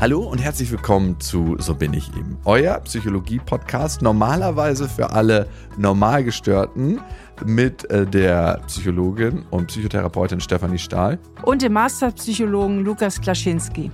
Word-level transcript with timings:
Hallo 0.00 0.22
und 0.22 0.38
herzlich 0.38 0.70
willkommen 0.70 1.20
zu 1.20 1.56
So 1.58 1.74
bin 1.74 1.92
ich 1.92 2.08
eben, 2.16 2.38
euer 2.46 2.80
Psychologie-Podcast. 2.80 4.00
Normalerweise 4.00 4.88
für 4.88 5.10
alle 5.10 5.46
Normalgestörten 5.76 7.02
mit 7.44 7.84
äh, 7.90 8.06
der 8.06 8.62
Psychologin 8.66 9.44
und 9.50 9.66
Psychotherapeutin 9.66 10.40
Stefanie 10.40 10.78
Stahl. 10.78 11.18
Und 11.42 11.60
dem 11.60 11.74
Masterpsychologen 11.74 12.82
Lukas 12.82 13.20
Klaschinski. 13.20 13.90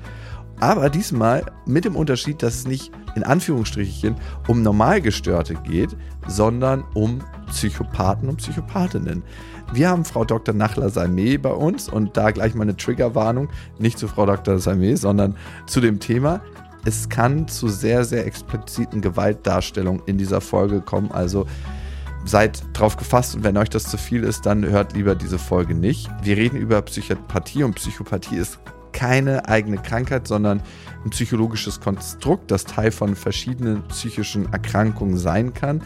Aber 0.61 0.88
diesmal 0.88 1.45
mit 1.66 1.84
dem 1.84 1.96
Unterschied, 1.96 2.43
dass 2.43 2.54
es 2.54 2.66
nicht 2.66 2.91
in 3.14 3.23
Anführungsstrichen 3.23 4.16
um 4.48 4.62
Normalgestörte 4.62 5.55
geht, 5.55 5.96
sondern 6.27 6.84
um 6.95 7.20
Psychopathen 7.48 8.29
und 8.29 8.36
Psychopathinnen. 8.36 9.23
Wir 9.73 9.88
haben 9.88 10.05
Frau 10.05 10.24
Dr. 10.24 10.55
Nachler 10.55 10.88
Salmé 10.88 11.38
bei 11.38 11.50
uns 11.50 11.88
und 11.88 12.16
da 12.16 12.30
gleich 12.30 12.55
mal 12.55 12.62
eine 12.62 12.77
Triggerwarnung, 12.77 13.48
nicht 13.79 13.98
zu 13.98 14.06
Frau 14.09 14.27
Dr. 14.27 14.56
Salmé, 14.56 14.96
sondern 14.96 15.37
zu 15.66 15.80
dem 15.80 15.98
Thema. 15.98 16.41
Es 16.84 17.09
kann 17.09 17.48
zu 17.48 17.68
sehr, 17.68 18.04
sehr 18.04 18.27
expliziten 18.27 19.01
Gewaltdarstellungen 19.01 20.02
in 20.07 20.18
dieser 20.18 20.41
Folge 20.41 20.80
kommen. 20.80 21.10
Also 21.10 21.46
seid 22.24 22.62
drauf 22.74 22.96
gefasst 22.96 23.34
und 23.34 23.45
wenn 23.45 23.57
euch 23.57 23.70
das 23.70 23.84
zu 23.84 23.98
viel 23.98 24.23
ist, 24.23 24.46
dann 24.46 24.65
hört 24.65 24.93
lieber 24.93 25.15
diese 25.15 25.38
Folge 25.38 25.74
nicht. 25.74 26.09
Wir 26.23 26.37
reden 26.37 26.57
über 26.57 26.80
Psychopathie 26.82 27.65
und 27.65 27.74
Psychopathie 27.74 28.37
ist 28.37 28.59
keine 28.96 29.46
eigene 29.46 29.77
Krankheit, 29.77 30.27
sondern 30.27 30.62
ein 31.04 31.10
psychologisches 31.10 31.80
Konstrukt, 31.80 32.50
das 32.50 32.64
Teil 32.64 32.91
von 32.91 33.14
verschiedenen 33.14 33.82
psychischen 33.88 34.50
Erkrankungen 34.54 35.18
sein 35.18 35.52
kann. 35.52 35.82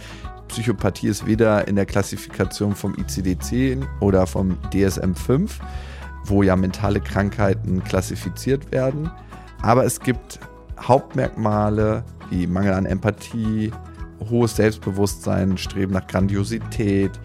Psychopathie 0.47 1.09
ist 1.09 1.27
weder 1.27 1.67
in 1.67 1.75
der 1.75 1.87
Klassifikation 1.87 2.77
vom 2.77 2.95
ICD-10 2.95 3.85
oder 3.99 4.29
vom 4.29 4.57
DSM-5, 4.73 5.51
wo 6.25 6.45
ja 6.45 6.55
mentale 6.55 7.01
Krankheiten 7.01 7.83
klassifiziert 7.83 8.71
werden. 8.71 9.11
Aber 9.61 9.85
es 9.85 9.99
gibt 9.99 10.39
Hauptmerkmale 10.81 12.05
wie 12.31 12.47
Mangel 12.47 12.75
an 12.75 12.87
Empathie, 12.87 13.73
hohes 14.31 14.55
Selbstbewusstsein, 14.55 15.59
Streben 15.59 15.95
nach 15.95 16.07
Grandiosität, 16.07 17.19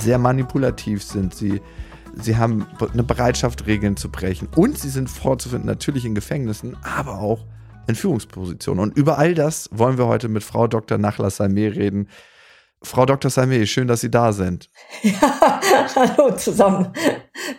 sehr 0.00 0.18
manipulativ 0.18 1.04
sind 1.04 1.32
sie. 1.32 1.60
Sie 2.16 2.36
haben 2.36 2.66
eine 2.92 3.02
Bereitschaft, 3.02 3.66
Regeln 3.66 3.96
zu 3.96 4.10
brechen. 4.10 4.48
Und 4.54 4.78
sie 4.78 4.88
sind 4.88 5.08
vorzufinden, 5.08 5.66
natürlich 5.66 6.04
in 6.04 6.14
Gefängnissen, 6.14 6.76
aber 6.82 7.20
auch 7.20 7.44
in 7.86 7.94
Führungspositionen. 7.94 8.82
Und 8.82 8.96
über 8.96 9.18
all 9.18 9.34
das 9.34 9.68
wollen 9.72 9.98
wir 9.98 10.06
heute 10.06 10.28
mit 10.28 10.44
Frau 10.44 10.66
Dr. 10.66 10.98
Nachlas 10.98 11.40
Salmé 11.40 11.74
reden. 11.74 12.08
Frau 12.82 13.06
Dr. 13.06 13.30
Salmé, 13.30 13.66
schön, 13.66 13.88
dass 13.88 14.02
Sie 14.02 14.10
da 14.10 14.32
sind. 14.32 14.70
Ja, 15.02 15.60
hallo 15.96 16.36
zusammen. 16.36 16.92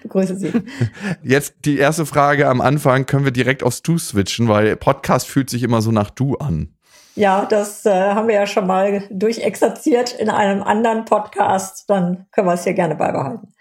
Begrüße 0.01 0.35
Sie. 0.37 0.51
Jetzt 1.23 1.55
die 1.65 1.77
erste 1.77 2.05
Frage 2.05 2.47
am 2.47 2.61
Anfang. 2.61 3.05
Können 3.05 3.25
wir 3.25 3.31
direkt 3.31 3.63
aufs 3.63 3.81
Du 3.81 3.97
switchen, 3.97 4.47
weil 4.47 4.75
Podcast 4.77 5.27
fühlt 5.27 5.49
sich 5.49 5.63
immer 5.63 5.81
so 5.81 5.91
nach 5.91 6.09
Du 6.09 6.35
an. 6.35 6.73
Ja, 7.15 7.45
das 7.45 7.85
äh, 7.85 7.91
haben 7.91 8.29
wir 8.29 8.35
ja 8.35 8.47
schon 8.47 8.65
mal 8.65 9.03
durchexerziert 9.11 10.13
in 10.13 10.29
einem 10.29 10.63
anderen 10.63 11.03
Podcast. 11.03 11.89
Dann 11.89 12.27
können 12.31 12.47
wir 12.47 12.53
es 12.53 12.63
hier 12.63 12.73
gerne 12.73 12.95
beibehalten. 12.95 13.53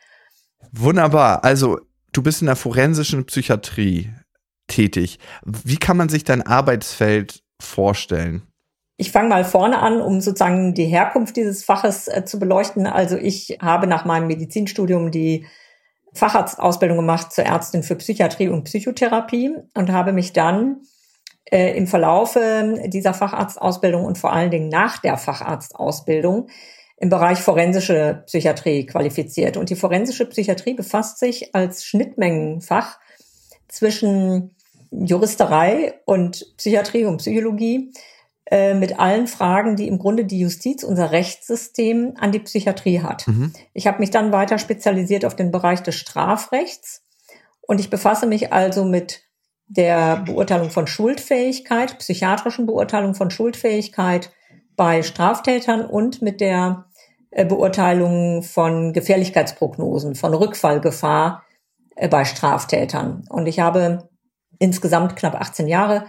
Wunderbar. 0.73 1.45
Also, 1.45 1.79
du 2.13 2.23
bist 2.23 2.43
in 2.43 2.47
der 2.47 2.57
forensischen 2.57 3.25
Psychiatrie 3.27 4.11
tätig. 4.67 5.19
Wie 5.45 5.77
kann 5.77 5.97
man 5.97 6.09
sich 6.09 6.25
dein 6.25 6.43
Arbeitsfeld 6.43 7.43
vorstellen? 7.61 8.43
Ich 8.97 9.13
fange 9.13 9.29
mal 9.29 9.45
vorne 9.45 9.79
an, 9.79 10.01
um 10.01 10.21
sozusagen 10.21 10.75
die 10.75 10.87
Herkunft 10.87 11.37
dieses 11.37 11.65
Faches 11.65 12.09
äh, 12.09 12.25
zu 12.25 12.39
beleuchten. 12.39 12.87
Also 12.87 13.17
ich 13.17 13.59
habe 13.63 13.87
nach 13.87 14.05
meinem 14.05 14.27
Medizinstudium 14.27 15.13
die 15.13 15.47
Facharztausbildung 16.15 16.97
gemacht 16.97 17.33
zur 17.33 17.45
Ärztin 17.45 17.83
für 17.83 17.95
Psychiatrie 17.95 18.49
und 18.49 18.65
Psychotherapie 18.65 19.55
und 19.75 19.93
habe 19.93 20.13
mich 20.13 20.33
dann 20.33 20.83
äh, 21.45 21.77
im 21.77 21.87
Verlaufe 21.87 22.83
dieser 22.87 23.15
Facharztausbildung 23.15 24.05
und 24.05 24.19
vor 24.19 24.33
allen 24.33 24.51
Dingen 24.51 24.69
nach 24.69 24.99
der 24.99 25.17
Facharztausbildung 25.17 26.49
im 27.01 27.11
Bereich 27.11 27.39
forensische 27.39 28.25
Psychiatrie 28.27 28.87
qualifiziert. 28.87 29.57
Und 29.57 29.71
die 29.71 29.77
forensische 29.77 30.27
Psychiatrie 30.27 30.75
befasst 30.75 31.19
sich 31.19 31.55
als 31.55 31.85
Schnittmengenfach 31.85 32.99
zwischen 33.69 34.57
Juristerei 34.91 36.01
und 36.07 36.57
Psychiatrie 36.57 37.05
und 37.05 37.19
Psychologie 37.19 37.93
äh, 38.51 38.75
mit 38.75 38.99
allen 38.99 39.27
Fragen, 39.27 39.77
die 39.77 39.87
im 39.87 39.99
Grunde 39.99 40.25
die 40.25 40.41
Justiz, 40.41 40.83
unser 40.83 41.13
Rechtssystem 41.13 42.15
an 42.19 42.33
die 42.33 42.39
Psychiatrie 42.39 43.01
hat. 43.01 43.29
Mhm. 43.29 43.53
Ich 43.75 43.87
habe 43.87 43.99
mich 43.99 44.11
dann 44.11 44.33
weiter 44.33 44.59
spezialisiert 44.59 45.25
auf 45.25 45.37
den 45.37 45.51
Bereich 45.51 45.83
des 45.83 45.97
Strafrechts 45.97 47.03
und 47.61 47.79
ich 47.79 47.91
befasse 47.91 48.27
mich 48.27 48.53
also 48.53 48.85
mit 48.85 49.21
der 49.67 50.17
Beurteilung 50.25 50.71
von 50.71 50.87
Schuldfähigkeit, 50.87 51.99
psychiatrischen 51.99 52.65
Beurteilung 52.65 53.15
von 53.15 53.31
Schuldfähigkeit 53.31 54.33
bei 54.77 55.03
Straftätern 55.03 55.85
und 55.85 56.23
mit 56.23 56.41
der 56.41 56.87
äh, 57.31 57.45
Beurteilung 57.45 58.43
von 58.43 58.93
Gefährlichkeitsprognosen, 58.93 60.15
von 60.15 60.35
Rückfallgefahr 60.35 61.45
äh, 61.97 62.09
bei 62.09 62.25
Straftätern. 62.25 63.25
Und 63.29 63.47
ich 63.47 63.61
habe 63.61 64.09
insgesamt 64.59 65.17
knapp 65.17 65.35
18 65.35 65.69
Jahre 65.69 66.07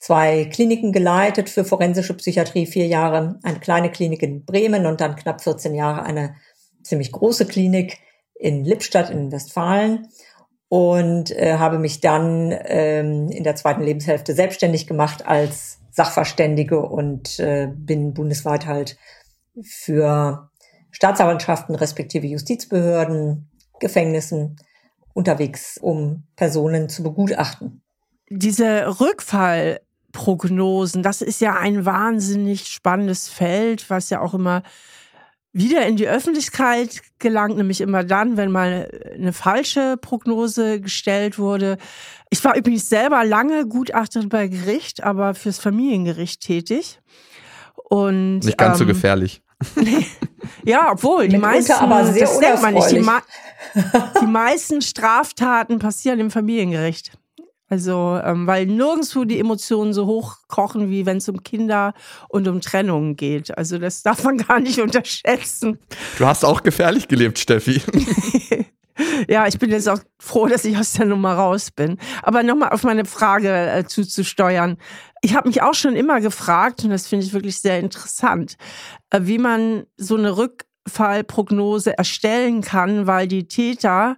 zwei 0.00 0.46
Kliniken 0.46 0.92
geleitet 0.92 1.50
für 1.50 1.64
forensische 1.64 2.14
Psychiatrie, 2.14 2.66
vier 2.66 2.86
Jahre 2.86 3.38
eine 3.42 3.60
kleine 3.60 3.90
Klinik 3.90 4.22
in 4.22 4.44
Bremen 4.44 4.86
und 4.86 5.00
dann 5.00 5.16
knapp 5.16 5.42
14 5.42 5.74
Jahre 5.74 6.02
eine 6.02 6.34
ziemlich 6.82 7.12
große 7.12 7.46
Klinik 7.46 7.98
in 8.34 8.64
Lippstadt 8.64 9.10
in 9.10 9.30
Westfalen 9.30 10.08
und 10.68 11.30
äh, 11.32 11.58
habe 11.58 11.78
mich 11.78 12.00
dann 12.00 12.54
ähm, 12.64 13.28
in 13.28 13.44
der 13.44 13.56
zweiten 13.56 13.82
Lebenshälfte 13.82 14.32
selbstständig 14.32 14.86
gemacht 14.86 15.26
als 15.26 15.80
Sachverständige 15.90 16.80
und 16.80 17.38
äh, 17.38 17.68
bin 17.70 18.14
bundesweit 18.14 18.66
halt 18.66 18.96
für 19.62 20.49
Staatsanwaltschaften 20.92 21.74
respektive 21.74 22.26
Justizbehörden, 22.26 23.48
Gefängnissen 23.80 24.56
unterwegs, 25.14 25.78
um 25.78 26.24
Personen 26.36 26.88
zu 26.88 27.02
begutachten. 27.02 27.82
Diese 28.28 29.00
Rückfall 29.00 29.80
Prognosen. 30.12 31.02
Das 31.02 31.22
ist 31.22 31.40
ja 31.40 31.56
ein 31.56 31.84
wahnsinnig 31.84 32.66
spannendes 32.66 33.28
Feld, 33.28 33.88
was 33.90 34.10
ja 34.10 34.20
auch 34.20 34.34
immer 34.34 34.62
wieder 35.52 35.84
in 35.86 35.96
die 35.96 36.06
Öffentlichkeit 36.06 37.02
gelangt, 37.18 37.56
nämlich 37.56 37.80
immer 37.80 38.04
dann, 38.04 38.36
wenn 38.36 38.52
mal 38.52 38.88
eine 39.14 39.32
falsche 39.32 39.96
Prognose 39.96 40.80
gestellt 40.80 41.38
wurde. 41.38 41.76
Ich 42.30 42.44
war 42.44 42.56
übrigens 42.56 42.88
selber 42.88 43.24
lange 43.24 43.66
Gutachterin 43.66 44.28
bei 44.28 44.46
Gericht, 44.46 45.02
aber 45.02 45.34
fürs 45.34 45.58
Familiengericht 45.58 46.40
tätig. 46.40 47.00
Und, 47.74 48.40
Nicht 48.40 48.58
ganz 48.58 48.76
ähm, 48.76 48.78
so 48.78 48.86
gefährlich. 48.86 49.42
Ja, 50.64 50.92
obwohl 50.92 51.28
die 51.28 51.38
meisten, 51.38 51.72
aber 51.72 52.06
sehr 52.06 52.26
das 52.26 52.38
denkt 52.38 52.62
man 52.62 52.74
nicht, 52.74 52.90
die, 52.90 53.04
die 54.20 54.26
meisten 54.26 54.80
Straftaten 54.80 55.78
passieren 55.78 56.20
im 56.20 56.30
Familiengericht. 56.30 57.12
Also, 57.70 58.20
ähm, 58.24 58.48
weil 58.48 58.66
nirgendwo 58.66 59.24
die 59.24 59.38
Emotionen 59.38 59.92
so 59.92 60.06
hoch 60.06 60.38
kochen, 60.48 60.90
wie 60.90 61.06
wenn 61.06 61.18
es 61.18 61.28
um 61.28 61.44
Kinder 61.44 61.94
und 62.28 62.48
um 62.48 62.60
Trennungen 62.60 63.14
geht. 63.14 63.56
Also, 63.56 63.78
das 63.78 64.02
darf 64.02 64.24
man 64.24 64.38
gar 64.48 64.58
nicht 64.58 64.80
unterschätzen. 64.80 65.78
Du 66.18 66.26
hast 66.26 66.44
auch 66.44 66.64
gefährlich 66.64 67.06
gelebt, 67.06 67.38
Steffi. 67.38 67.80
ja, 69.28 69.46
ich 69.46 69.58
bin 69.58 69.70
jetzt 69.70 69.88
auch 69.88 70.00
froh, 70.18 70.46
dass 70.46 70.64
ich 70.64 70.76
aus 70.76 70.94
der 70.94 71.06
Nummer 71.06 71.34
raus 71.34 71.70
bin. 71.70 71.98
Aber 72.22 72.42
nochmal 72.42 72.70
auf 72.70 72.84
meine 72.84 73.04
Frage 73.04 73.70
äh, 73.70 73.84
zuzusteuern. 73.84 74.76
Ich 75.22 75.34
habe 75.34 75.48
mich 75.48 75.62
auch 75.62 75.74
schon 75.74 75.96
immer 75.96 76.20
gefragt, 76.20 76.84
und 76.84 76.90
das 76.90 77.06
finde 77.06 77.26
ich 77.26 77.32
wirklich 77.32 77.60
sehr 77.60 77.78
interessant, 77.78 78.56
äh, 79.10 79.20
wie 79.22 79.38
man 79.38 79.84
so 79.96 80.16
eine 80.16 80.36
Rückfallprognose 80.36 81.96
erstellen 81.96 82.62
kann, 82.62 83.06
weil 83.06 83.28
die 83.28 83.48
Täter 83.48 84.16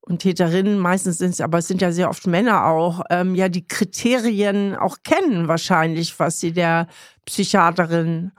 und 0.00 0.20
Täterinnen, 0.20 0.78
meistens 0.78 1.18
sind 1.18 1.30
es, 1.30 1.40
aber 1.40 1.58
es 1.58 1.68
sind 1.68 1.82
ja 1.82 1.92
sehr 1.92 2.08
oft 2.08 2.26
Männer 2.26 2.64
auch, 2.64 3.02
ähm, 3.10 3.34
ja 3.34 3.50
die 3.50 3.66
Kriterien 3.66 4.74
auch 4.74 4.98
kennen 5.04 5.48
wahrscheinlich, 5.48 6.18
was 6.18 6.40
sie 6.40 6.52
der 6.52 6.86
Psychiaterin 7.26 8.32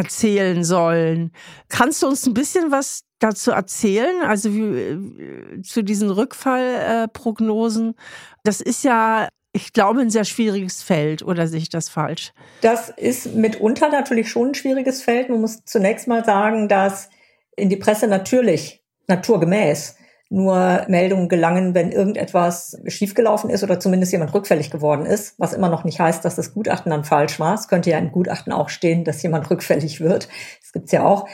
erzählen 0.00 0.64
sollen. 0.64 1.32
Kannst 1.68 2.02
du 2.02 2.06
uns 2.06 2.26
ein 2.26 2.34
bisschen 2.34 2.70
was 2.70 3.02
dazu 3.18 3.50
erzählen? 3.50 4.22
Also 4.22 4.54
wie, 4.54 4.60
äh, 4.60 5.62
zu 5.62 5.82
diesen 5.82 6.10
Rückfallprognosen. 6.10 7.94
Das 8.42 8.60
ist 8.60 8.82
ja, 8.82 9.28
ich 9.52 9.72
glaube, 9.72 10.00
ein 10.00 10.10
sehr 10.10 10.24
schwieriges 10.24 10.82
Feld, 10.82 11.22
oder 11.22 11.46
sehe 11.46 11.58
ich 11.58 11.68
das 11.68 11.88
falsch? 11.88 12.32
Das 12.62 12.88
ist 12.88 13.34
mitunter 13.34 13.90
natürlich 13.90 14.30
schon 14.30 14.48
ein 14.48 14.54
schwieriges 14.54 15.02
Feld. 15.02 15.28
Man 15.28 15.42
muss 15.42 15.64
zunächst 15.64 16.08
mal 16.08 16.24
sagen, 16.24 16.68
dass 16.68 17.10
in 17.56 17.68
die 17.68 17.76
Presse 17.76 18.06
natürlich 18.06 18.82
naturgemäß 19.06 19.96
nur 20.32 20.84
Meldungen 20.86 21.28
gelangen, 21.28 21.74
wenn 21.74 21.90
irgendetwas 21.90 22.80
schiefgelaufen 22.86 23.50
ist 23.50 23.64
oder 23.64 23.80
zumindest 23.80 24.12
jemand 24.12 24.32
rückfällig 24.32 24.70
geworden 24.70 25.04
ist, 25.04 25.34
was 25.38 25.52
immer 25.52 25.68
noch 25.68 25.82
nicht 25.82 25.98
heißt, 25.98 26.24
dass 26.24 26.36
das 26.36 26.54
Gutachten 26.54 26.90
dann 26.90 27.04
falsch 27.04 27.40
war. 27.40 27.54
Es 27.54 27.66
könnte 27.66 27.90
ja 27.90 27.98
im 27.98 28.12
Gutachten 28.12 28.52
auch 28.52 28.68
stehen, 28.68 29.02
dass 29.04 29.22
jemand 29.22 29.50
rückfällig 29.50 30.00
wird. 30.00 30.28
Das 30.62 30.72
gibt's 30.72 30.92
ja 30.92 31.04
auch. 31.04 31.26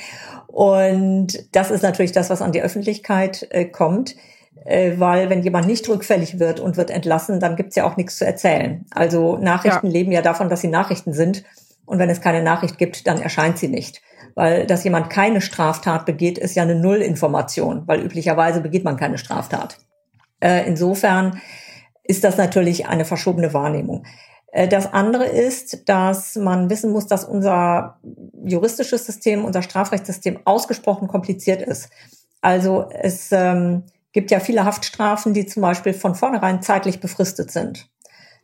Und 0.47 1.55
das 1.55 1.71
ist 1.71 1.83
natürlich 1.83 2.13
das, 2.13 2.31
was 2.31 2.41
an 2.41 2.53
die 2.53 2.63
Öffentlichkeit 2.63 3.47
äh, 3.51 3.67
kommt. 3.67 4.17
äh, 4.65 4.99
weil 4.99 5.29
wenn 5.29 5.43
jemand 5.43 5.67
nicht 5.67 5.89
rückfällig 5.89 6.39
wird 6.39 6.61
und 6.61 6.77
wird 6.77 6.91
entlassen, 6.91 7.39
dann 7.39 7.57
gibt's 7.57 7.77
ja 7.77 7.85
auch 7.85 7.97
nichts 7.97 8.17
zu 8.17 8.27
erzählen. 8.27 8.87
Also 8.91 9.37
Nachrichten 9.37 9.89
ja. 9.89 9.93
leben 9.93 10.13
ja 10.13 10.23
davon, 10.23 10.49
dass 10.49 10.63
sie 10.63 10.69
Nachrichten 10.69 11.13
sind. 11.13 11.45
Und 11.87 11.99
wenn 11.99 12.11
es 12.11 12.21
keine 12.21 12.43
Nachricht 12.43 12.79
gibt, 12.79 13.07
dann 13.07 13.21
erscheint 13.21 13.59
sie 13.59 13.69
nicht. 13.69 14.03
Weil 14.35 14.67
dass 14.67 14.85
jemand 14.85 15.09
keine 15.09 15.41
Straftat 15.41 16.05
begeht, 16.05 16.37
ist 16.37 16.55
ja 16.55 16.63
eine 16.63 16.75
Nullinformation, 16.75 17.85
weil 17.87 18.01
üblicherweise 18.01 18.61
begeht 18.61 18.85
man 18.85 18.97
keine 18.97 19.19
Straftat. 19.19 19.79
Äh, 20.41 20.67
insofern 20.67 21.41
ist 22.05 22.25
das 22.25 22.37
natürlich 22.37 22.87
eine 22.87 23.05
verschobene 23.05 23.55
Wahrnehmung. 23.55 24.05
Äh, 24.53 24.69
das 24.69 24.93
andere 24.93 25.27
ist, 25.27 25.89
dass 25.89 26.37
man 26.37 26.71
wissen 26.71 26.93
muss, 26.93 27.07
dass 27.07 27.25
unser 27.25 27.99
juristisches 28.45 29.07
System, 29.07 29.45
unser 29.45 29.63
Strafrechtssystem 29.63 30.41
ausgesprochen 30.45 31.09
kompliziert 31.09 31.63
ist. 31.63 31.91
Also 32.41 32.89
es 32.91 33.33
ähm, 33.33 33.85
gibt 34.13 34.31
ja 34.31 34.41
viele 34.41 34.65
Haftstrafen, 34.65 35.35
die 35.35 35.47
zum 35.47 35.63
Beispiel 35.63 35.95
von 35.95 36.15
vornherein 36.15 36.63
zeitlich 36.63 37.01
befristet 37.01 37.51
sind. 37.51 37.89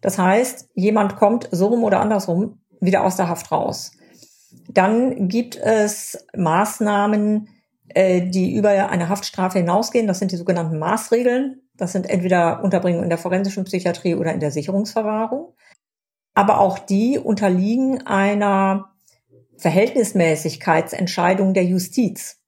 Das 0.00 0.19
heißt, 0.19 0.69
jemand 0.75 1.17
kommt 1.17 1.49
so 1.53 1.67
rum 1.67 1.85
oder 1.85 2.00
andersrum 2.00 2.62
wieder 2.82 3.05
aus 3.05 3.17
der 3.17 3.29
Haft 3.29 3.50
raus. 3.50 3.93
Dann 4.69 5.29
gibt 5.29 5.56
es 5.56 6.26
Maßnahmen, 6.37 7.49
äh, 7.88 8.23
die 8.23 8.55
über 8.55 8.70
eine 8.70 9.08
Haftstrafe 9.08 9.58
hinausgehen. 9.58 10.06
Das 10.06 10.19
sind 10.19 10.32
die 10.32 10.37
sogenannten 10.37 10.79
Maßregeln. 10.79 11.62
Das 11.75 11.93
sind 11.93 12.08
entweder 12.08 12.62
Unterbringung 12.62 13.02
in 13.02 13.08
der 13.08 13.19
forensischen 13.19 13.64
Psychiatrie 13.64 14.14
oder 14.14 14.32
in 14.32 14.40
der 14.40 14.50
Sicherungsverwahrung. 14.50 15.55
Aber 16.34 16.61
auch 16.61 16.79
die 16.79 17.19
unterliegen 17.19 18.06
einer 18.06 18.93
Verhältnismäßigkeitsentscheidung 19.58 21.55
der 21.55 21.64
Justiz. 21.64 22.38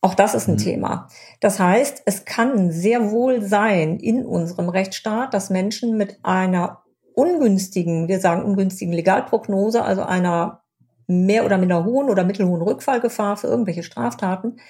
Auch 0.00 0.14
das 0.14 0.34
ist 0.34 0.48
ein 0.48 0.54
mhm. 0.54 0.58
Thema. 0.58 1.08
Das 1.40 1.58
heißt, 1.58 2.02
es 2.04 2.24
kann 2.24 2.70
sehr 2.70 3.10
wohl 3.10 3.42
sein 3.42 3.98
in 3.98 4.24
unserem 4.24 4.68
Rechtsstaat, 4.68 5.34
dass 5.34 5.50
Menschen 5.50 5.96
mit 5.96 6.20
einer 6.22 6.84
ungünstigen, 7.18 8.06
wir 8.06 8.20
sagen 8.20 8.44
ungünstigen 8.44 8.94
Legalprognose, 8.94 9.82
also 9.82 10.02
einer 10.02 10.62
mehr 11.08 11.44
oder 11.44 11.58
minder 11.58 11.84
hohen 11.84 12.10
oder 12.10 12.22
mittelhohen 12.22 12.62
Rückfallgefahr 12.62 13.36
für 13.36 13.48
irgendwelche 13.48 13.82
Straftaten, 13.82 14.60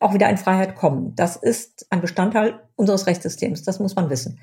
auch 0.00 0.12
wieder 0.12 0.28
in 0.28 0.36
Freiheit 0.36 0.74
kommen. 0.74 1.14
Das 1.14 1.36
ist 1.36 1.86
ein 1.90 2.00
Bestandteil 2.00 2.58
unseres 2.74 3.06
Rechtssystems. 3.06 3.62
Das 3.62 3.78
muss 3.78 3.94
man 3.94 4.10
wissen. 4.10 4.40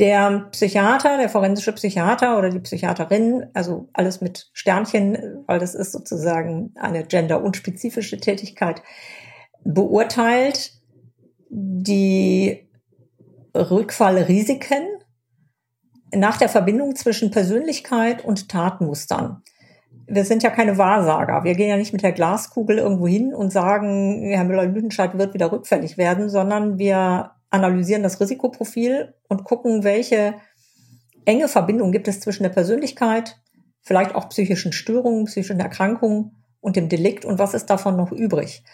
Der 0.00 0.48
Psychiater, 0.50 1.16
der 1.16 1.28
forensische 1.28 1.72
Psychiater 1.74 2.36
oder 2.36 2.50
die 2.50 2.58
Psychiaterin, 2.58 3.46
also 3.54 3.88
alles 3.92 4.20
mit 4.20 4.50
Sternchen, 4.52 5.44
weil 5.46 5.60
das 5.60 5.76
ist 5.76 5.92
sozusagen 5.92 6.74
eine 6.74 7.04
genderunspezifische 7.04 8.18
Tätigkeit, 8.18 8.82
beurteilt 9.62 10.72
die 11.50 12.68
Rückfallrisiken 13.54 14.99
nach 16.14 16.38
der 16.38 16.48
Verbindung 16.48 16.96
zwischen 16.96 17.30
Persönlichkeit 17.30 18.24
und 18.24 18.48
Tatmustern. 18.48 19.42
Wir 20.06 20.24
sind 20.24 20.42
ja 20.42 20.50
keine 20.50 20.76
Wahrsager. 20.76 21.44
Wir 21.44 21.54
gehen 21.54 21.68
ja 21.68 21.76
nicht 21.76 21.92
mit 21.92 22.02
der 22.02 22.12
Glaskugel 22.12 22.78
irgendwo 22.78 23.06
hin 23.06 23.32
und 23.32 23.52
sagen, 23.52 24.28
Herr 24.32 24.44
Müller-Lüdenscheid 24.44 25.16
wird 25.16 25.34
wieder 25.34 25.52
rückfällig 25.52 25.98
werden, 25.98 26.28
sondern 26.28 26.78
wir 26.78 27.30
analysieren 27.50 28.02
das 28.02 28.20
Risikoprofil 28.20 29.14
und 29.28 29.44
gucken, 29.44 29.84
welche 29.84 30.34
enge 31.24 31.48
Verbindung 31.48 31.92
gibt 31.92 32.08
es 32.08 32.20
zwischen 32.20 32.42
der 32.42 32.50
Persönlichkeit, 32.50 33.40
vielleicht 33.82 34.14
auch 34.14 34.28
psychischen 34.28 34.72
Störungen, 34.72 35.26
psychischen 35.26 35.60
Erkrankungen 35.60 36.44
und 36.60 36.76
dem 36.76 36.88
Delikt 36.88 37.24
und 37.24 37.38
was 37.38 37.54
ist 37.54 37.66
davon 37.66 37.96
noch 37.96 38.12
übrig. 38.12 38.64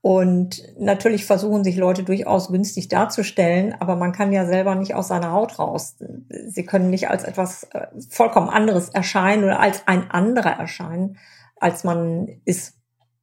Und 0.00 0.62
natürlich 0.78 1.26
versuchen 1.26 1.64
sich 1.64 1.76
Leute 1.76 2.04
durchaus 2.04 2.48
günstig 2.48 2.88
darzustellen, 2.88 3.74
aber 3.80 3.96
man 3.96 4.12
kann 4.12 4.32
ja 4.32 4.46
selber 4.46 4.74
nicht 4.76 4.94
aus 4.94 5.08
seiner 5.08 5.32
Haut 5.32 5.58
raus. 5.58 5.96
Sie 6.28 6.64
können 6.64 6.88
nicht 6.88 7.10
als 7.10 7.24
etwas 7.24 7.64
äh, 7.72 7.88
vollkommen 8.08 8.48
anderes 8.48 8.90
erscheinen 8.90 9.44
oder 9.44 9.58
als 9.58 9.88
ein 9.88 10.10
anderer 10.10 10.52
erscheinen, 10.52 11.18
als 11.56 11.82
man 11.82 12.28
ist. 12.44 12.74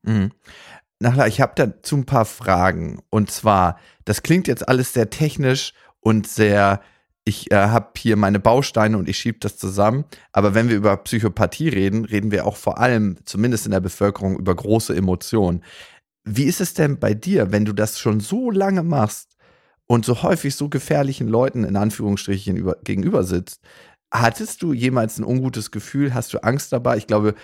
Mhm. 0.03 0.31
Nachla, 0.99 1.27
ich 1.27 1.41
habe 1.41 1.53
dazu 1.55 1.97
ein 1.97 2.05
paar 2.05 2.25
Fragen. 2.25 2.99
Und 3.09 3.31
zwar, 3.31 3.79
das 4.03 4.23
klingt 4.23 4.47
jetzt 4.47 4.67
alles 4.67 4.93
sehr 4.93 5.09
technisch 5.09 5.73
und 6.01 6.27
sehr, 6.27 6.81
ich 7.23 7.51
äh, 7.51 7.55
habe 7.55 7.91
hier 7.97 8.17
meine 8.17 8.39
Bausteine 8.39 8.97
und 8.97 9.09
ich 9.09 9.17
schiebe 9.17 9.39
das 9.39 9.57
zusammen. 9.57 10.05
Aber 10.31 10.53
wenn 10.55 10.69
wir 10.69 10.75
über 10.75 10.95
Psychopathie 10.97 11.69
reden, 11.69 12.05
reden 12.05 12.31
wir 12.31 12.45
auch 12.45 12.57
vor 12.57 12.79
allem, 12.79 13.17
zumindest 13.25 13.65
in 13.65 13.71
der 13.71 13.79
Bevölkerung, 13.79 14.37
über 14.37 14.55
große 14.55 14.95
Emotionen. 14.95 15.63
Wie 16.25 16.45
ist 16.45 16.59
es 16.59 16.73
denn 16.73 16.99
bei 16.99 17.13
dir, 17.13 17.51
wenn 17.51 17.65
du 17.65 17.73
das 17.73 17.99
schon 17.99 18.19
so 18.19 18.49
lange 18.49 18.83
machst 18.83 19.37
und 19.85 20.05
so 20.05 20.23
häufig 20.23 20.55
so 20.55 20.69
gefährlichen 20.69 21.27
Leuten 21.27 21.63
in 21.63 21.75
Anführungsstrichen 21.75 22.57
über, 22.57 22.77
gegenüber 22.83 23.23
sitzt? 23.23 23.61
Hattest 24.11 24.61
du 24.61 24.73
jemals 24.73 25.19
ein 25.19 25.23
ungutes 25.23 25.71
Gefühl? 25.71 26.13
Hast 26.13 26.33
du 26.33 26.43
Angst 26.43 26.73
dabei? 26.73 26.97
Ich 26.97 27.05
glaube, 27.05 27.35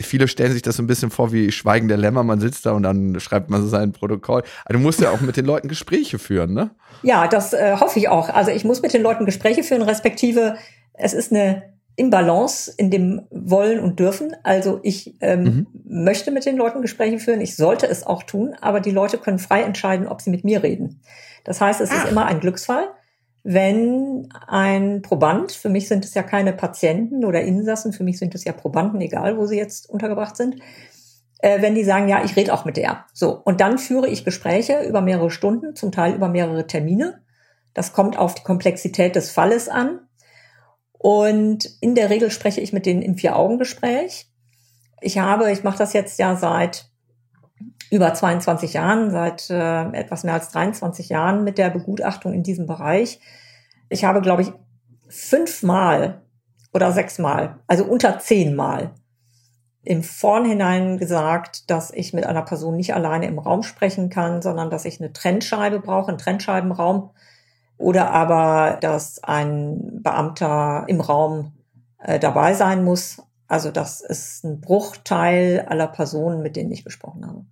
viele 0.00 0.26
stellen 0.26 0.52
sich 0.52 0.62
das 0.62 0.76
so 0.76 0.82
ein 0.82 0.86
bisschen 0.86 1.10
vor 1.10 1.32
wie 1.32 1.52
Schweigen 1.52 1.88
der 1.88 1.98
Lämmer. 1.98 2.22
Man 2.22 2.40
sitzt 2.40 2.64
da 2.64 2.72
und 2.72 2.82
dann 2.82 3.20
schreibt 3.20 3.50
man 3.50 3.62
so 3.62 3.68
sein 3.68 3.92
Protokoll. 3.92 4.42
Aber 4.64 4.74
du 4.74 4.80
musst 4.80 5.00
ja 5.00 5.10
auch 5.10 5.20
mit 5.20 5.36
den 5.36 5.44
Leuten 5.44 5.68
Gespräche 5.68 6.18
führen, 6.18 6.54
ne? 6.54 6.70
Ja, 7.02 7.28
das 7.28 7.52
äh, 7.52 7.76
hoffe 7.78 7.98
ich 7.98 8.08
auch. 8.08 8.30
Also 8.30 8.50
ich 8.50 8.64
muss 8.64 8.80
mit 8.80 8.94
den 8.94 9.02
Leuten 9.02 9.26
Gespräche 9.26 9.62
führen, 9.62 9.82
respektive 9.82 10.56
es 10.94 11.12
ist 11.12 11.32
eine 11.32 11.62
Imbalance 11.96 12.72
in 12.76 12.90
dem 12.90 13.22
Wollen 13.30 13.80
und 13.80 13.98
Dürfen. 13.98 14.34
Also 14.42 14.80
ich 14.82 15.16
ähm, 15.20 15.42
mhm. 15.42 15.66
möchte 15.84 16.30
mit 16.30 16.46
den 16.46 16.56
Leuten 16.56 16.82
Gespräche 16.82 17.18
führen, 17.18 17.40
ich 17.40 17.56
sollte 17.56 17.86
es 17.86 18.06
auch 18.06 18.22
tun, 18.22 18.54
aber 18.60 18.80
die 18.80 18.90
Leute 18.90 19.18
können 19.18 19.38
frei 19.38 19.62
entscheiden, 19.62 20.06
ob 20.06 20.20
sie 20.20 20.30
mit 20.30 20.44
mir 20.44 20.62
reden. 20.62 21.00
Das 21.44 21.60
heißt, 21.60 21.80
es 21.80 21.90
Ach. 21.90 21.96
ist 21.96 22.06
ah. 22.06 22.08
immer 22.08 22.26
ein 22.26 22.40
Glücksfall, 22.40 22.88
wenn 23.42 24.28
ein 24.46 25.02
Proband, 25.02 25.52
für 25.52 25.70
mich 25.70 25.88
sind 25.88 26.04
es 26.04 26.14
ja 26.14 26.22
keine 26.22 26.52
Patienten 26.52 27.24
oder 27.24 27.40
Insassen, 27.40 27.92
für 27.92 28.04
mich 28.04 28.18
sind 28.18 28.34
es 28.34 28.44
ja 28.44 28.52
Probanden, 28.52 29.00
egal 29.00 29.38
wo 29.38 29.46
sie 29.46 29.56
jetzt 29.56 29.88
untergebracht 29.88 30.36
sind, 30.36 30.56
äh, 31.38 31.62
wenn 31.62 31.74
die 31.74 31.84
sagen, 31.84 32.08
ja, 32.08 32.22
ich 32.22 32.36
rede 32.36 32.52
auch 32.52 32.66
mit 32.66 32.76
der. 32.76 33.06
So, 33.14 33.32
und 33.32 33.60
dann 33.60 33.78
führe 33.78 34.08
ich 34.08 34.24
Gespräche 34.24 34.82
über 34.86 35.00
mehrere 35.00 35.30
Stunden, 35.30 35.74
zum 35.74 35.90
Teil 35.90 36.14
über 36.14 36.28
mehrere 36.28 36.66
Termine. 36.66 37.22
Das 37.72 37.92
kommt 37.92 38.18
auf 38.18 38.34
die 38.34 38.42
Komplexität 38.42 39.16
des 39.16 39.30
Falles 39.30 39.68
an. 39.68 40.00
Und 41.02 41.64
in 41.80 41.94
der 41.94 42.10
Regel 42.10 42.30
spreche 42.30 42.60
ich 42.60 42.74
mit 42.74 42.84
denen 42.84 43.00
im 43.00 43.16
Vier-Augen-Gespräch. 43.16 44.26
Ich 45.00 45.18
habe, 45.18 45.50
ich 45.50 45.64
mache 45.64 45.78
das 45.78 45.94
jetzt 45.94 46.18
ja 46.18 46.36
seit 46.36 46.90
über 47.90 48.12
22 48.12 48.74
Jahren, 48.74 49.10
seit 49.10 49.48
äh, 49.48 49.92
etwas 49.92 50.24
mehr 50.24 50.34
als 50.34 50.50
23 50.50 51.08
Jahren 51.08 51.42
mit 51.42 51.56
der 51.56 51.70
Begutachtung 51.70 52.34
in 52.34 52.42
diesem 52.42 52.66
Bereich. 52.66 53.18
Ich 53.88 54.04
habe, 54.04 54.20
glaube 54.20 54.42
ich, 54.42 54.52
fünfmal 55.08 56.20
oder 56.74 56.92
sechsmal, 56.92 57.60
also 57.66 57.84
unter 57.84 58.18
zehnmal 58.18 58.92
im 59.82 60.02
Vornhinein 60.02 60.98
gesagt, 60.98 61.70
dass 61.70 61.90
ich 61.90 62.12
mit 62.12 62.26
einer 62.26 62.42
Person 62.42 62.76
nicht 62.76 62.92
alleine 62.92 63.26
im 63.26 63.38
Raum 63.38 63.62
sprechen 63.62 64.10
kann, 64.10 64.42
sondern 64.42 64.68
dass 64.68 64.84
ich 64.84 65.00
eine 65.00 65.14
Trennscheibe 65.14 65.80
brauche, 65.80 66.08
einen 66.08 66.18
Trennscheibenraum, 66.18 67.08
oder 67.80 68.10
aber, 68.10 68.76
dass 68.80 69.24
ein 69.24 70.02
Beamter 70.02 70.84
im 70.86 71.00
Raum 71.00 71.52
äh, 71.98 72.20
dabei 72.20 72.52
sein 72.52 72.84
muss. 72.84 73.22
Also 73.48 73.70
das 73.70 74.02
ist 74.02 74.44
ein 74.44 74.60
Bruchteil 74.60 75.64
aller 75.66 75.86
Personen, 75.86 76.42
mit 76.42 76.56
denen 76.56 76.70
ich 76.70 76.84
gesprochen 76.84 77.26
habe. 77.26 77.46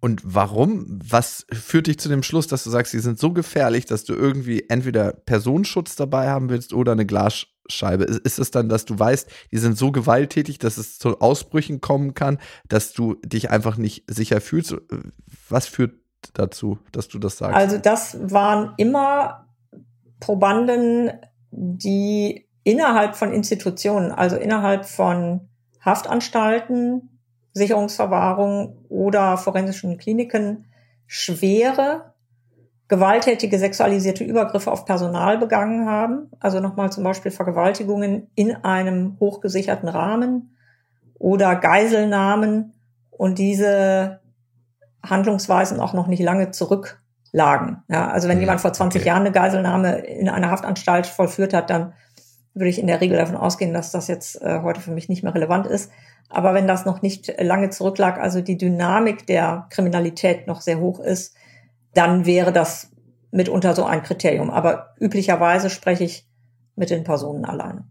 Und 0.00 0.20
warum? 0.24 0.98
Was 1.08 1.46
führt 1.52 1.86
dich 1.86 2.00
zu 2.00 2.08
dem 2.08 2.24
Schluss, 2.24 2.48
dass 2.48 2.64
du 2.64 2.70
sagst, 2.70 2.90
sie 2.90 2.98
sind 2.98 3.20
so 3.20 3.32
gefährlich, 3.32 3.86
dass 3.86 4.02
du 4.02 4.14
irgendwie 4.14 4.64
entweder 4.68 5.12
Personenschutz 5.12 5.94
dabei 5.94 6.28
haben 6.28 6.50
willst 6.50 6.72
oder 6.72 6.90
eine 6.90 7.06
Glasscheibe? 7.06 8.02
Ist 8.02 8.40
es 8.40 8.50
dann, 8.50 8.68
dass 8.68 8.84
du 8.84 8.98
weißt, 8.98 9.30
die 9.52 9.58
sind 9.58 9.78
so 9.78 9.92
gewalttätig, 9.92 10.58
dass 10.58 10.76
es 10.76 10.98
zu 10.98 11.20
Ausbrüchen 11.20 11.80
kommen 11.80 12.14
kann, 12.14 12.38
dass 12.66 12.92
du 12.92 13.14
dich 13.24 13.50
einfach 13.50 13.76
nicht 13.76 14.10
sicher 14.10 14.40
fühlst? 14.40 14.74
Was 15.48 15.68
führt 15.68 15.94
dazu, 16.34 16.80
dass 16.90 17.06
du 17.06 17.20
das 17.20 17.38
sagst? 17.38 17.54
Also 17.54 17.78
das 17.78 18.18
waren 18.28 18.74
immer 18.78 19.46
Probanden, 20.22 21.10
die 21.50 22.46
innerhalb 22.62 23.16
von 23.16 23.32
Institutionen, 23.32 24.12
also 24.12 24.36
innerhalb 24.36 24.86
von 24.86 25.48
Haftanstalten, 25.84 27.18
Sicherungsverwahrung 27.54 28.78
oder 28.88 29.36
forensischen 29.36 29.98
Kliniken 29.98 30.66
schwere, 31.08 32.14
gewalttätige 32.86 33.58
sexualisierte 33.58 34.22
Übergriffe 34.22 34.70
auf 34.70 34.84
Personal 34.84 35.38
begangen 35.38 35.88
haben. 35.88 36.30
Also 36.38 36.60
nochmal 36.60 36.92
zum 36.92 37.02
Beispiel 37.02 37.32
Vergewaltigungen 37.32 38.30
in 38.36 38.54
einem 38.64 39.16
hochgesicherten 39.18 39.88
Rahmen 39.88 40.56
oder 41.18 41.56
Geiselnahmen 41.56 42.74
und 43.10 43.38
diese 43.38 44.20
Handlungsweisen 45.02 45.80
auch 45.80 45.94
noch 45.94 46.06
nicht 46.06 46.22
lange 46.22 46.52
zurück 46.52 47.01
lagen. 47.32 47.82
Ja, 47.88 48.08
also 48.08 48.28
wenn 48.28 48.40
jemand 48.40 48.60
vor 48.60 48.72
20 48.72 49.00
okay. 49.00 49.08
Jahren 49.08 49.22
eine 49.22 49.32
Geiselnahme 49.32 49.98
in 50.00 50.28
einer 50.28 50.50
Haftanstalt 50.50 51.06
vollführt 51.06 51.54
hat, 51.54 51.70
dann 51.70 51.94
würde 52.54 52.68
ich 52.68 52.78
in 52.78 52.86
der 52.86 53.00
Regel 53.00 53.16
davon 53.16 53.36
ausgehen, 53.36 53.72
dass 53.72 53.90
das 53.90 54.08
jetzt 54.08 54.40
äh, 54.42 54.60
heute 54.62 54.80
für 54.80 54.90
mich 54.90 55.08
nicht 55.08 55.22
mehr 55.22 55.34
relevant 55.34 55.66
ist. 55.66 55.90
Aber 56.28 56.54
wenn 56.54 56.68
das 56.68 56.84
noch 56.84 57.02
nicht 57.02 57.32
lange 57.40 57.70
zurücklag, 57.70 58.18
also 58.18 58.40
die 58.42 58.58
Dynamik 58.58 59.26
der 59.26 59.66
Kriminalität 59.70 60.46
noch 60.46 60.60
sehr 60.60 60.78
hoch 60.78 61.00
ist, 61.00 61.34
dann 61.94 62.26
wäre 62.26 62.52
das 62.52 62.90
mitunter 63.30 63.74
so 63.74 63.84
ein 63.84 64.02
Kriterium. 64.02 64.50
Aber 64.50 64.94
üblicherweise 65.00 65.70
spreche 65.70 66.04
ich 66.04 66.28
mit 66.76 66.90
den 66.90 67.04
Personen 67.04 67.44
alleine. 67.44 67.84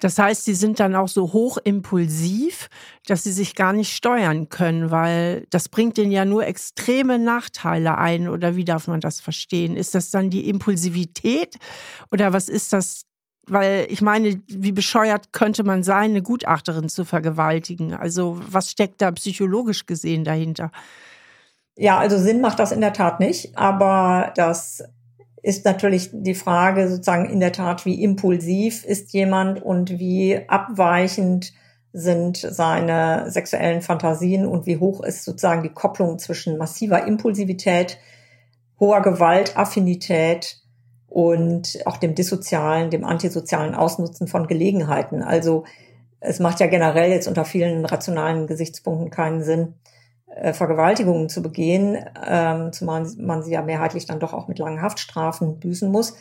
Das 0.00 0.18
heißt, 0.18 0.44
sie 0.44 0.54
sind 0.54 0.80
dann 0.80 0.96
auch 0.96 1.08
so 1.08 1.32
hoch 1.32 1.58
impulsiv, 1.62 2.68
dass 3.06 3.22
sie 3.22 3.32
sich 3.32 3.54
gar 3.54 3.72
nicht 3.72 3.94
steuern 3.94 4.48
können, 4.48 4.90
weil 4.90 5.46
das 5.50 5.68
bringt 5.68 5.98
ihnen 5.98 6.10
ja 6.10 6.24
nur 6.24 6.46
extreme 6.46 7.18
Nachteile 7.18 7.98
ein. 7.98 8.28
Oder 8.28 8.56
wie 8.56 8.64
darf 8.64 8.88
man 8.88 9.00
das 9.00 9.20
verstehen? 9.20 9.76
Ist 9.76 9.94
das 9.94 10.10
dann 10.10 10.30
die 10.30 10.48
Impulsivität 10.48 11.56
oder 12.10 12.32
was 12.32 12.48
ist 12.48 12.72
das? 12.72 13.02
Weil 13.46 13.86
ich 13.90 14.00
meine, 14.00 14.40
wie 14.46 14.72
bescheuert 14.72 15.32
könnte 15.32 15.64
man 15.64 15.82
sein, 15.82 16.10
eine 16.10 16.22
Gutachterin 16.22 16.88
zu 16.88 17.04
vergewaltigen? 17.04 17.94
Also 17.94 18.40
was 18.48 18.70
steckt 18.70 19.02
da 19.02 19.10
psychologisch 19.12 19.86
gesehen 19.86 20.24
dahinter? 20.24 20.70
Ja, 21.76 21.98
also 21.98 22.18
Sinn 22.18 22.40
macht 22.40 22.58
das 22.58 22.72
in 22.72 22.80
der 22.80 22.92
Tat 22.92 23.20
nicht, 23.20 23.56
aber 23.56 24.32
das 24.36 24.84
ist 25.42 25.64
natürlich 25.64 26.10
die 26.12 26.34
Frage 26.34 26.88
sozusagen 26.88 27.30
in 27.30 27.40
der 27.40 27.52
Tat, 27.52 27.86
wie 27.86 28.02
impulsiv 28.02 28.84
ist 28.84 29.12
jemand 29.12 29.62
und 29.62 29.98
wie 29.98 30.40
abweichend 30.48 31.52
sind 31.92 32.36
seine 32.36 33.30
sexuellen 33.30 33.82
Fantasien 33.82 34.46
und 34.46 34.66
wie 34.66 34.78
hoch 34.78 35.02
ist 35.02 35.24
sozusagen 35.24 35.62
die 35.62 35.72
Kopplung 35.72 36.18
zwischen 36.18 36.56
massiver 36.56 37.06
Impulsivität, 37.06 37.98
hoher 38.78 39.02
Gewaltaffinität 39.02 40.58
und 41.08 41.80
auch 41.86 41.96
dem 41.96 42.14
dissozialen, 42.14 42.90
dem 42.90 43.04
antisozialen 43.04 43.74
Ausnutzen 43.74 44.28
von 44.28 44.46
Gelegenheiten. 44.46 45.22
Also 45.22 45.64
es 46.20 46.38
macht 46.38 46.60
ja 46.60 46.66
generell 46.66 47.10
jetzt 47.10 47.26
unter 47.26 47.44
vielen 47.44 47.84
rationalen 47.84 48.46
Gesichtspunkten 48.46 49.10
keinen 49.10 49.42
Sinn, 49.42 49.74
Vergewaltigungen 50.52 51.28
zu 51.28 51.42
begehen, 51.42 51.98
ähm, 52.26 52.72
zumal 52.72 53.06
man 53.18 53.42
sie 53.42 53.52
ja 53.52 53.62
mehrheitlich 53.62 54.06
dann 54.06 54.20
doch 54.20 54.32
auch 54.32 54.48
mit 54.48 54.58
langen 54.58 54.82
Haftstrafen 54.82 55.58
büßen 55.58 55.90
muss. 55.90 56.16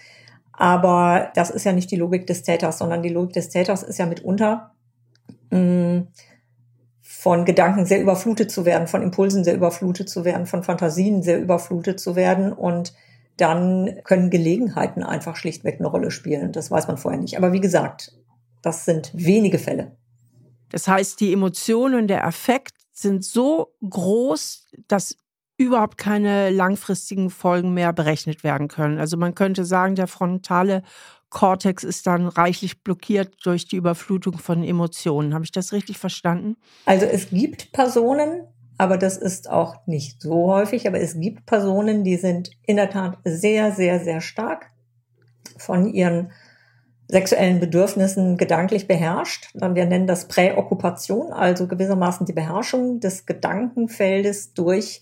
Aber 0.51 1.31
das 1.35 1.49
ist 1.49 1.63
ja 1.63 1.71
nicht 1.71 1.89
die 1.89 1.95
Logik 1.95 2.27
des 2.27 2.43
Täters, 2.43 2.79
sondern 2.79 3.01
die 3.01 3.09
Logik 3.09 3.33
des 3.33 3.49
Täters 3.49 3.81
ist 3.81 3.97
ja 3.97 4.05
mitunter 4.05 4.71
mm, 5.51 5.99
von 7.01 7.45
Gedanken 7.45 7.85
sehr 7.85 8.01
überflutet 8.01 8.51
zu 8.51 8.65
werden, 8.65 8.87
von 8.87 9.01
Impulsen 9.01 9.43
sehr 9.43 9.55
überflutet 9.55 10.09
zu 10.09 10.25
werden, 10.25 10.45
von 10.45 10.63
Fantasien 10.63 11.23
sehr 11.23 11.39
überflutet 11.39 11.99
zu 11.99 12.15
werden 12.15 12.51
und 12.51 12.93
dann 13.37 13.99
können 14.03 14.29
Gelegenheiten 14.29 15.01
einfach 15.01 15.37
schlichtweg 15.37 15.79
eine 15.79 15.87
Rolle 15.87 16.11
spielen. 16.11 16.51
Das 16.51 16.69
weiß 16.69 16.87
man 16.87 16.97
vorher 16.97 17.19
nicht. 17.19 17.37
Aber 17.37 17.53
wie 17.53 17.61
gesagt, 17.61 18.13
das 18.61 18.83
sind 18.83 19.11
wenige 19.13 19.59
Fälle. 19.59 19.95
Das 20.71 20.87
heißt, 20.87 21.19
die 21.19 21.33
Emotionen, 21.33 22.07
der 22.07 22.25
Affekt 22.27 22.78
sind 23.01 23.23
so 23.23 23.75
groß, 23.87 24.67
dass 24.87 25.17
überhaupt 25.57 25.97
keine 25.97 26.49
langfristigen 26.49 27.29
Folgen 27.29 27.73
mehr 27.73 27.91
berechnet 27.91 28.43
werden 28.43 28.69
können. 28.69 28.97
Also 28.97 29.17
man 29.17 29.35
könnte 29.35 29.65
sagen, 29.65 29.95
der 29.95 30.07
frontale 30.07 30.83
Kortex 31.29 31.83
ist 31.83 32.07
dann 32.07 32.27
reichlich 32.27 32.83
blockiert 32.83 33.35
durch 33.43 33.67
die 33.67 33.75
Überflutung 33.75 34.37
von 34.37 34.63
Emotionen. 34.63 35.33
Habe 35.33 35.43
ich 35.43 35.51
das 35.51 35.73
richtig 35.73 35.97
verstanden? 35.97 36.55
Also 36.85 37.05
es 37.05 37.29
gibt 37.29 37.71
Personen, 37.71 38.47
aber 38.77 38.97
das 38.97 39.17
ist 39.17 39.49
auch 39.49 39.85
nicht 39.85 40.21
so 40.21 40.51
häufig, 40.51 40.87
aber 40.87 40.99
es 41.01 41.19
gibt 41.19 41.45
Personen, 41.45 42.03
die 42.03 42.15
sind 42.15 42.51
in 42.65 42.77
der 42.77 42.89
Tat 42.89 43.17
sehr, 43.25 43.73
sehr, 43.73 43.99
sehr 43.99 44.21
stark 44.21 44.71
von 45.57 45.93
ihren 45.93 46.31
sexuellen 47.09 47.59
Bedürfnissen 47.59 48.37
gedanklich 48.37 48.87
beherrscht. 48.87 49.49
Wir 49.55 49.85
nennen 49.85 50.05
das 50.05 50.27
Präokkupation, 50.27 51.33
also 51.33 51.67
gewissermaßen 51.67 52.27
die 52.27 52.33
Beherrschung 52.33 52.99
des 52.99 53.25
Gedankenfeldes 53.25 54.53
durch 54.53 55.01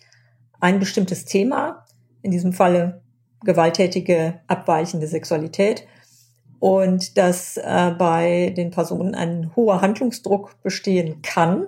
ein 0.61 0.79
bestimmtes 0.79 1.25
Thema, 1.25 1.85
in 2.21 2.31
diesem 2.31 2.53
Falle 2.53 3.01
gewalttätige, 3.43 4.39
abweichende 4.47 5.05
Sexualität. 5.07 5.85
Und 6.59 7.17
dass 7.17 7.57
äh, 7.57 7.91
bei 7.97 8.53
den 8.55 8.71
Personen 8.71 9.13
ein 9.13 9.51
hoher 9.55 9.81
Handlungsdruck 9.81 10.55
bestehen 10.63 11.21
kann, 11.21 11.67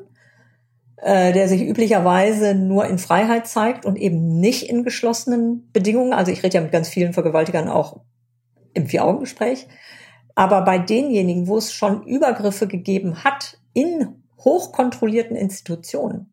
äh, 0.95 1.33
der 1.33 1.47
sich 1.49 1.61
üblicherweise 1.61 2.55
nur 2.55 2.85
in 2.85 2.97
Freiheit 2.97 3.45
zeigt 3.45 3.85
und 3.85 3.97
eben 3.97 4.39
nicht 4.39 4.69
in 4.69 4.83
geschlossenen 4.83 5.69
Bedingungen. 5.73 6.13
Also 6.13 6.31
ich 6.31 6.41
rede 6.43 6.55
ja 6.55 6.61
mit 6.61 6.71
ganz 6.71 6.87
vielen 6.87 7.13
Vergewaltigern 7.13 7.67
auch 7.67 7.99
im 8.73 8.87
Vier-Augen-Gespräch. 8.87 9.67
Aber 10.39 10.61
bei 10.61 10.79
denjenigen, 10.79 11.47
wo 11.47 11.57
es 11.57 11.73
schon 11.73 12.03
Übergriffe 12.03 12.65
gegeben 12.65 13.25
hat 13.25 13.59
in 13.73 14.23
hochkontrollierten 14.37 15.35
Institutionen, 15.35 16.31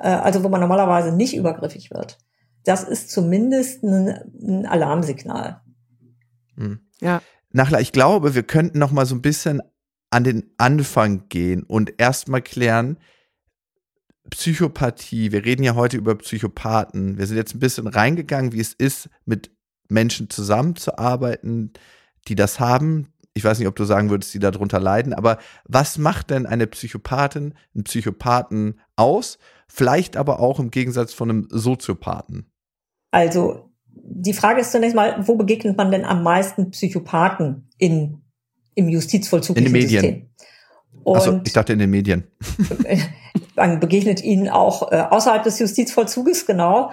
äh, 0.00 0.08
also 0.08 0.42
wo 0.42 0.48
man 0.48 0.62
normalerweise 0.62 1.14
nicht 1.14 1.36
übergriffig 1.36 1.90
wird, 1.90 2.16
das 2.64 2.82
ist 2.82 3.10
zumindest 3.10 3.82
ein, 3.82 4.08
ein 4.42 4.64
Alarmsignal. 4.64 5.60
Hm. 6.56 6.80
Ja. 7.02 7.20
Nachla, 7.52 7.80
ich 7.80 7.92
glaube, 7.92 8.34
wir 8.34 8.42
könnten 8.42 8.78
noch 8.78 8.90
mal 8.90 9.04
so 9.04 9.16
ein 9.16 9.20
bisschen 9.20 9.60
an 10.08 10.24
den 10.24 10.54
Anfang 10.56 11.28
gehen 11.28 11.62
und 11.62 12.00
erstmal 12.00 12.40
klären, 12.40 12.96
Psychopathie, 14.30 15.30
wir 15.30 15.44
reden 15.44 15.62
ja 15.62 15.74
heute 15.74 15.98
über 15.98 16.14
Psychopathen. 16.14 17.18
Wir 17.18 17.26
sind 17.26 17.36
jetzt 17.36 17.54
ein 17.54 17.60
bisschen 17.60 17.86
reingegangen, 17.86 18.52
wie 18.54 18.60
es 18.60 18.72
ist, 18.72 19.10
mit 19.26 19.50
Menschen 19.90 20.30
zusammenzuarbeiten, 20.30 21.74
die 22.28 22.34
das 22.34 22.60
haben. 22.60 23.08
Ich 23.34 23.44
weiß 23.44 23.58
nicht, 23.58 23.68
ob 23.68 23.76
du 23.76 23.84
sagen 23.84 24.10
würdest, 24.10 24.34
die 24.34 24.38
darunter 24.38 24.80
leiden, 24.80 25.12
aber 25.14 25.38
was 25.64 25.98
macht 25.98 26.30
denn 26.30 26.46
eine 26.46 26.66
Psychopathin, 26.66 27.54
einen 27.74 27.84
Psychopathen 27.84 28.80
aus? 28.96 29.38
Vielleicht 29.68 30.16
aber 30.16 30.40
auch 30.40 30.58
im 30.58 30.70
Gegensatz 30.70 31.12
von 31.12 31.30
einem 31.30 31.48
Soziopathen. 31.50 32.50
Also, 33.12 33.70
die 33.86 34.32
Frage 34.32 34.60
ist 34.60 34.72
zunächst 34.72 34.96
mal, 34.96 35.26
wo 35.26 35.36
begegnet 35.36 35.76
man 35.76 35.90
denn 35.90 36.04
am 36.04 36.22
meisten 36.22 36.70
Psychopathen 36.70 37.68
in, 37.78 38.20
im 38.74 38.88
Justizvollzug? 38.88 39.56
In 39.56 39.64
den 39.64 39.72
Medien. 39.72 40.30
Achso, 41.06 41.40
ich 41.44 41.52
dachte 41.52 41.72
in 41.72 41.78
den 41.78 41.90
Medien. 41.90 42.24
man 43.56 43.80
begegnet 43.80 44.22
ihnen 44.22 44.48
auch 44.48 44.90
äh, 44.92 44.96
außerhalb 44.96 45.42
des 45.42 45.58
Justizvollzuges, 45.58 46.46
genau 46.46 46.90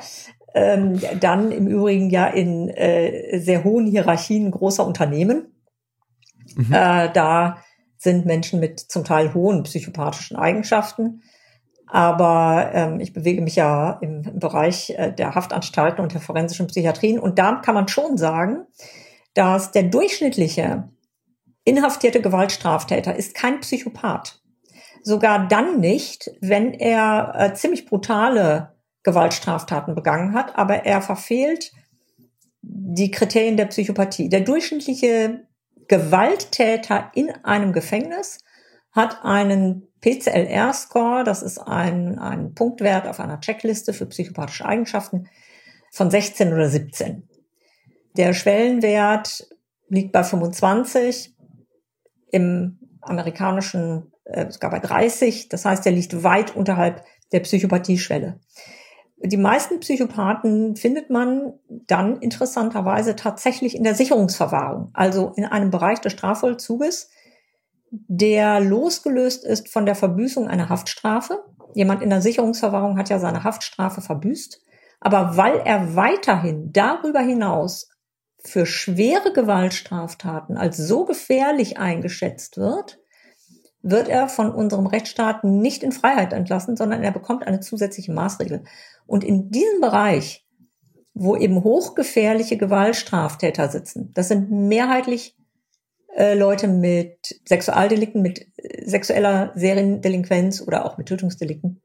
ähm, 0.58 1.00
dann 1.20 1.52
im 1.52 1.68
Übrigen 1.68 2.10
ja 2.10 2.28
in 2.28 2.70
äh, 2.70 3.40
sehr 3.40 3.64
hohen 3.64 3.86
Hierarchien 3.86 4.50
großer 4.50 4.86
Unternehmen. 4.86 5.54
Mhm. 6.56 6.74
Äh, 6.74 7.12
da 7.14 7.58
sind 7.98 8.26
Menschen 8.26 8.60
mit 8.60 8.80
zum 8.80 9.04
Teil 9.04 9.34
hohen 9.34 9.64
psychopathischen 9.64 10.38
Eigenschaften. 10.38 11.22
Aber 11.90 12.72
ähm, 12.74 13.00
ich 13.00 13.14
bewege 13.14 13.42
mich 13.42 13.56
ja 13.56 13.98
im, 14.02 14.24
im 14.24 14.40
Bereich 14.40 14.90
äh, 14.98 15.14
der 15.14 15.36
Haftanstalten 15.36 16.02
und 16.02 16.14
der 16.14 16.22
forensischen 16.22 16.68
Psychiatrien. 16.68 17.20
Und 17.20 17.40
da 17.40 17.56
kann 17.56 17.76
man 17.76 17.88
schon 17.88 18.18
sagen, 18.18 18.66
dass 19.34 19.72
der 19.72 19.84
durchschnittliche 19.84 20.90
inhaftierte 21.64 22.22
Gewaltstraftäter 22.22 23.16
ist 23.16 23.36
kein 23.36 23.60
Psychopath. 23.62 24.42
Sogar 25.04 25.48
dann 25.48 25.80
nicht, 25.80 26.32
wenn 26.42 26.74
er 26.74 27.34
äh, 27.38 27.54
ziemlich 27.54 27.86
brutale 27.86 28.77
Gewaltstraftaten 29.08 29.96
begangen 29.96 30.34
hat, 30.34 30.58
aber 30.58 30.86
er 30.86 31.02
verfehlt 31.02 31.72
die 32.62 33.10
Kriterien 33.10 33.56
der 33.56 33.68
Psychopathie. 33.68 34.28
Der 34.28 34.42
durchschnittliche 34.42 35.48
Gewalttäter 35.88 37.10
in 37.16 37.32
einem 37.46 37.72
Gefängnis 37.72 38.40
hat 38.92 39.24
einen 39.24 39.88
PCLR-Score, 40.02 41.24
das 41.24 41.42
ist 41.42 41.58
ein, 41.58 42.20
ein 42.20 42.54
Punktwert 42.54 43.08
auf 43.08 43.22
einer 43.22 43.40
Checkliste 43.40 43.94
für 43.94 44.08
psychopathische 44.08 44.66
Eigenschaften, 44.66 45.30
von 45.94 46.12
16 46.12 46.52
oder 46.52 46.68
17. 46.68 47.30
Der 48.18 48.34
Schwellenwert 48.34 49.48
liegt 49.88 50.12
bei 50.12 50.26
25, 50.26 51.34
im 52.32 52.78
amerikanischen 53.00 54.12
äh, 54.26 54.52
sogar 54.52 54.72
bei 54.72 54.80
30. 54.80 55.48
Das 55.48 55.64
heißt, 55.64 55.86
er 55.86 55.94
liegt 55.94 56.24
weit 56.24 56.58
unterhalb 56.58 57.06
der 57.32 57.40
Psychopathieschwelle. 57.40 58.42
Die 59.20 59.38
meisten 59.38 59.80
Psychopathen 59.80 60.76
findet 60.76 61.10
man 61.10 61.54
dann 61.70 62.18
interessanterweise 62.18 63.16
tatsächlich 63.16 63.76
in 63.76 63.84
der 63.84 63.96
Sicherungsverwahrung, 63.96 64.92
also 64.94 65.34
in 65.36 65.46
einem 65.46 65.72
Bereich 65.72 66.00
des 66.02 66.14
Strafvollzuges, 66.14 67.10
der 67.90 68.60
losgelöst 68.60 69.44
ist 69.44 69.70
von 69.70 69.86
der 69.86 69.96
Verbüßung 69.96 70.48
einer 70.48 70.70
Haftstrafe. 70.70 71.44
Jemand 71.74 72.04
in 72.04 72.12
der 72.12 72.22
Sicherungsverwahrung 72.22 72.98
hat 72.98 73.10
ja 73.10 73.18
seine 73.18 73.44
Haftstrafe 73.44 74.02
verbüßt, 74.02 74.62
aber 75.00 75.36
weil 75.36 75.62
er 75.66 75.96
weiterhin 75.96 76.72
darüber 76.72 77.20
hinaus 77.20 77.90
für 78.44 78.66
schwere 78.66 79.34
Gewaltstraftaten 79.34 80.58
als 80.58 80.78
so 80.78 81.06
gefährlich 81.06 81.80
eingeschätzt 81.80 82.58
wird, 82.58 83.00
wird 83.82 84.10
er 84.10 84.28
von 84.28 84.52
unserem 84.52 84.88
Rechtsstaat 84.88 85.44
nicht 85.44 85.84
in 85.84 85.92
Freiheit 85.92 86.34
entlassen, 86.34 86.76
sondern 86.76 87.04
er 87.04 87.12
bekommt 87.12 87.48
eine 87.48 87.60
zusätzliche 87.60 88.12
Maßregel. 88.12 88.64
Und 89.08 89.24
in 89.24 89.50
diesem 89.50 89.82
Bereich, 89.82 90.46
wo 91.14 91.36
eben 91.36 91.64
hochgefährliche 91.64 92.58
Gewaltstraftäter 92.58 93.70
sitzen, 93.70 94.12
das 94.14 94.28
sind 94.28 94.52
mehrheitlich 94.52 95.36
äh, 96.16 96.36
Leute 96.36 96.68
mit 96.68 97.42
Sexualdelikten, 97.48 98.22
mit 98.22 98.48
äh, 98.58 98.86
sexueller 98.86 99.52
Seriendelinquenz 99.56 100.62
oder 100.62 100.86
auch 100.86 100.98
mit 100.98 101.08
Tötungsdelikten. 101.08 101.82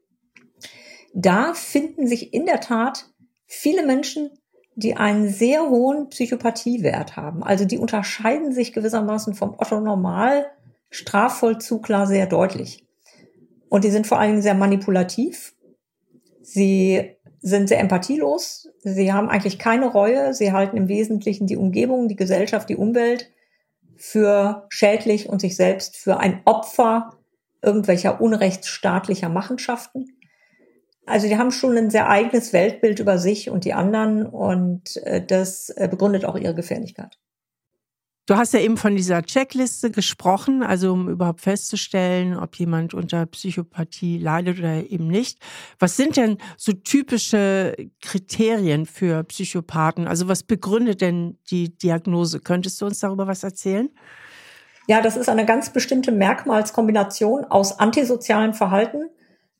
Da 1.15 1.55
finden 1.55 2.07
sich 2.07 2.33
in 2.35 2.47
der 2.47 2.61
Tat 2.61 3.11
viele 3.47 3.85
Menschen, 3.85 4.31
die 4.75 4.97
einen 4.97 5.29
sehr 5.29 5.69
hohen 5.69 6.09
Psychopathiewert 6.09 7.17
haben. 7.17 7.43
Also 7.43 7.65
die 7.65 7.79
unterscheiden 7.79 8.53
sich 8.53 8.73
gewissermaßen 8.73 9.35
vom 9.35 9.55
Otto 9.59 9.81
Normal 9.81 10.47
Strafvollzugler 10.89 12.07
sehr 12.07 12.27
deutlich. 12.27 12.87
Und 13.69 13.85
die 13.85 13.91
sind 13.91 14.07
vor 14.07 14.19
allen 14.19 14.33
Dingen 14.33 14.43
sehr 14.43 14.55
manipulativ. 14.55 15.55
Sie 16.43 17.17
sind 17.41 17.69
sehr 17.69 17.81
empathielos. 17.81 18.69
Sie 18.83 19.13
haben 19.13 19.29
eigentlich 19.29 19.59
keine 19.59 19.87
Reue. 19.87 20.35
Sie 20.35 20.53
halten 20.53 20.77
im 20.77 20.89
Wesentlichen 20.89 21.47
die 21.47 21.57
Umgebung, 21.57 22.09
die 22.09 22.17
Gesellschaft, 22.17 22.69
die 22.69 22.77
Umwelt 22.77 23.31
für 23.97 24.67
schädlich 24.69 25.29
und 25.29 25.41
sich 25.41 25.57
selbst 25.57 25.97
für 25.97 26.19
ein 26.19 26.41
Opfer 26.45 27.19
irgendwelcher 27.63 28.21
unrechtsstaatlicher 28.21 29.29
Machenschaften. 29.29 30.17
Also 31.07 31.27
die 31.29 31.37
haben 31.37 31.51
schon 31.51 31.77
ein 31.77 31.91
sehr 31.91 32.09
eigenes 32.09 32.53
Weltbild 32.53 33.01
über 33.01 33.19
sich 33.19 33.51
und 33.51 33.65
die 33.65 33.73
anderen 33.73 34.27
und 34.27 34.97
äh, 35.05 35.25
das 35.25 35.71
äh, 35.71 35.89
begründet 35.89 36.25
auch 36.25 36.37
ihre 36.37 36.55
Gefährlichkeit. 36.55 37.19
Du 38.33 38.39
hast 38.39 38.55
ja 38.55 38.61
eben 38.61 38.79
von 38.79 38.97
dieser 38.97 39.21
Checkliste 39.21 39.91
gesprochen, 39.91 40.63
also 40.63 40.95
um 40.95 41.11
überhaupt 41.11 41.43
festzustellen, 41.43 42.35
ob 42.35 42.57
jemand 42.57 42.95
unter 42.95 43.27
Psychopathie 43.27 44.17
leidet 44.17 44.59
oder 44.59 44.91
eben 44.91 45.07
nicht. 45.07 45.39
Was 45.79 45.99
sind 45.99 46.17
denn 46.17 46.39
so 46.57 46.73
typische 46.73 47.77
Kriterien 48.01 48.87
für 48.87 49.23
Psychopathen? 49.25 50.09
Also 50.09 50.29
was 50.29 50.45
begründet 50.45 51.03
denn 51.03 51.37
die 51.51 51.77
Diagnose? 51.77 52.41
Könntest 52.41 52.81
du 52.81 52.87
uns 52.87 53.01
darüber 53.01 53.27
was 53.27 53.45
erzählen? 53.45 53.91
Ja, 54.87 55.03
das 55.03 55.19
ist 55.19 55.29
eine 55.29 55.45
ganz 55.45 55.69
bestimmte 55.69 56.11
Merkmalskombination 56.11 57.45
aus 57.45 57.81
antisozialem 57.81 58.55
Verhalten, 58.55 59.11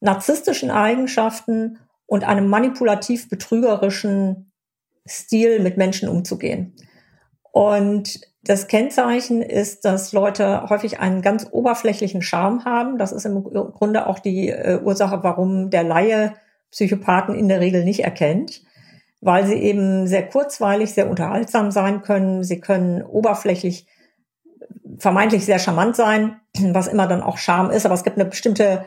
narzisstischen 0.01 0.71
Eigenschaften 0.71 1.79
und 2.07 2.25
einem 2.25 2.49
manipulativ-betrügerischen 2.49 4.51
Stil, 5.07 5.61
mit 5.61 5.77
Menschen 5.77 6.09
umzugehen. 6.09 6.75
Und 7.51 8.32
das 8.45 8.67
Kennzeichen 8.67 9.41
ist, 9.41 9.85
dass 9.85 10.13
Leute 10.13 10.69
häufig 10.69 10.99
einen 10.99 11.23
ganz 11.23 11.47
oberflächlichen 11.51 12.23
Charme 12.23 12.65
haben. 12.65 12.99
Das 12.99 13.13
ist 13.13 13.25
im 13.25 13.45
Grunde 13.45 14.07
auch 14.07 14.19
die 14.19 14.49
äh, 14.49 14.81
Ursache, 14.83 15.23
warum 15.23 15.71
der 15.71 15.85
Laie 15.85 16.35
Psychopathen 16.71 17.35
in 17.37 17.49
der 17.49 17.61
Regel 17.61 17.85
nicht 17.85 18.01
erkennt, 18.01 18.63
weil 19.21 19.47
sie 19.47 19.55
eben 19.55 20.09
sehr 20.09 20.27
kurzweilig, 20.29 20.93
sehr 20.93 21.09
unterhaltsam 21.09 21.71
sein 21.71 22.03
können. 22.03 22.43
Sie 22.43 22.59
können 22.59 23.03
oberflächlich 23.03 23.87
vermeintlich 24.99 25.45
sehr 25.45 25.61
charmant 25.61 25.95
sein, 25.95 26.41
was 26.59 26.89
immer 26.89 27.07
dann 27.07 27.23
auch 27.23 27.39
Charme 27.39 27.71
ist. 27.71 27.87
Aber 27.87 27.95
es 27.95 28.03
gibt 28.03 28.19
eine 28.19 28.29
bestimmte 28.29 28.87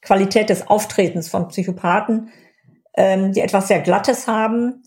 Qualität 0.00 0.48
des 0.48 0.68
Auftretens 0.68 1.28
von 1.28 1.48
Psychopathen, 1.48 2.30
ähm, 2.96 3.32
die 3.32 3.40
etwas 3.40 3.68
sehr 3.68 3.80
Glattes 3.80 4.26
haben 4.26 4.84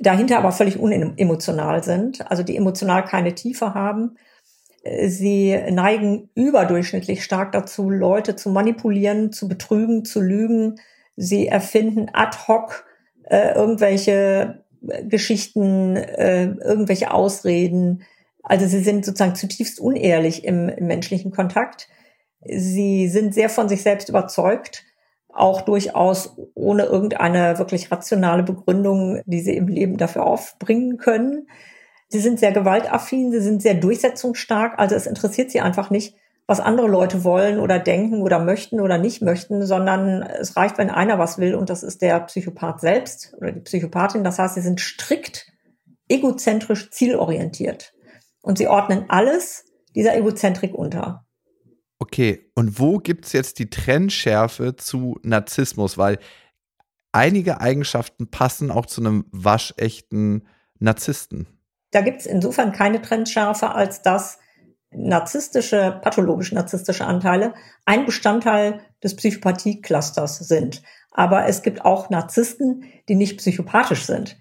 dahinter 0.00 0.38
aber 0.38 0.52
völlig 0.52 0.78
unemotional 0.78 1.82
sind, 1.84 2.30
also 2.30 2.42
die 2.42 2.56
emotional 2.56 3.04
keine 3.04 3.34
Tiefe 3.34 3.74
haben. 3.74 4.16
Sie 5.06 5.56
neigen 5.70 6.30
überdurchschnittlich 6.34 7.22
stark 7.22 7.52
dazu, 7.52 7.88
Leute 7.88 8.34
zu 8.34 8.50
manipulieren, 8.50 9.32
zu 9.32 9.48
betrügen, 9.48 10.04
zu 10.04 10.20
lügen. 10.20 10.80
Sie 11.14 11.46
erfinden 11.46 12.08
ad 12.12 12.36
hoc 12.48 12.84
äh, 13.24 13.54
irgendwelche 13.54 14.64
Geschichten, 15.04 15.96
äh, 15.96 16.46
irgendwelche 16.46 17.12
Ausreden. 17.12 18.02
Also 18.42 18.66
sie 18.66 18.80
sind 18.80 19.04
sozusagen 19.04 19.36
zutiefst 19.36 19.78
unehrlich 19.78 20.44
im, 20.44 20.68
im 20.68 20.86
menschlichen 20.88 21.30
Kontakt. 21.30 21.88
Sie 22.44 23.08
sind 23.08 23.34
sehr 23.34 23.48
von 23.48 23.68
sich 23.68 23.82
selbst 23.82 24.08
überzeugt 24.08 24.84
auch 25.32 25.62
durchaus 25.62 26.36
ohne 26.54 26.84
irgendeine 26.84 27.58
wirklich 27.58 27.90
rationale 27.90 28.42
Begründung, 28.42 29.20
die 29.24 29.40
sie 29.40 29.56
im 29.56 29.68
Leben 29.68 29.96
dafür 29.96 30.26
aufbringen 30.26 30.98
können. 30.98 31.48
Sie 32.08 32.20
sind 32.20 32.38
sehr 32.38 32.52
gewaltaffin, 32.52 33.32
sie 33.32 33.40
sind 33.40 33.62
sehr 33.62 33.74
durchsetzungsstark, 33.74 34.78
also 34.78 34.94
es 34.94 35.06
interessiert 35.06 35.50
sie 35.50 35.60
einfach 35.60 35.90
nicht, 35.90 36.14
was 36.46 36.60
andere 36.60 36.88
Leute 36.88 37.24
wollen 37.24 37.58
oder 37.58 37.78
denken 37.78 38.20
oder 38.20 38.38
möchten 38.38 38.80
oder 38.80 38.98
nicht 38.98 39.22
möchten, 39.22 39.64
sondern 39.64 40.22
es 40.22 40.56
reicht, 40.56 40.76
wenn 40.76 40.90
einer 40.90 41.18
was 41.18 41.38
will 41.38 41.54
und 41.54 41.70
das 41.70 41.82
ist 41.82 42.02
der 42.02 42.20
Psychopath 42.20 42.80
selbst 42.80 43.34
oder 43.38 43.52
die 43.52 43.60
Psychopathin. 43.60 44.24
Das 44.24 44.38
heißt, 44.38 44.54
sie 44.54 44.60
sind 44.60 44.80
strikt 44.80 45.46
egozentrisch 46.08 46.90
zielorientiert 46.90 47.94
und 48.42 48.58
sie 48.58 48.68
ordnen 48.68 49.06
alles 49.08 49.64
dieser 49.94 50.16
Egozentrik 50.16 50.74
unter. 50.74 51.24
Okay, 52.02 52.50
und 52.56 52.80
wo 52.80 52.98
gibt 52.98 53.26
es 53.26 53.32
jetzt 53.32 53.60
die 53.60 53.70
Trennschärfe 53.70 54.74
zu 54.74 55.20
Narzissmus? 55.22 55.98
Weil 55.98 56.18
einige 57.12 57.60
Eigenschaften 57.60 58.28
passen 58.28 58.72
auch 58.72 58.86
zu 58.86 59.00
einem 59.00 59.26
waschechten 59.30 60.48
Narzissten. 60.80 61.46
Da 61.92 62.00
gibt 62.00 62.22
es 62.22 62.26
insofern 62.26 62.72
keine 62.72 63.02
Trennschärfe, 63.02 63.70
als 63.70 64.02
dass 64.02 64.40
narzisstische, 64.90 66.00
pathologisch 66.02 66.50
narzisstische 66.50 67.04
Anteile 67.06 67.54
ein 67.84 68.04
Bestandteil 68.04 68.80
des 69.00 69.14
Psychopathie-Clusters 69.14 70.38
sind. 70.38 70.82
Aber 71.12 71.46
es 71.46 71.62
gibt 71.62 71.84
auch 71.84 72.10
Narzissten, 72.10 72.82
die 73.08 73.14
nicht 73.14 73.38
psychopathisch 73.38 74.06
sind. 74.06 74.36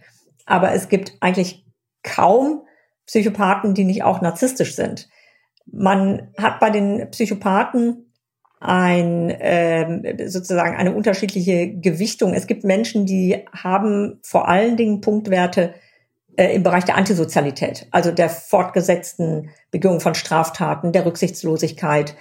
Aber 0.47 0.71
es 0.71 0.89
gibt 0.89 1.13
eigentlich 1.19 1.63
kaum 2.02 2.65
Psychopathen, 3.06 3.76
die 3.76 3.86
nicht 3.86 4.02
auch 4.02 4.19
narzisstisch 4.19 4.76
sind. 4.76 5.10
Man 5.65 6.30
hat 6.38 6.60
bei 6.60 6.69
den 6.69 7.10
Psychopathen 7.12 8.12
ein 8.60 9.36
ähm, 9.39 10.04
sozusagen 10.28 10.76
eine 10.76 10.93
unterschiedliche 10.93 11.74
Gewichtung. 11.74 12.34
Es 12.34 12.45
gibt 12.45 12.63
Menschen, 12.63 13.06
die 13.06 13.43
haben 13.52 14.19
vor 14.24 14.47
allen 14.47 14.78
Dingen 14.78 15.02
Punktwerte 15.02 15.74
äh, 16.36 16.54
im 16.56 16.62
Bereich 16.62 16.86
der 16.86 16.95
Antisozialität, 16.95 17.88
also 17.91 18.12
der 18.12 18.30
fortgesetzten 18.30 19.50
Begehung 19.71 20.00
von 20.00 20.13
Straftaten, 20.13 20.91
der 20.91 21.06
Rücksichtslosigkeit, 21.06 22.15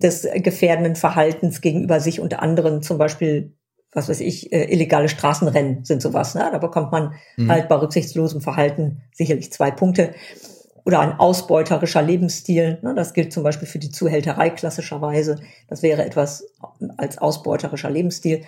des 0.00 0.28
gefährdenden 0.36 0.94
Verhaltens 0.94 1.60
gegenüber 1.60 1.98
sich 1.98 2.20
und 2.20 2.38
anderen, 2.38 2.82
zum 2.82 2.98
Beispiel 2.98 3.54
was 3.92 4.08
weiß 4.08 4.20
ich, 4.20 4.52
äh, 4.52 4.64
illegale 4.64 5.08
Straßenrennen 5.08 5.84
sind 5.84 6.02
sowas. 6.02 6.34
Ne? 6.34 6.48
Da 6.52 6.58
bekommt 6.58 6.92
man 6.92 7.14
mhm. 7.36 7.50
halt 7.50 7.68
bei 7.68 7.76
rücksichtslosem 7.76 8.40
Verhalten 8.40 9.02
sicherlich 9.12 9.52
zwei 9.52 9.70
Punkte 9.70 10.14
oder 10.84 11.00
ein 11.00 11.18
ausbeuterischer 11.18 12.02
Lebensstil. 12.02 12.78
Ne, 12.82 12.94
das 12.94 13.14
gilt 13.14 13.32
zum 13.32 13.42
Beispiel 13.42 13.68
für 13.68 13.78
die 13.78 13.90
Zuhälterei 13.90 14.50
klassischerweise. 14.50 15.36
Das 15.68 15.82
wäre 15.82 16.04
etwas 16.04 16.46
als 16.96 17.18
ausbeuterischer 17.18 17.90
Lebensstil. 17.90 18.42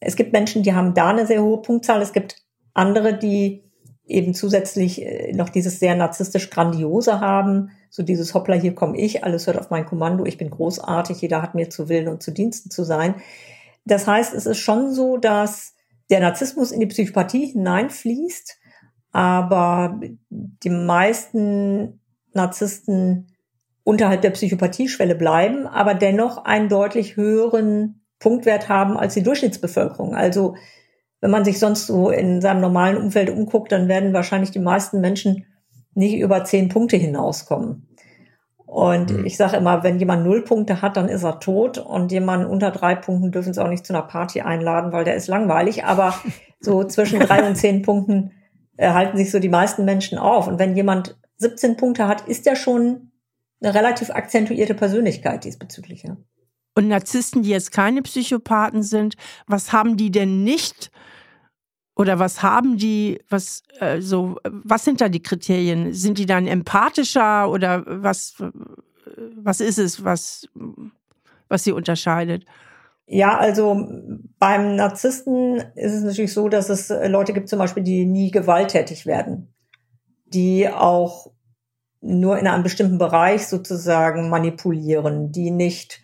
Es 0.00 0.16
gibt 0.16 0.32
Menschen, 0.32 0.62
die 0.62 0.74
haben 0.74 0.94
da 0.94 1.08
eine 1.08 1.26
sehr 1.26 1.42
hohe 1.42 1.62
Punktzahl. 1.62 2.02
Es 2.02 2.12
gibt 2.12 2.42
andere, 2.74 3.18
die 3.18 3.66
eben 4.06 4.34
zusätzlich 4.34 5.02
äh, 5.04 5.32
noch 5.32 5.48
dieses 5.48 5.80
sehr 5.80 5.94
narzisstisch 5.96 6.50
Grandiose 6.50 7.20
haben. 7.20 7.70
So 7.90 8.02
dieses 8.02 8.34
Hoppla, 8.34 8.54
hier 8.54 8.74
komme 8.74 8.98
ich, 8.98 9.24
alles 9.24 9.46
hört 9.46 9.58
auf 9.58 9.70
mein 9.70 9.86
Kommando, 9.86 10.24
ich 10.24 10.38
bin 10.38 10.50
großartig, 10.50 11.20
jeder 11.22 11.42
hat 11.42 11.54
mir 11.54 11.70
zu 11.70 11.88
Willen 11.88 12.08
und 12.08 12.22
zu 12.22 12.30
Diensten 12.30 12.70
zu 12.70 12.84
sein. 12.84 13.14
Das 13.84 14.06
heißt, 14.06 14.34
es 14.34 14.46
ist 14.46 14.58
schon 14.58 14.92
so, 14.92 15.16
dass 15.16 15.74
der 16.10 16.20
Narzissmus 16.20 16.72
in 16.72 16.80
die 16.80 16.86
Psychopathie 16.86 17.46
hineinfließt 17.46 18.58
aber 19.16 19.98
die 20.28 20.68
meisten 20.68 22.00
Narzissten 22.34 23.28
unterhalb 23.82 24.20
der 24.20 24.28
Psychopathieschwelle 24.28 25.14
bleiben, 25.14 25.66
aber 25.66 25.94
dennoch 25.94 26.44
einen 26.44 26.68
deutlich 26.68 27.16
höheren 27.16 28.02
Punktwert 28.18 28.68
haben 28.68 28.98
als 28.98 29.14
die 29.14 29.22
Durchschnittsbevölkerung. 29.22 30.14
Also 30.14 30.56
wenn 31.22 31.30
man 31.30 31.46
sich 31.46 31.58
sonst 31.58 31.86
so 31.86 32.10
in 32.10 32.42
seinem 32.42 32.60
normalen 32.60 32.98
Umfeld 32.98 33.30
umguckt, 33.30 33.72
dann 33.72 33.88
werden 33.88 34.12
wahrscheinlich 34.12 34.50
die 34.50 34.58
meisten 34.58 35.00
Menschen 35.00 35.46
nicht 35.94 36.18
über 36.18 36.44
zehn 36.44 36.68
Punkte 36.68 36.98
hinauskommen. 36.98 37.88
Und 38.66 39.16
mhm. 39.16 39.24
ich 39.24 39.38
sage 39.38 39.56
immer, 39.56 39.82
wenn 39.82 39.98
jemand 39.98 40.26
null 40.26 40.42
Punkte 40.42 40.82
hat, 40.82 40.98
dann 40.98 41.08
ist 41.08 41.22
er 41.22 41.40
tot. 41.40 41.78
Und 41.78 42.12
jemand 42.12 42.46
unter 42.46 42.70
drei 42.70 42.94
Punkten 42.94 43.32
dürfen 43.32 43.54
sie 43.54 43.64
auch 43.64 43.70
nicht 43.70 43.86
zu 43.86 43.94
einer 43.94 44.02
Party 44.02 44.42
einladen, 44.42 44.92
weil 44.92 45.04
der 45.04 45.14
ist 45.14 45.26
langweilig. 45.26 45.86
Aber 45.86 46.14
so 46.60 46.84
zwischen 46.84 47.20
drei 47.20 47.48
und 47.48 47.56
zehn 47.56 47.80
Punkten 47.80 48.32
halten 48.78 49.16
sich 49.16 49.30
so 49.30 49.38
die 49.38 49.48
meisten 49.48 49.84
Menschen 49.84 50.18
auf. 50.18 50.46
Und 50.46 50.58
wenn 50.58 50.76
jemand 50.76 51.16
17 51.38 51.76
Punkte 51.76 52.08
hat, 52.08 52.26
ist 52.28 52.46
er 52.46 52.56
schon 52.56 53.12
eine 53.60 53.74
relativ 53.74 54.10
akzentuierte 54.10 54.74
Persönlichkeit 54.74 55.44
diesbezüglich. 55.44 56.02
Ja. 56.02 56.16
Und 56.74 56.88
Narzissten, 56.88 57.42
die 57.42 57.50
jetzt 57.50 57.72
keine 57.72 58.02
Psychopathen 58.02 58.82
sind, 58.82 59.16
was 59.46 59.72
haben 59.72 59.96
die 59.96 60.10
denn 60.10 60.44
nicht? 60.44 60.90
Oder 61.94 62.18
was 62.18 62.42
haben 62.42 62.76
die, 62.76 63.22
was, 63.30 63.62
äh, 63.80 64.02
so, 64.02 64.38
was 64.44 64.84
sind 64.84 65.00
da 65.00 65.08
die 65.08 65.22
Kriterien? 65.22 65.94
Sind 65.94 66.18
die 66.18 66.26
dann 66.26 66.46
empathischer 66.46 67.50
oder 67.50 67.82
was, 67.86 68.34
was 69.36 69.60
ist 69.60 69.78
es, 69.78 70.04
was, 70.04 70.46
was 71.48 71.64
sie 71.64 71.72
unterscheidet? 71.72 72.44
Ja, 73.06 73.38
also 73.38 73.86
beim 74.38 74.74
Narzissten 74.74 75.62
ist 75.76 75.94
es 75.94 76.02
natürlich 76.02 76.32
so, 76.32 76.48
dass 76.48 76.68
es 76.68 76.90
äh, 76.90 77.06
Leute 77.06 77.32
gibt 77.32 77.48
zum 77.48 77.60
Beispiel, 77.60 77.84
die 77.84 78.04
nie 78.04 78.32
gewalttätig 78.32 79.06
werden, 79.06 79.54
die 80.26 80.68
auch 80.68 81.30
nur 82.00 82.38
in 82.38 82.46
einem 82.46 82.64
bestimmten 82.64 82.98
Bereich 82.98 83.46
sozusagen 83.46 84.28
manipulieren, 84.28 85.30
die 85.30 85.50
nicht 85.50 86.02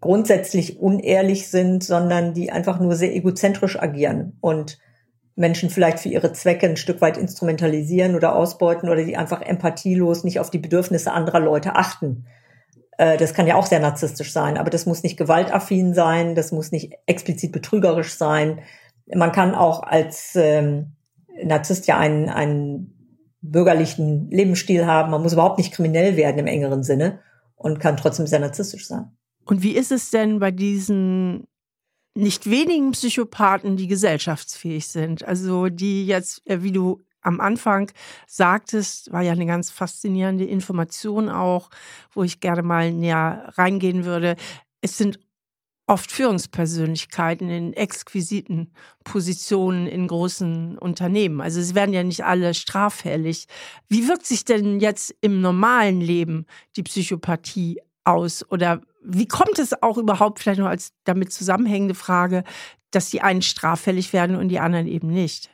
grundsätzlich 0.00 0.78
unehrlich 0.78 1.48
sind, 1.48 1.84
sondern 1.84 2.34
die 2.34 2.50
einfach 2.50 2.80
nur 2.80 2.96
sehr 2.96 3.14
egozentrisch 3.14 3.80
agieren 3.80 4.36
und 4.40 4.78
Menschen 5.34 5.70
vielleicht 5.70 6.00
für 6.00 6.08
ihre 6.08 6.32
Zwecke 6.32 6.66
ein 6.66 6.76
Stück 6.76 7.00
weit 7.00 7.16
instrumentalisieren 7.16 8.14
oder 8.14 8.34
ausbeuten 8.34 8.90
oder 8.90 9.04
die 9.04 9.16
einfach 9.16 9.40
empathielos 9.40 10.24
nicht 10.24 10.40
auf 10.40 10.50
die 10.50 10.58
Bedürfnisse 10.58 11.12
anderer 11.12 11.40
Leute 11.40 11.76
achten. 11.76 12.26
Äh, 13.02 13.16
das 13.16 13.34
kann 13.34 13.48
ja 13.48 13.56
auch 13.56 13.66
sehr 13.66 13.80
narzisstisch 13.80 14.32
sein, 14.32 14.56
aber 14.56 14.70
das 14.70 14.86
muss 14.86 15.02
nicht 15.02 15.16
gewaltaffin 15.16 15.92
sein, 15.92 16.36
das 16.36 16.52
muss 16.52 16.70
nicht 16.70 16.92
explizit 17.06 17.50
betrügerisch 17.50 18.14
sein. 18.14 18.60
Man 19.12 19.32
kann 19.32 19.56
auch 19.56 19.82
als 19.82 20.36
ähm, 20.36 20.92
Narzisst 21.44 21.86
ja 21.88 21.98
einen, 21.98 22.28
einen 22.28 23.26
bürgerlichen 23.40 24.30
Lebensstil 24.30 24.86
haben. 24.86 25.10
Man 25.10 25.22
muss 25.22 25.32
überhaupt 25.32 25.58
nicht 25.58 25.72
kriminell 25.72 26.16
werden 26.16 26.38
im 26.38 26.46
engeren 26.46 26.84
Sinne 26.84 27.20
und 27.56 27.80
kann 27.80 27.96
trotzdem 27.96 28.26
sehr 28.26 28.38
narzisstisch 28.38 28.86
sein. 28.86 29.10
Und 29.46 29.62
wie 29.62 29.72
ist 29.72 29.90
es 29.90 30.10
denn 30.10 30.38
bei 30.38 30.52
diesen 30.52 31.48
nicht 32.14 32.48
wenigen 32.48 32.92
Psychopathen, 32.92 33.76
die 33.76 33.88
gesellschaftsfähig 33.88 34.86
sind? 34.86 35.26
Also 35.26 35.68
die 35.68 36.06
jetzt, 36.06 36.46
äh, 36.46 36.62
wie 36.62 36.70
du 36.70 37.00
am 37.22 37.40
Anfang 37.40 37.90
sagtest, 38.26 39.12
war 39.12 39.22
ja 39.22 39.32
eine 39.32 39.46
ganz 39.46 39.70
faszinierende 39.70 40.44
Information 40.44 41.28
auch, 41.28 41.70
wo 42.12 42.22
ich 42.22 42.40
gerne 42.40 42.62
mal 42.62 42.92
näher 42.92 43.52
reingehen 43.56 44.04
würde. 44.04 44.36
Es 44.80 44.98
sind 44.98 45.18
oft 45.86 46.12
Führungspersönlichkeiten 46.12 47.50
in 47.50 47.72
exquisiten 47.72 48.72
Positionen 49.04 49.86
in 49.86 50.06
großen 50.06 50.78
Unternehmen. 50.78 51.40
Also 51.40 51.60
sie 51.60 51.74
werden 51.74 51.92
ja 51.92 52.02
nicht 52.02 52.24
alle 52.24 52.54
straffällig. 52.54 53.46
Wie 53.88 54.08
wirkt 54.08 54.26
sich 54.26 54.44
denn 54.44 54.80
jetzt 54.80 55.14
im 55.20 55.40
normalen 55.40 56.00
Leben 56.00 56.46
die 56.76 56.82
Psychopathie 56.82 57.80
aus? 58.04 58.48
Oder 58.50 58.80
wie 59.02 59.26
kommt 59.26 59.58
es 59.58 59.82
auch 59.82 59.98
überhaupt, 59.98 60.38
vielleicht 60.38 60.60
noch 60.60 60.68
als 60.68 60.92
damit 61.04 61.32
zusammenhängende 61.32 61.94
Frage, 61.94 62.44
dass 62.90 63.10
die 63.10 63.20
einen 63.20 63.42
straffällig 63.42 64.12
werden 64.12 64.36
und 64.36 64.48
die 64.48 64.60
anderen 64.60 64.86
eben 64.86 65.08
nicht? 65.08 65.50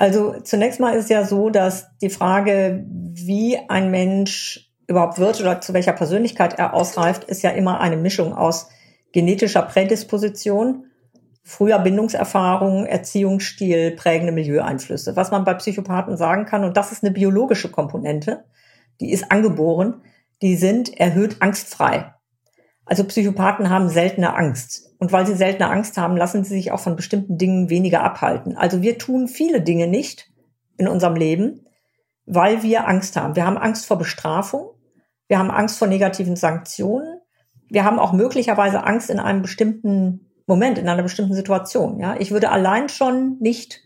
Also 0.00 0.36
zunächst 0.42 0.80
mal 0.80 0.96
ist 0.96 1.10
ja 1.10 1.26
so, 1.26 1.50
dass 1.50 1.94
die 1.98 2.08
Frage, 2.08 2.86
wie 2.88 3.58
ein 3.68 3.90
Mensch 3.90 4.72
überhaupt 4.86 5.18
wird 5.18 5.42
oder 5.42 5.60
zu 5.60 5.74
welcher 5.74 5.92
Persönlichkeit 5.92 6.58
er 6.58 6.72
ausreift, 6.72 7.24
ist 7.24 7.42
ja 7.42 7.50
immer 7.50 7.80
eine 7.80 7.98
Mischung 7.98 8.32
aus 8.32 8.70
genetischer 9.12 9.60
Prädisposition, 9.60 10.86
früher 11.42 11.78
Bindungserfahrung, 11.80 12.86
Erziehungsstil, 12.86 13.90
prägende 13.90 14.32
Milieueinflüsse. 14.32 15.16
Was 15.16 15.32
man 15.32 15.44
bei 15.44 15.52
Psychopathen 15.52 16.16
sagen 16.16 16.46
kann, 16.46 16.64
und 16.64 16.78
das 16.78 16.92
ist 16.92 17.04
eine 17.04 17.12
biologische 17.12 17.70
Komponente, 17.70 18.44
die 19.02 19.12
ist 19.12 19.30
angeboren, 19.30 20.00
die 20.40 20.56
sind 20.56 20.98
erhöht 20.98 21.42
angstfrei. 21.42 22.14
Also 22.90 23.04
Psychopathen 23.04 23.70
haben 23.70 23.88
seltene 23.88 24.34
Angst. 24.34 24.96
Und 24.98 25.12
weil 25.12 25.24
sie 25.24 25.36
seltene 25.36 25.70
Angst 25.70 25.96
haben, 25.96 26.16
lassen 26.16 26.42
sie 26.42 26.54
sich 26.54 26.72
auch 26.72 26.80
von 26.80 26.96
bestimmten 26.96 27.38
Dingen 27.38 27.70
weniger 27.70 28.02
abhalten. 28.02 28.56
Also 28.56 28.82
wir 28.82 28.98
tun 28.98 29.28
viele 29.28 29.60
Dinge 29.60 29.86
nicht 29.86 30.28
in 30.76 30.88
unserem 30.88 31.14
Leben, 31.14 31.66
weil 32.26 32.64
wir 32.64 32.88
Angst 32.88 33.14
haben. 33.14 33.36
Wir 33.36 33.46
haben 33.46 33.58
Angst 33.58 33.86
vor 33.86 33.96
Bestrafung. 33.96 34.70
Wir 35.28 35.38
haben 35.38 35.52
Angst 35.52 35.78
vor 35.78 35.86
negativen 35.86 36.34
Sanktionen. 36.34 37.20
Wir 37.68 37.84
haben 37.84 38.00
auch 38.00 38.12
möglicherweise 38.12 38.82
Angst 38.82 39.08
in 39.08 39.20
einem 39.20 39.42
bestimmten 39.42 40.26
Moment, 40.48 40.76
in 40.76 40.88
einer 40.88 41.04
bestimmten 41.04 41.34
Situation. 41.34 42.00
Ja, 42.00 42.16
ich 42.18 42.32
würde 42.32 42.50
allein 42.50 42.88
schon 42.88 43.38
nicht 43.38 43.82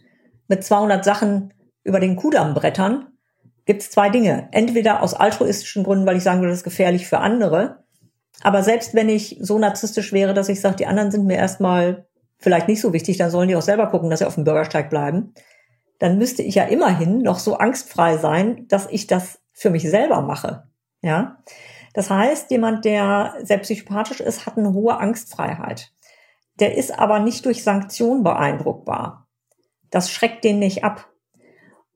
mit 0.48 0.64
200 0.64 1.04
Sachen 1.04 1.52
über 1.82 2.00
den 2.00 2.16
Kudamm 2.16 2.54
brettern. 2.54 3.08
Gibt 3.66 3.82
es 3.82 3.90
zwei 3.90 4.08
Dinge. 4.08 4.48
Entweder 4.52 5.02
aus 5.02 5.12
altruistischen 5.12 5.84
Gründen, 5.84 6.06
weil 6.06 6.16
ich 6.16 6.22
sagen 6.22 6.40
würde, 6.40 6.52
das 6.52 6.60
ist 6.60 6.64
gefährlich 6.64 7.06
für 7.06 7.18
andere 7.18 7.83
aber 8.42 8.62
selbst 8.62 8.94
wenn 8.94 9.08
ich 9.08 9.38
so 9.40 9.58
narzisstisch 9.58 10.12
wäre, 10.12 10.34
dass 10.34 10.48
ich 10.48 10.60
sage, 10.60 10.76
die 10.76 10.86
anderen 10.86 11.10
sind 11.10 11.26
mir 11.26 11.36
erstmal 11.36 12.06
vielleicht 12.38 12.68
nicht 12.68 12.80
so 12.80 12.92
wichtig, 12.92 13.16
dann 13.16 13.30
sollen 13.30 13.48
die 13.48 13.56
auch 13.56 13.62
selber 13.62 13.86
gucken, 13.88 14.10
dass 14.10 14.18
sie 14.18 14.26
auf 14.26 14.34
dem 14.34 14.44
Bürgersteig 14.44 14.90
bleiben, 14.90 15.34
dann 15.98 16.18
müsste 16.18 16.42
ich 16.42 16.56
ja 16.56 16.64
immerhin 16.64 17.22
noch 17.22 17.38
so 17.38 17.56
angstfrei 17.56 18.18
sein, 18.18 18.66
dass 18.68 18.86
ich 18.90 19.06
das 19.06 19.40
für 19.52 19.70
mich 19.70 19.88
selber 19.88 20.20
mache. 20.20 20.64
Ja. 21.00 21.38
Das 21.94 22.10
heißt, 22.10 22.50
jemand, 22.50 22.84
der 22.84 23.34
sehr 23.42 23.58
psychopathisch 23.58 24.20
ist, 24.20 24.46
hat 24.46 24.58
eine 24.58 24.72
hohe 24.72 24.98
Angstfreiheit. 24.98 25.92
Der 26.60 26.76
ist 26.76 26.98
aber 26.98 27.20
nicht 27.20 27.44
durch 27.46 27.62
Sanktionen 27.62 28.24
beeindruckbar. 28.24 29.28
Das 29.90 30.10
schreckt 30.10 30.44
den 30.44 30.58
nicht 30.58 30.82
ab. 30.82 31.08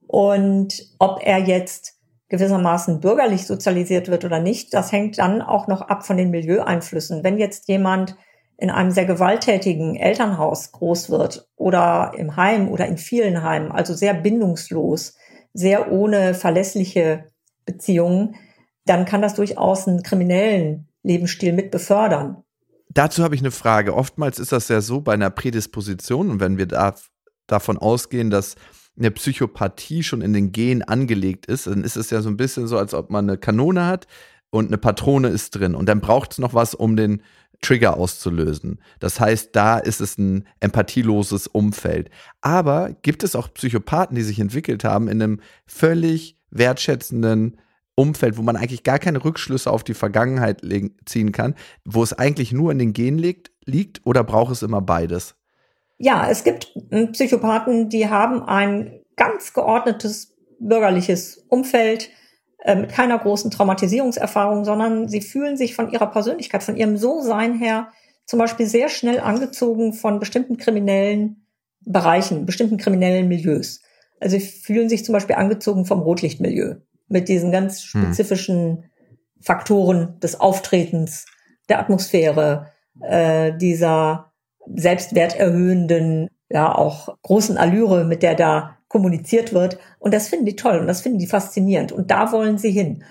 Und 0.06 0.94
ob 0.98 1.20
er 1.22 1.38
jetzt 1.38 1.97
gewissermaßen 2.28 3.00
bürgerlich 3.00 3.46
sozialisiert 3.46 4.08
wird 4.08 4.24
oder 4.24 4.40
nicht, 4.40 4.74
das 4.74 4.92
hängt 4.92 5.18
dann 5.18 5.40
auch 5.42 5.66
noch 5.66 5.82
ab 5.82 6.06
von 6.06 6.16
den 6.16 6.30
Milieueinflüssen. 6.30 7.24
Wenn 7.24 7.38
jetzt 7.38 7.68
jemand 7.68 8.16
in 8.58 8.70
einem 8.70 8.90
sehr 8.90 9.06
gewalttätigen 9.06 9.96
Elternhaus 9.96 10.72
groß 10.72 11.10
wird 11.10 11.48
oder 11.56 12.12
im 12.16 12.36
Heim 12.36 12.68
oder 12.68 12.86
in 12.86 12.98
vielen 12.98 13.42
Heimen, 13.42 13.70
also 13.72 13.94
sehr 13.94 14.14
bindungslos, 14.14 15.16
sehr 15.54 15.90
ohne 15.90 16.34
verlässliche 16.34 17.24
Beziehungen, 17.64 18.34
dann 18.84 19.04
kann 19.04 19.22
das 19.22 19.34
durchaus 19.34 19.86
einen 19.86 20.02
kriminellen 20.02 20.88
Lebensstil 21.02 21.52
mit 21.52 21.70
befördern. 21.70 22.42
Dazu 22.90 23.22
habe 23.22 23.34
ich 23.34 23.40
eine 23.40 23.50
Frage. 23.50 23.94
Oftmals 23.94 24.38
ist 24.38 24.52
das 24.52 24.68
ja 24.68 24.80
so 24.80 25.00
bei 25.00 25.12
einer 25.12 25.30
Prädisposition 25.30 26.30
und 26.30 26.40
wenn 26.40 26.58
wir 26.58 26.66
da 26.66 26.94
davon 27.46 27.78
ausgehen, 27.78 28.30
dass 28.30 28.56
eine 28.98 29.10
Psychopathie 29.10 30.02
schon 30.02 30.22
in 30.22 30.32
den 30.32 30.52
Genen 30.52 30.82
angelegt 30.82 31.46
ist, 31.46 31.66
dann 31.66 31.84
ist 31.84 31.96
es 31.96 32.10
ja 32.10 32.20
so 32.20 32.28
ein 32.28 32.36
bisschen 32.36 32.66
so, 32.66 32.78
als 32.78 32.94
ob 32.94 33.10
man 33.10 33.28
eine 33.28 33.38
Kanone 33.38 33.86
hat 33.86 34.06
und 34.50 34.66
eine 34.66 34.78
Patrone 34.78 35.28
ist 35.28 35.50
drin. 35.50 35.74
Und 35.74 35.88
dann 35.88 36.00
braucht 36.00 36.32
es 36.32 36.38
noch 36.38 36.54
was, 36.54 36.74
um 36.74 36.96
den 36.96 37.22
Trigger 37.60 37.96
auszulösen. 37.96 38.80
Das 39.00 39.18
heißt, 39.18 39.50
da 39.54 39.78
ist 39.78 40.00
es 40.00 40.16
ein 40.18 40.46
empathieloses 40.60 41.46
Umfeld. 41.46 42.10
Aber 42.40 42.90
gibt 43.02 43.24
es 43.24 43.34
auch 43.34 43.52
Psychopathen, 43.52 44.16
die 44.16 44.22
sich 44.22 44.38
entwickelt 44.38 44.84
haben 44.84 45.08
in 45.08 45.20
einem 45.20 45.40
völlig 45.66 46.36
wertschätzenden 46.50 47.56
Umfeld, 47.94 48.36
wo 48.36 48.42
man 48.42 48.56
eigentlich 48.56 48.84
gar 48.84 49.00
keine 49.00 49.24
Rückschlüsse 49.24 49.70
auf 49.70 49.82
die 49.82 49.94
Vergangenheit 49.94 50.62
ziehen 51.04 51.32
kann, 51.32 51.54
wo 51.84 52.02
es 52.02 52.12
eigentlich 52.12 52.52
nur 52.52 52.70
in 52.70 52.78
den 52.78 52.92
Genen 52.92 53.18
liegt, 53.18 53.50
liegt 53.64 54.00
oder 54.04 54.22
braucht 54.22 54.52
es 54.52 54.62
immer 54.62 54.80
beides? 54.80 55.34
Ja, 55.98 56.28
es 56.30 56.44
gibt 56.44 56.74
hm, 56.90 57.12
Psychopathen, 57.12 57.88
die 57.88 58.08
haben 58.08 58.42
ein 58.42 59.00
ganz 59.16 59.52
geordnetes 59.52 60.36
bürgerliches 60.60 61.44
Umfeld 61.48 62.10
äh, 62.64 62.74
mit 62.74 62.90
keiner 62.90 63.18
großen 63.18 63.50
Traumatisierungserfahrung, 63.50 64.64
sondern 64.64 65.08
sie 65.08 65.20
fühlen 65.20 65.56
sich 65.56 65.74
von 65.74 65.90
ihrer 65.90 66.06
Persönlichkeit, 66.06 66.62
von 66.62 66.76
ihrem 66.76 66.96
So-Sein 66.96 67.58
her 67.58 67.88
zum 68.24 68.38
Beispiel 68.38 68.66
sehr 68.66 68.88
schnell 68.88 69.20
angezogen 69.20 69.92
von 69.92 70.18
bestimmten 70.18 70.56
kriminellen 70.56 71.46
Bereichen, 71.80 72.46
bestimmten 72.46 72.76
kriminellen 72.76 73.28
Milieus. 73.28 73.80
Also 74.20 74.38
sie 74.38 74.44
fühlen 74.44 74.88
sich 74.88 75.04
zum 75.04 75.12
Beispiel 75.12 75.36
angezogen 75.36 75.84
vom 75.84 76.00
Rotlichtmilieu 76.00 76.76
mit 77.08 77.28
diesen 77.28 77.52
ganz 77.52 77.80
hm. 77.80 78.02
spezifischen. 78.02 78.84
Faktoren 79.40 80.18
des 80.20 80.40
Auftretens, 80.40 81.26
der 81.68 81.78
Atmosphäre, 81.78 82.72
äh, 83.00 83.56
dieser 83.56 84.27
selbstwerterhöhenden, 84.74 86.28
ja 86.48 86.74
auch 86.74 87.16
großen 87.22 87.58
Allüre, 87.58 88.04
mit 88.04 88.22
der 88.22 88.34
da 88.34 88.76
kommuniziert 88.88 89.52
wird. 89.52 89.78
Und 89.98 90.14
das 90.14 90.28
finden 90.28 90.46
die 90.46 90.56
toll 90.56 90.78
und 90.78 90.86
das 90.86 91.02
finden 91.02 91.18
die 91.18 91.26
faszinierend. 91.26 91.92
Und 91.92 92.10
da 92.10 92.32
wollen 92.32 92.58
sie 92.58 92.70
hin. 92.70 93.04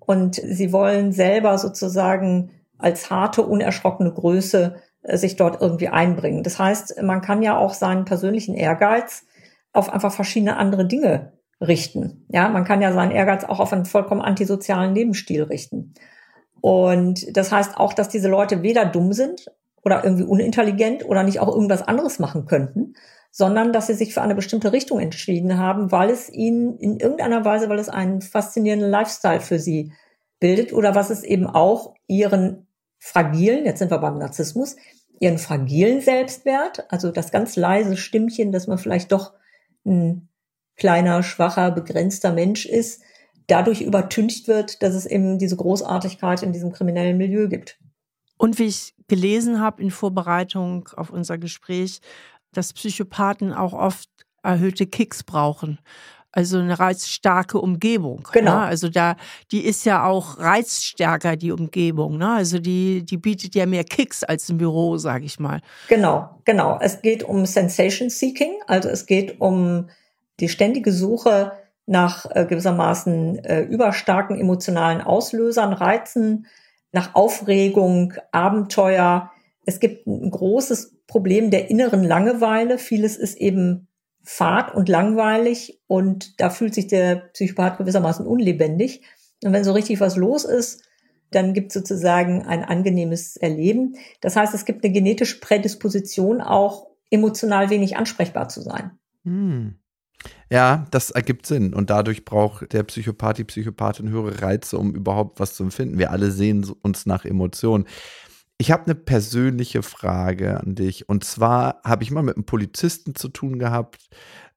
Und 0.00 0.36
sie 0.36 0.72
wollen 0.72 1.12
selber 1.12 1.58
sozusagen 1.58 2.50
als 2.78 3.10
harte, 3.10 3.42
unerschrockene 3.42 4.12
Größe 4.12 4.76
äh, 5.02 5.16
sich 5.16 5.36
dort 5.36 5.60
irgendwie 5.60 5.88
einbringen. 5.88 6.42
Das 6.42 6.58
heißt, 6.58 7.00
man 7.02 7.22
kann 7.22 7.42
ja 7.42 7.56
auch 7.56 7.74
seinen 7.74 8.04
persönlichen 8.04 8.54
Ehrgeiz 8.54 9.24
auf 9.72 9.92
einfach 9.92 10.12
verschiedene 10.12 10.56
andere 10.56 10.86
Dinge 10.86 11.32
richten. 11.60 12.26
Ja, 12.28 12.48
man 12.48 12.64
kann 12.64 12.82
ja 12.82 12.92
seinen 12.92 13.12
Ehrgeiz 13.12 13.44
auch 13.44 13.60
auf 13.60 13.72
einen 13.72 13.84
vollkommen 13.84 14.20
antisozialen 14.20 14.94
Lebensstil 14.94 15.44
richten. 15.44 15.94
Und 16.60 17.36
das 17.36 17.52
heißt 17.52 17.76
auch, 17.76 17.92
dass 17.92 18.08
diese 18.08 18.28
Leute 18.28 18.62
weder 18.62 18.84
dumm 18.84 19.12
sind, 19.12 19.46
oder 19.84 20.04
irgendwie 20.04 20.24
unintelligent 20.24 21.04
oder 21.04 21.22
nicht 21.22 21.40
auch 21.40 21.48
irgendwas 21.48 21.82
anderes 21.82 22.18
machen 22.18 22.46
könnten, 22.46 22.94
sondern 23.30 23.72
dass 23.72 23.86
sie 23.86 23.94
sich 23.94 24.14
für 24.14 24.22
eine 24.22 24.34
bestimmte 24.34 24.72
Richtung 24.72 25.00
entschieden 25.00 25.58
haben, 25.58 25.90
weil 25.90 26.10
es 26.10 26.30
ihnen 26.30 26.78
in 26.78 26.98
irgendeiner 26.98 27.44
Weise, 27.44 27.68
weil 27.68 27.78
es 27.78 27.88
einen 27.88 28.20
faszinierenden 28.20 28.90
Lifestyle 28.90 29.40
für 29.40 29.58
sie 29.58 29.92
bildet 30.38 30.72
oder 30.72 30.94
was 30.94 31.10
es 31.10 31.22
eben 31.22 31.46
auch 31.46 31.94
ihren 32.06 32.66
fragilen, 32.98 33.64
jetzt 33.64 33.78
sind 33.78 33.90
wir 33.90 33.98
beim 33.98 34.18
Narzissmus, 34.18 34.76
ihren 35.18 35.38
fragilen 35.38 36.00
Selbstwert, 36.00 36.84
also 36.90 37.10
das 37.10 37.30
ganz 37.30 37.56
leise 37.56 37.96
Stimmchen, 37.96 38.52
dass 38.52 38.66
man 38.66 38.78
vielleicht 38.78 39.12
doch 39.12 39.32
ein 39.84 40.28
kleiner, 40.76 41.22
schwacher, 41.22 41.70
begrenzter 41.70 42.32
Mensch 42.32 42.66
ist, 42.66 43.02
dadurch 43.46 43.82
übertüncht 43.82 44.48
wird, 44.48 44.82
dass 44.82 44.94
es 44.94 45.06
eben 45.06 45.38
diese 45.38 45.56
Großartigkeit 45.56 46.42
in 46.42 46.52
diesem 46.52 46.72
kriminellen 46.72 47.18
Milieu 47.18 47.48
gibt. 47.48 47.78
Und 48.42 48.58
wie 48.58 48.64
ich 48.64 48.92
gelesen 49.06 49.60
habe 49.60 49.80
in 49.80 49.92
Vorbereitung 49.92 50.88
auf 50.96 51.10
unser 51.10 51.38
Gespräch, 51.38 52.00
dass 52.52 52.72
Psychopathen 52.72 53.52
auch 53.52 53.72
oft 53.72 54.08
erhöhte 54.42 54.84
Kicks 54.84 55.22
brauchen. 55.22 55.78
also 56.32 56.58
eine 56.58 56.76
reizstarke 56.76 57.58
Umgebung. 57.58 58.26
Genau. 58.32 58.56
Ne? 58.56 58.62
Also 58.62 58.88
da, 58.88 59.14
die 59.52 59.64
ist 59.64 59.84
ja 59.84 60.04
auch 60.04 60.40
reizstärker, 60.40 61.36
die 61.36 61.52
Umgebung. 61.52 62.18
Ne? 62.18 62.30
Also 62.30 62.58
die, 62.58 63.04
die 63.04 63.16
bietet 63.16 63.54
ja 63.54 63.64
mehr 63.64 63.84
Kicks 63.84 64.24
als 64.24 64.48
ein 64.48 64.58
Büro, 64.58 64.96
sage 64.96 65.24
ich 65.24 65.38
mal. 65.38 65.60
Genau, 65.86 66.40
genau. 66.44 66.80
Es 66.80 67.00
geht 67.00 67.22
um 67.22 67.46
Sensation 67.46 68.10
Seeking, 68.10 68.54
also 68.66 68.88
es 68.88 69.06
geht 69.06 69.40
um 69.40 69.88
die 70.40 70.48
ständige 70.48 70.90
Suche 70.90 71.52
nach 71.86 72.26
äh, 72.34 72.44
gewissermaßen 72.44 73.44
äh, 73.44 73.60
überstarken 73.60 74.40
emotionalen 74.40 75.00
Auslösern, 75.00 75.72
Reizen, 75.72 76.46
nach 76.92 77.14
Aufregung, 77.14 78.14
Abenteuer. 78.30 79.30
Es 79.64 79.80
gibt 79.80 80.06
ein 80.06 80.30
großes 80.30 80.98
Problem 81.06 81.50
der 81.50 81.70
inneren 81.70 82.04
Langeweile. 82.04 82.78
Vieles 82.78 83.16
ist 83.16 83.36
eben 83.36 83.88
fad 84.22 84.74
und 84.74 84.88
langweilig 84.88 85.80
und 85.88 86.40
da 86.40 86.50
fühlt 86.50 86.74
sich 86.74 86.86
der 86.86 87.16
Psychopath 87.16 87.78
gewissermaßen 87.78 88.26
unlebendig. 88.26 89.02
Und 89.42 89.52
wenn 89.52 89.64
so 89.64 89.72
richtig 89.72 90.00
was 90.00 90.16
los 90.16 90.44
ist, 90.44 90.84
dann 91.32 91.54
gibt 91.54 91.68
es 91.68 91.74
sozusagen 91.74 92.42
ein 92.42 92.62
angenehmes 92.62 93.36
Erleben. 93.36 93.96
Das 94.20 94.36
heißt, 94.36 94.54
es 94.54 94.64
gibt 94.64 94.84
eine 94.84 94.92
genetische 94.92 95.40
Prädisposition, 95.40 96.40
auch 96.40 96.88
emotional 97.10 97.70
wenig 97.70 97.96
ansprechbar 97.96 98.48
zu 98.48 98.60
sein. 98.60 98.92
Hm. 99.24 99.81
Ja, 100.50 100.86
das 100.90 101.10
ergibt 101.10 101.46
Sinn. 101.46 101.72
Und 101.74 101.90
dadurch 101.90 102.24
braucht 102.24 102.72
der 102.72 102.82
Psychopath, 102.82 103.38
die 103.38 103.44
Psychopathin 103.44 104.10
höhere 104.10 104.42
Reize, 104.42 104.78
um 104.78 104.94
überhaupt 104.94 105.40
was 105.40 105.54
zu 105.54 105.62
empfinden. 105.62 105.98
Wir 105.98 106.10
alle 106.10 106.30
sehen 106.30 106.70
uns 106.82 107.06
nach 107.06 107.24
Emotionen. 107.24 107.86
Ich 108.58 108.70
habe 108.70 108.84
eine 108.84 108.94
persönliche 108.94 109.82
Frage 109.82 110.60
an 110.60 110.74
dich. 110.74 111.08
Und 111.08 111.24
zwar 111.24 111.80
habe 111.84 112.04
ich 112.04 112.10
mal 112.10 112.22
mit 112.22 112.36
einem 112.36 112.44
Polizisten 112.44 113.14
zu 113.14 113.28
tun 113.28 113.58
gehabt, 113.58 114.08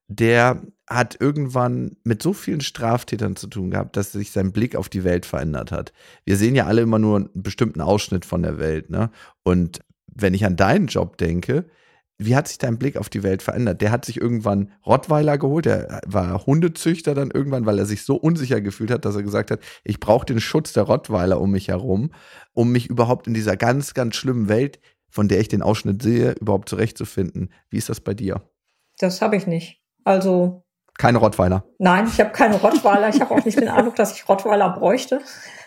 der 0.08 0.62
hat 0.88 1.20
irgendwann 1.20 1.96
mit 2.04 2.22
so 2.22 2.32
vielen 2.32 2.60
Straftätern 2.60 3.34
zu 3.34 3.48
tun 3.48 3.70
gehabt, 3.70 3.96
dass 3.96 4.12
sich 4.12 4.30
sein 4.30 4.52
Blick 4.52 4.76
auf 4.76 4.88
die 4.88 5.02
Welt 5.02 5.26
verändert 5.26 5.72
hat. 5.72 5.92
Wir 6.24 6.36
sehen 6.36 6.54
ja 6.54 6.66
alle 6.66 6.82
immer 6.82 7.00
nur 7.00 7.16
einen 7.16 7.30
bestimmten 7.34 7.80
Ausschnitt 7.80 8.24
von 8.24 8.42
der 8.42 8.58
Welt, 8.58 8.90
ne? 8.90 9.10
Und 9.42 9.80
wenn 10.06 10.34
ich 10.34 10.46
an 10.46 10.56
deinen 10.56 10.86
Job 10.86 11.18
denke, 11.18 11.66
wie 12.18 12.34
hat 12.34 12.48
sich 12.48 12.58
dein 12.58 12.78
Blick 12.78 12.96
auf 12.96 13.08
die 13.08 13.22
Welt 13.22 13.42
verändert? 13.42 13.80
Der 13.82 13.90
hat 13.90 14.04
sich 14.04 14.20
irgendwann 14.20 14.72
Rottweiler 14.86 15.36
geholt, 15.36 15.66
der 15.66 16.00
war 16.06 16.46
Hundezüchter 16.46 17.14
dann 17.14 17.30
irgendwann, 17.30 17.66
weil 17.66 17.78
er 17.78 17.86
sich 17.86 18.04
so 18.04 18.16
unsicher 18.16 18.60
gefühlt 18.60 18.90
hat, 18.90 19.04
dass 19.04 19.16
er 19.16 19.22
gesagt 19.22 19.50
hat, 19.50 19.60
ich 19.84 20.00
brauche 20.00 20.24
den 20.24 20.40
Schutz 20.40 20.72
der 20.72 20.84
Rottweiler 20.84 21.40
um 21.40 21.50
mich 21.50 21.68
herum, 21.68 22.12
um 22.54 22.72
mich 22.72 22.88
überhaupt 22.88 23.26
in 23.26 23.34
dieser 23.34 23.56
ganz, 23.56 23.92
ganz 23.92 24.16
schlimmen 24.16 24.48
Welt, 24.48 24.80
von 25.10 25.28
der 25.28 25.40
ich 25.40 25.48
den 25.48 25.62
Ausschnitt 25.62 26.02
sehe, 26.02 26.32
überhaupt 26.32 26.68
zurechtzufinden. 26.68 27.50
Wie 27.68 27.76
ist 27.76 27.88
das 27.88 28.00
bei 28.00 28.14
dir? 28.14 28.42
Das 28.98 29.20
habe 29.20 29.36
ich 29.36 29.46
nicht. 29.46 29.82
Also 30.04 30.62
keine 30.98 31.18
Rottweiler. 31.18 31.64
Nein, 31.78 32.06
ich 32.06 32.18
habe 32.20 32.30
keine 32.30 32.56
Rottweiler. 32.56 33.10
Ich 33.10 33.20
habe 33.20 33.34
auch 33.34 33.44
nicht 33.44 33.60
den 33.60 33.68
Eindruck, 33.68 33.96
dass 33.96 34.14
ich 34.14 34.26
Rottweiler 34.26 34.70
bräuchte. 34.70 35.20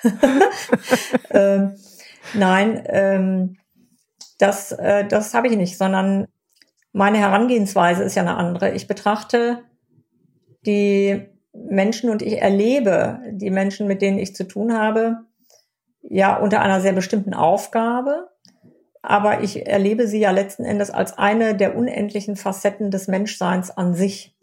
ähm, 1.30 1.76
nein, 2.34 2.84
ähm, 2.88 3.58
das, 4.40 4.72
äh, 4.72 5.06
das 5.08 5.36
habe 5.36 5.48
ich 5.48 5.56
nicht, 5.56 5.78
sondern 5.78 6.28
meine 6.92 7.18
Herangehensweise 7.18 8.04
ist 8.04 8.16
ja 8.16 8.24
eine 8.24 8.38
andere. 8.38 8.72
Ich 8.72 8.88
betrachte 8.88 9.64
die 10.66 11.28
Menschen 11.54 12.10
und 12.10 12.22
ich 12.22 12.42
erlebe 12.42 13.20
die 13.32 13.52
Menschen, 13.52 13.88
mit 13.88 14.02
denen 14.02 14.18
ich 14.18 14.36
zu 14.36 14.48
tun 14.48 14.74
habe, 14.74 15.18
ja 16.02 16.38
unter 16.38 16.62
einer 16.62 16.82
sehr 16.82 16.94
bestimmten 16.94 17.34
Aufgabe. 17.34 18.30
Aber 19.02 19.42
ich 19.44 19.66
erlebe 19.66 20.08
sie 20.08 20.20
ja 20.20 20.32
letzten 20.32 20.66
Endes 20.66 20.92
als 20.92 21.18
eine 21.18 21.56
der 21.56 21.78
unendlichen 21.78 22.36
Facetten 22.36 22.92
des 22.92 23.08
Menschseins 23.08 23.72
an 23.72 23.94
sich. 23.94 24.36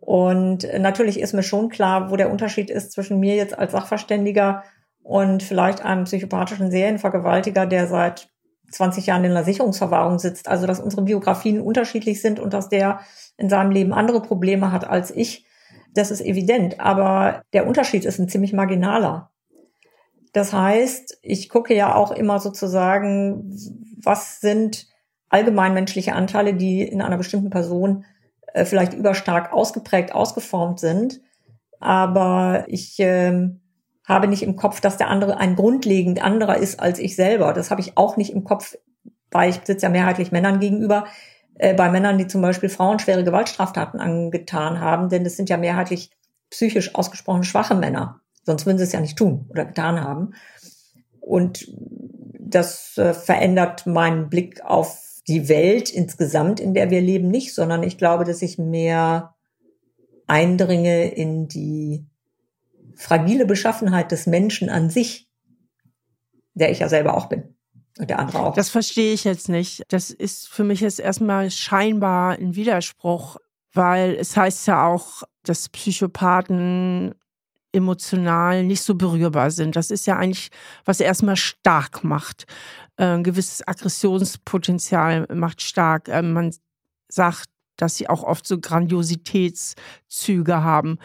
Und 0.00 0.68
natürlich 0.78 1.20
ist 1.20 1.32
mir 1.32 1.42
schon 1.42 1.68
klar, 1.68 2.10
wo 2.10 2.16
der 2.16 2.30
Unterschied 2.30 2.70
ist 2.70 2.92
zwischen 2.92 3.18
mir 3.18 3.34
jetzt 3.34 3.58
als 3.58 3.72
Sachverständiger 3.72 4.62
und 5.02 5.42
vielleicht 5.42 5.84
einem 5.84 6.04
psychopathischen 6.04 6.70
Serienvergewaltiger, 6.70 7.66
der 7.66 7.86
seit 7.86 8.30
20 8.70 9.06
Jahren 9.06 9.24
in 9.24 9.34
der 9.34 9.44
Sicherungsverwahrung 9.44 10.18
sitzt. 10.18 10.48
Also, 10.48 10.66
dass 10.66 10.80
unsere 10.80 11.02
Biografien 11.02 11.60
unterschiedlich 11.60 12.20
sind 12.20 12.40
und 12.40 12.52
dass 12.52 12.68
der 12.68 13.00
in 13.36 13.48
seinem 13.48 13.70
Leben 13.70 13.92
andere 13.92 14.20
Probleme 14.20 14.72
hat 14.72 14.88
als 14.88 15.10
ich, 15.10 15.46
das 15.94 16.10
ist 16.10 16.20
evident. 16.20 16.80
Aber 16.80 17.42
der 17.52 17.66
Unterschied 17.66 18.04
ist 18.04 18.18
ein 18.18 18.28
ziemlich 18.28 18.52
marginaler. 18.52 19.30
Das 20.32 20.52
heißt, 20.52 21.18
ich 21.22 21.48
gucke 21.48 21.74
ja 21.74 21.94
auch 21.94 22.10
immer 22.10 22.38
sozusagen, 22.38 23.56
was 24.02 24.40
sind 24.40 24.86
allgemeinmenschliche 25.30 26.14
Anteile, 26.14 26.54
die 26.54 26.82
in 26.82 27.02
einer 27.02 27.16
bestimmten 27.16 27.50
Person 27.50 28.04
äh, 28.52 28.64
vielleicht 28.64 28.94
überstark 28.94 29.52
ausgeprägt, 29.52 30.12
ausgeformt 30.12 30.80
sind. 30.80 31.20
Aber 31.80 32.64
ich 32.68 32.98
äh, 33.00 33.50
habe 34.08 34.26
nicht 34.26 34.42
im 34.42 34.56
Kopf, 34.56 34.80
dass 34.80 34.96
der 34.96 35.08
andere 35.08 35.36
ein 35.36 35.54
grundlegend 35.54 36.22
anderer 36.22 36.56
ist 36.56 36.80
als 36.80 36.98
ich 36.98 37.14
selber. 37.14 37.52
Das 37.52 37.70
habe 37.70 37.82
ich 37.82 37.96
auch 37.96 38.16
nicht 38.16 38.32
im 38.32 38.42
Kopf, 38.42 38.76
weil 39.30 39.50
ich 39.50 39.60
sitze 39.62 39.86
ja 39.86 39.90
mehrheitlich 39.90 40.32
Männern 40.32 40.58
gegenüber, 40.58 41.04
äh, 41.58 41.74
bei 41.74 41.90
Männern, 41.90 42.16
die 42.16 42.26
zum 42.26 42.40
Beispiel 42.40 42.70
Frauen 42.70 42.98
schwere 42.98 43.22
Gewaltstraftaten 43.22 44.00
angetan 44.00 44.80
haben, 44.80 45.10
denn 45.10 45.24
das 45.24 45.36
sind 45.36 45.50
ja 45.50 45.58
mehrheitlich 45.58 46.10
psychisch 46.50 46.94
ausgesprochen 46.94 47.44
schwache 47.44 47.74
Männer. 47.74 48.20
Sonst 48.44 48.64
würden 48.64 48.78
sie 48.78 48.84
es 48.84 48.92
ja 48.92 49.00
nicht 49.00 49.18
tun 49.18 49.46
oder 49.50 49.66
getan 49.66 50.02
haben. 50.02 50.32
Und 51.20 51.70
das 52.40 52.96
äh, 52.96 53.12
verändert 53.12 53.86
meinen 53.86 54.30
Blick 54.30 54.64
auf 54.64 55.20
die 55.26 55.50
Welt 55.50 55.90
insgesamt, 55.90 56.58
in 56.58 56.72
der 56.72 56.90
wir 56.90 57.02
leben, 57.02 57.28
nicht, 57.28 57.54
sondern 57.54 57.82
ich 57.82 57.98
glaube, 57.98 58.24
dass 58.24 58.40
ich 58.40 58.56
mehr 58.56 59.34
eindringe 60.26 61.10
in 61.10 61.48
die 61.48 62.06
fragile 62.98 63.46
Beschaffenheit 63.46 64.12
des 64.12 64.26
Menschen 64.26 64.68
an 64.68 64.90
sich, 64.90 65.28
der 66.54 66.72
ich 66.72 66.80
ja 66.80 66.88
selber 66.88 67.16
auch 67.16 67.26
bin. 67.26 67.54
Und 67.98 68.10
der 68.10 68.18
andere 68.18 68.40
auch. 68.40 68.54
Das 68.54 68.70
verstehe 68.70 69.14
ich 69.14 69.24
jetzt 69.24 69.48
nicht. 69.48 69.82
Das 69.88 70.10
ist 70.10 70.48
für 70.48 70.64
mich 70.64 70.80
jetzt 70.80 71.00
erstmal 71.00 71.50
scheinbar 71.50 72.32
ein 72.32 72.54
Widerspruch, 72.54 73.36
weil 73.72 74.14
es 74.14 74.36
heißt 74.36 74.66
ja 74.66 74.86
auch, 74.86 75.22
dass 75.44 75.68
Psychopathen 75.68 77.14
emotional 77.72 78.64
nicht 78.64 78.82
so 78.82 78.94
berührbar 78.94 79.50
sind. 79.50 79.76
Das 79.76 79.90
ist 79.90 80.06
ja 80.06 80.16
eigentlich, 80.16 80.50
was 80.84 81.00
erstmal 81.00 81.36
stark 81.36 82.02
macht. 82.02 82.46
Äh, 82.96 83.04
ein 83.04 83.24
gewisses 83.24 83.66
Aggressionspotenzial 83.66 85.26
macht 85.32 85.62
stark. 85.62 86.08
Äh, 86.08 86.22
man 86.22 86.54
sagt, 87.08 87.48
dass 87.76 87.96
sie 87.96 88.08
auch 88.08 88.24
oft 88.24 88.46
so 88.46 88.58
Grandiositätszüge 88.58 90.62
haben 90.62 90.98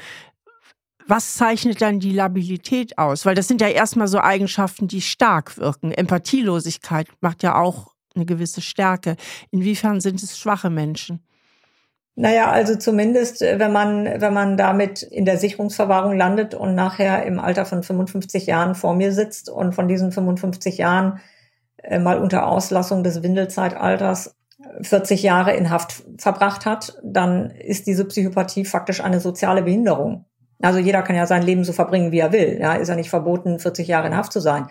was 1.08 1.36
zeichnet 1.36 1.82
dann 1.82 2.00
die 2.00 2.12
Labilität 2.12 2.98
aus? 2.98 3.26
Weil 3.26 3.36
das 3.36 3.48
sind 3.48 3.62
ja 3.62 3.68
erstmal 3.68 4.08
so 4.08 4.20
Eigenschaften, 4.20 4.88
die 4.88 5.02
stark 5.02 5.58
wirken. 5.58 5.92
Empathielosigkeit 5.92 7.08
macht 7.22 7.44
ja 7.44 7.56
auch 7.56 7.94
eine 8.16 8.26
gewisse 8.26 8.62
Stärke. 8.62 9.16
Inwiefern 9.52 10.02
sind 10.02 10.22
es 10.22 10.38
schwache 10.38 10.70
Menschen? 10.70 11.24
Naja, 12.16 12.52
also 12.52 12.76
zumindest, 12.76 13.42
äh, 13.42 13.58
wenn 13.58 13.72
man, 13.72 14.06
wenn 14.06 14.34
man 14.34 14.56
damit 14.56 15.02
in 15.02 15.26
der 15.26 15.38
Sicherungsverwahrung 15.38 16.16
landet 16.16 16.54
und 16.54 16.76
nachher 16.76 17.26
im 17.26 17.40
Alter 17.40 17.66
von 17.66 17.82
55 17.82 18.46
Jahren 18.46 18.76
vor 18.76 18.96
mir 18.96 19.12
sitzt 19.12 19.50
und 19.50 19.74
von 19.74 19.88
diesen 19.88 20.12
55 20.12 20.78
Jahren 20.78 21.20
äh, 21.82 21.98
mal 21.98 22.20
unter 22.20 22.48
Auslassung 22.48 23.04
des 23.04 23.24
Windelzeitalters 23.24 24.36
40 24.82 25.24
Jahre 25.24 25.56
in 25.56 25.70
Haft 25.70 26.04
verbracht 26.18 26.66
hat, 26.66 26.98
dann 27.04 27.50
ist 27.50 27.88
diese 27.88 28.06
Psychopathie 28.06 28.64
faktisch 28.64 29.02
eine 29.02 29.20
soziale 29.20 29.64
Behinderung. 29.64 30.26
Also 30.64 30.80
jeder 30.80 31.02
kann 31.02 31.18
ja 31.18 31.28
sein 31.28 31.44
Leben 31.44 31.66
so 31.66 31.74
verbringen, 31.74 32.14
wie 32.14 32.20
er 32.20 32.32
will. 32.32 32.58
Ja, 32.60 32.76
ist 32.76 32.88
ja 32.88 32.96
nicht 32.96 33.10
verboten, 33.10 33.60
40 33.60 33.86
Jahre 33.88 34.08
in 34.08 34.16
Haft 34.16 34.32
zu 34.32 34.40
sein, 34.40 34.68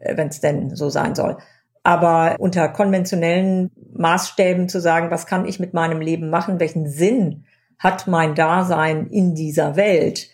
äh, 0.00 0.16
wenn 0.16 0.28
es 0.28 0.40
denn 0.40 0.74
so 0.74 0.90
sein 0.90 1.14
soll. 1.14 1.38
Aber 1.84 2.34
unter 2.40 2.68
konventionellen 2.68 3.70
Maßstäben 3.94 4.68
zu 4.68 4.80
sagen, 4.80 5.12
was 5.12 5.26
kann 5.26 5.46
ich 5.46 5.60
mit 5.60 5.72
meinem 5.72 6.00
Leben 6.00 6.30
machen, 6.30 6.58
welchen 6.58 6.88
Sinn 6.88 7.44
hat 7.78 8.08
mein 8.08 8.34
Dasein 8.34 9.06
in 9.06 9.36
dieser 9.36 9.76
Welt 9.76 10.28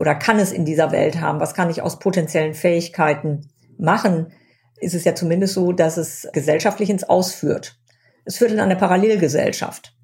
oder 0.00 0.16
kann 0.16 0.40
es 0.40 0.50
in 0.50 0.64
dieser 0.64 0.90
Welt 0.90 1.20
haben, 1.20 1.38
was 1.38 1.54
kann 1.54 1.70
ich 1.70 1.82
aus 1.82 2.00
potenziellen 2.00 2.54
Fähigkeiten 2.54 3.50
machen, 3.78 4.32
ist 4.80 4.94
es 4.94 5.04
ja 5.04 5.14
zumindest 5.14 5.54
so, 5.54 5.72
dass 5.72 5.96
es 5.96 6.28
gesellschaftlich 6.32 6.90
ins 6.90 7.04
Ausführt. 7.04 7.78
Es 8.24 8.38
führt 8.38 8.50
in 8.50 8.60
eine 8.60 8.76
Parallelgesellschaft. 8.76 9.94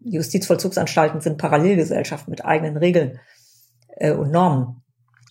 Justizvollzugsanstalten 0.00 1.20
sind 1.20 1.38
Parallelgesellschaften 1.38 2.30
mit 2.30 2.44
eigenen 2.44 2.76
Regeln 2.76 3.18
äh, 3.98 4.12
und 4.12 4.30
Normen. 4.30 4.82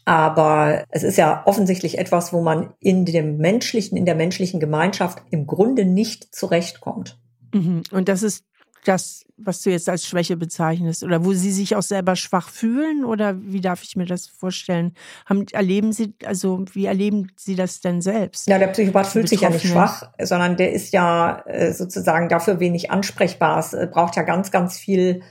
Aber 0.06 0.86
es 0.90 1.04
ist 1.04 1.18
ja 1.18 1.44
offensichtlich 1.46 1.98
etwas, 1.98 2.32
wo 2.32 2.42
man 2.42 2.74
in 2.80 3.04
dem 3.04 3.38
menschlichen, 3.38 3.98
in 3.98 4.06
der 4.06 4.16
menschlichen 4.16 4.62
Gemeinschaft 4.62 5.22
im 5.32 5.48
Grunde 5.48 5.84
nicht 5.84 6.34
zurechtkommt. 6.34 7.20
Mhm. 7.54 7.84
Und 7.92 8.08
das 8.08 8.24
ist 8.24 8.46
das, 8.88 9.26
was 9.38 9.62
du 9.62 9.70
jetzt 9.70 9.90
als 9.90 10.06
Schwäche 10.06 10.38
bezeichnest 10.38 11.04
oder 11.04 11.26
wo 11.26 11.34
sie 11.34 11.52
sich 11.52 11.76
auch 11.76 11.82
selber 11.82 12.16
schwach 12.16 12.50
fühlen 12.50 13.04
oder 13.04 13.36
wie 13.42 13.60
darf 13.60 13.84
ich 13.84 13.96
mir 13.96 14.06
das 14.06 14.28
vorstellen? 14.28 14.94
Haben, 15.26 15.46
erleben 15.52 15.92
sie, 15.92 16.14
also 16.26 16.64
wie 16.72 16.86
erleben 16.86 17.28
sie 17.36 17.56
das 17.56 17.82
denn 17.82 18.02
selbst? 18.02 18.48
Ja, 18.48 18.58
der 18.58 18.68
Psychopath 18.68 19.08
fühlt 19.08 19.30
sich 19.30 19.42
ja 19.42 19.50
nicht 19.50 19.68
schwach, 19.68 20.10
sondern 20.22 20.56
der 20.56 20.72
ist 20.72 20.94
ja 20.94 21.44
äh, 21.46 21.74
sozusagen 21.74 22.30
dafür 22.30 22.60
wenig 22.60 22.90
ansprechbar. 22.90 23.60
Es 23.60 23.74
äh, 23.74 23.88
braucht 23.92 24.16
ja 24.16 24.24
ganz, 24.24 24.52
ganz 24.52 24.78
viel 24.78 25.22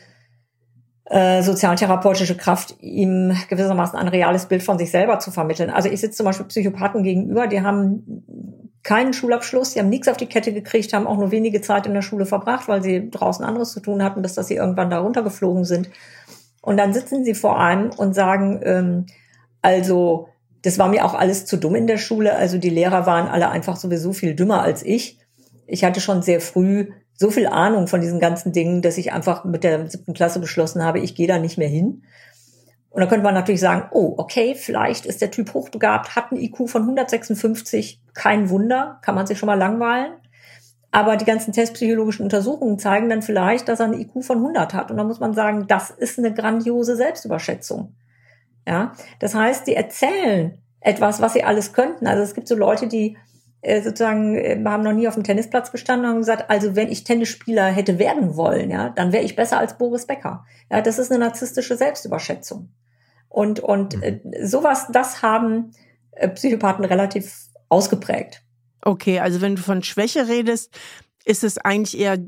äh, 1.09 1.43
sozialtherapeutische 1.43 2.37
Kraft, 2.37 2.77
ihm 2.81 3.37
gewissermaßen 3.49 3.99
ein 3.99 4.09
reales 4.09 4.47
Bild 4.47 4.63
von 4.63 4.79
sich 4.79 4.91
selber 4.91 5.19
zu 5.19 5.31
vermitteln. 5.31 5.71
Also 5.71 5.89
ich 5.89 6.01
sitze 6.01 6.19
zum 6.19 6.27
Beispiel 6.27 6.47
Psychopathen 6.47 7.03
gegenüber, 7.03 7.47
die 7.47 7.63
haben 7.63 8.25
keinen 8.83 9.13
Schulabschluss, 9.13 9.73
die 9.73 9.81
haben 9.81 9.89
nichts 9.89 10.09
auf 10.09 10.17
die 10.17 10.27
Kette 10.27 10.53
gekriegt, 10.53 10.93
haben 10.93 11.07
auch 11.07 11.17
nur 11.17 11.31
wenige 11.31 11.61
Zeit 11.61 11.87
in 11.87 11.95
der 11.95 12.03
Schule 12.03 12.27
verbracht, 12.27 12.69
weil 12.69 12.83
sie 12.83 13.11
draußen 13.11 13.45
anderes 13.45 13.73
zu 13.73 13.81
tun 13.81 14.03
hatten, 14.03 14.23
bis 14.23 14.35
dass 14.35 14.49
sie 14.49 14.57
irgendwann 14.57 14.91
da 14.91 14.99
runtergeflogen 14.99 15.65
sind. 15.65 15.91
Und 16.61 16.77
dann 16.77 16.93
sitzen 16.93 17.25
sie 17.25 17.35
vor 17.35 17.61
einem 17.61 17.91
und 17.91 18.15
sagen, 18.15 18.61
ähm, 18.65 19.07
also 19.63 20.29
das 20.63 20.79
war 20.79 20.89
mir 20.89 21.05
auch 21.05 21.15
alles 21.15 21.47
zu 21.47 21.57
dumm 21.57 21.77
in 21.77 21.87
der 21.87 21.99
Schule. 21.99 22.35
Also 22.35 22.59
die 22.59 22.71
Lehrer 22.71 23.07
waren 23.07 23.29
alle 23.29 23.51
einfach 23.51 23.77
sowieso 23.77 24.13
viel 24.13 24.35
dümmer 24.35 24.63
als 24.63 24.85
ich. 24.85 25.19
Ich 25.69 25.85
hatte 25.85 26.01
schon 26.01 26.23
sehr 26.23 26.41
früh 26.41 26.89
so 27.17 27.31
viel 27.31 27.47
Ahnung 27.47 27.87
von 27.87 28.01
diesen 28.01 28.21
ganzen 28.21 28.53
Dingen, 28.53 28.83
dass 28.83 28.99
ich 28.99 29.13
einfach 29.13 29.45
mit 29.45 29.65
der 29.65 29.89
siebten 29.89 30.15
Klasse 30.15 30.39
beschlossen 30.39 30.85
habe, 30.85 31.01
ich 31.01 31.15
gehe 31.15 31.27
da 31.27 31.39
nicht 31.39 31.59
mehr 31.59 31.69
hin. 31.69 32.03
Und 32.91 33.01
da 33.01 33.07
könnte 33.09 33.25
man 33.25 33.35
natürlich 33.35 33.61
sagen, 33.61 33.89
oh, 33.91 34.15
okay, 34.17 34.55
vielleicht 34.55 35.05
ist 35.05 35.21
der 35.21 35.31
Typ 35.31 35.53
hochbegabt, 35.53 36.17
hat 36.17 36.33
einen 36.33 36.41
IQ 36.41 36.69
von 36.69 36.83
156, 36.83 38.01
kein 38.15 38.49
Wunder, 38.49 38.99
kann 39.03 39.15
man 39.15 39.27
sich 39.27 39.39
schon 39.39 39.49
mal 39.49 39.59
langweilen. 39.59 40.13
Aber 40.93 41.17
die 41.17 41.27
ganzen 41.27 41.53
testpsychologischen 41.53 42.23
Untersuchungen 42.23 42.79
zeigen 42.79 43.11
dann 43.11 43.21
vielleicht, 43.21 43.69
dass 43.69 43.81
er 43.81 43.87
einen 43.87 44.01
IQ 44.01 44.25
von 44.25 44.39
100 44.39 44.73
hat. 44.73 44.91
Und 44.91 44.97
da 44.97 45.05
muss 45.05 45.21
man 45.21 45.35
sagen, 45.35 45.67
das 45.67 45.91
ist 45.91 46.19
eine 46.19 46.33
grandiose 46.33 46.97
Selbstüberschätzung. 46.97 47.95
Ja, 48.67 48.95
das 49.19 49.35
heißt, 49.35 49.67
die 49.67 49.75
erzählen 49.75 50.57
etwas, 50.81 51.21
was 51.21 51.35
sie 51.35 51.45
alles 51.45 51.73
könnten. 51.73 52.07
Also 52.07 52.23
es 52.23 52.35
gibt 52.35 52.49
so 52.49 52.57
Leute, 52.57 52.87
die 52.87 53.17
äh, 53.67 53.83
sozusagen 53.83 54.37
äh, 54.37 54.63
haben 54.65 54.85
noch 54.85 54.93
nie 54.93 55.09
auf 55.09 55.15
dem 55.15 55.25
Tennisplatz 55.25 55.73
gestanden 55.73 56.07
und 56.07 56.13
haben 56.13 56.21
gesagt, 56.21 56.49
also 56.51 56.77
wenn 56.77 56.89
ich 56.89 57.03
Tennisspieler 57.03 57.67
hätte 57.67 57.99
werden 57.99 58.37
wollen, 58.37 58.71
ja, 58.71 58.91
dann 58.91 59.13
wäre 59.13 59.25
ich 59.25 59.35
besser 59.35 59.59
als 59.59 59.77
Boris 59.77 60.07
Becker. 60.07 60.45
Ja, 60.71 60.81
das 60.81 61.01
ist 61.01 61.11
eine 61.11 61.19
narzisstische 61.19 61.77
Selbstüberschätzung. 61.77 62.69
Und 63.29 63.59
und 63.59 64.01
äh, 64.05 64.21
sowas, 64.43 64.87
das 64.93 65.23
haben 65.23 65.73
äh, 66.13 66.29
Psychopathen 66.29 66.85
relativ 66.85 67.49
ausgeprägt. 67.69 68.43
Okay, 68.83 69.19
also 69.19 69.41
wenn 69.41 69.57
du 69.57 69.63
von 69.63 69.83
Schwäche 69.83 70.29
redest, 70.29 70.79
ist 71.25 71.43
es 71.43 71.59
eigentlich 71.59 71.99
eher 71.99 72.19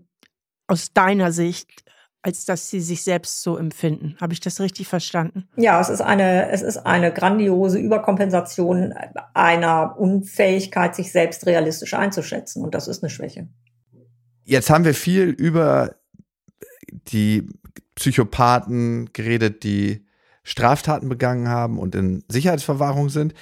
aus 0.66 0.92
deiner 0.92 1.30
Sicht 1.30 1.84
als 2.22 2.44
dass 2.44 2.68
sie 2.68 2.80
sich 2.80 3.02
selbst 3.02 3.42
so 3.42 3.56
empfinden. 3.56 4.16
Habe 4.20 4.32
ich 4.32 4.40
das 4.40 4.60
richtig 4.60 4.88
verstanden? 4.88 5.48
Ja, 5.56 5.80
es 5.80 5.88
ist 5.88 6.00
eine, 6.00 6.50
es 6.50 6.62
ist 6.62 6.78
eine 6.78 7.12
grandiose 7.12 7.78
Überkompensation 7.78 8.92
einer 9.34 9.98
Unfähigkeit, 9.98 10.94
sich 10.94 11.12
selbst 11.12 11.46
realistisch 11.46 11.94
einzuschätzen. 11.94 12.64
Und 12.64 12.74
das 12.74 12.88
ist 12.88 13.02
eine 13.02 13.10
Schwäche. 13.10 13.48
Jetzt 14.44 14.70
haben 14.70 14.84
wir 14.84 14.94
viel 14.94 15.28
über 15.28 15.96
die 16.90 17.46
Psychopathen 17.94 19.10
geredet, 19.12 19.62
die 19.62 20.06
Straftaten 20.42 21.08
begangen 21.08 21.48
haben 21.48 21.78
und 21.78 21.94
in 21.94 22.24
Sicherheitsverwahrung 22.28 23.10
sind. 23.10 23.34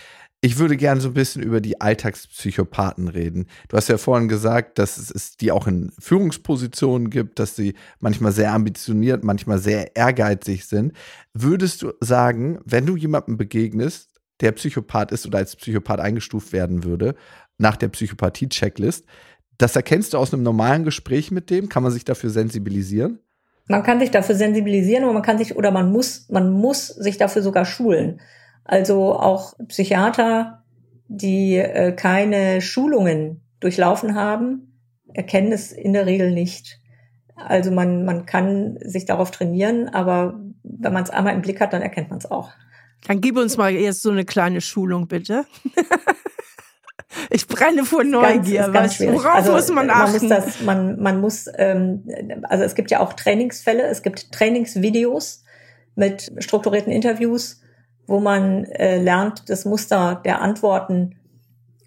Ich 0.46 0.58
würde 0.58 0.76
gerne 0.76 1.00
so 1.00 1.08
ein 1.08 1.14
bisschen 1.14 1.42
über 1.42 1.60
die 1.60 1.80
Alltagspsychopathen 1.80 3.08
reden. 3.08 3.48
Du 3.68 3.76
hast 3.76 3.88
ja 3.88 3.98
vorhin 3.98 4.28
gesagt, 4.28 4.78
dass 4.78 4.96
es 4.96 5.36
die 5.36 5.50
auch 5.50 5.66
in 5.66 5.90
Führungspositionen 5.98 7.10
gibt, 7.10 7.40
dass 7.40 7.56
sie 7.56 7.74
manchmal 7.98 8.30
sehr 8.30 8.52
ambitioniert, 8.52 9.24
manchmal 9.24 9.58
sehr 9.58 9.96
ehrgeizig 9.96 10.66
sind. 10.66 10.92
Würdest 11.34 11.82
du 11.82 11.94
sagen, 11.98 12.60
wenn 12.64 12.86
du 12.86 12.94
jemandem 12.94 13.36
begegnest, 13.36 14.20
der 14.40 14.52
Psychopath 14.52 15.10
ist 15.10 15.26
oder 15.26 15.38
als 15.38 15.56
Psychopath 15.56 15.98
eingestuft 15.98 16.52
werden 16.52 16.84
würde, 16.84 17.16
nach 17.58 17.74
der 17.74 17.88
Psychopathie-Checklist, 17.88 19.04
das 19.58 19.74
erkennst 19.74 20.14
du 20.14 20.18
aus 20.18 20.32
einem 20.32 20.44
normalen 20.44 20.84
Gespräch 20.84 21.32
mit 21.32 21.50
dem? 21.50 21.68
Kann 21.68 21.82
man 21.82 21.90
sich 21.90 22.04
dafür 22.04 22.30
sensibilisieren? 22.30 23.18
Man 23.66 23.82
kann 23.82 23.98
sich 23.98 24.12
dafür 24.12 24.36
sensibilisieren, 24.36 25.02
aber 25.02 25.12
man 25.12 25.22
kann 25.22 25.38
sich 25.38 25.56
oder 25.56 25.72
man 25.72 25.90
muss, 25.90 26.28
man 26.28 26.52
muss 26.52 26.86
sich 26.86 27.18
dafür 27.18 27.42
sogar 27.42 27.64
schulen. 27.64 28.20
Also 28.66 29.14
auch 29.14 29.54
Psychiater, 29.68 30.62
die 31.08 31.56
äh, 31.56 31.92
keine 31.92 32.60
Schulungen 32.60 33.42
durchlaufen 33.60 34.14
haben, 34.14 34.80
erkennen 35.14 35.52
es 35.52 35.72
in 35.72 35.92
der 35.92 36.06
Regel 36.06 36.32
nicht. 36.32 36.80
Also 37.36 37.70
man, 37.70 38.04
man 38.04 38.26
kann 38.26 38.78
sich 38.80 39.04
darauf 39.04 39.30
trainieren, 39.30 39.88
aber 39.88 40.40
wenn 40.62 40.92
man 40.92 41.04
es 41.04 41.10
einmal 41.10 41.34
im 41.34 41.42
Blick 41.42 41.60
hat, 41.60 41.72
dann 41.72 41.82
erkennt 41.82 42.10
man 42.10 42.18
es 42.18 42.30
auch. 42.30 42.50
Dann 43.06 43.20
gib 43.20 43.36
uns 43.36 43.56
mal 43.56 43.72
jetzt 43.72 44.02
so 44.02 44.10
eine 44.10 44.24
kleine 44.24 44.60
Schulung, 44.60 45.06
bitte. 45.06 45.44
Ich 47.30 47.46
brenne 47.46 47.84
vor 47.84 48.04
Neugier. 48.04 48.68
Ganz, 48.68 48.98
ganz 48.98 49.00
worauf 49.00 49.34
also, 49.36 49.52
muss 49.52 49.70
man 49.70 49.90
achten? 49.90 50.28
Man 50.28 50.38
muss 50.38 50.46
das, 50.46 50.60
man, 50.62 51.00
man 51.00 51.20
muss, 51.20 51.46
ähm, 51.56 52.02
also 52.42 52.64
es 52.64 52.74
gibt 52.74 52.90
ja 52.90 53.00
auch 53.00 53.14
Trainingsfälle, 53.14 53.84
es 53.84 54.02
gibt 54.02 54.32
Trainingsvideos 54.32 55.42
mit 55.94 56.32
strukturierten 56.38 56.92
Interviews 56.92 57.62
wo 58.06 58.20
man 58.20 58.64
äh, 58.64 58.98
lernt, 58.98 59.48
das 59.50 59.64
Muster 59.64 60.20
der 60.24 60.40
Antworten 60.40 61.16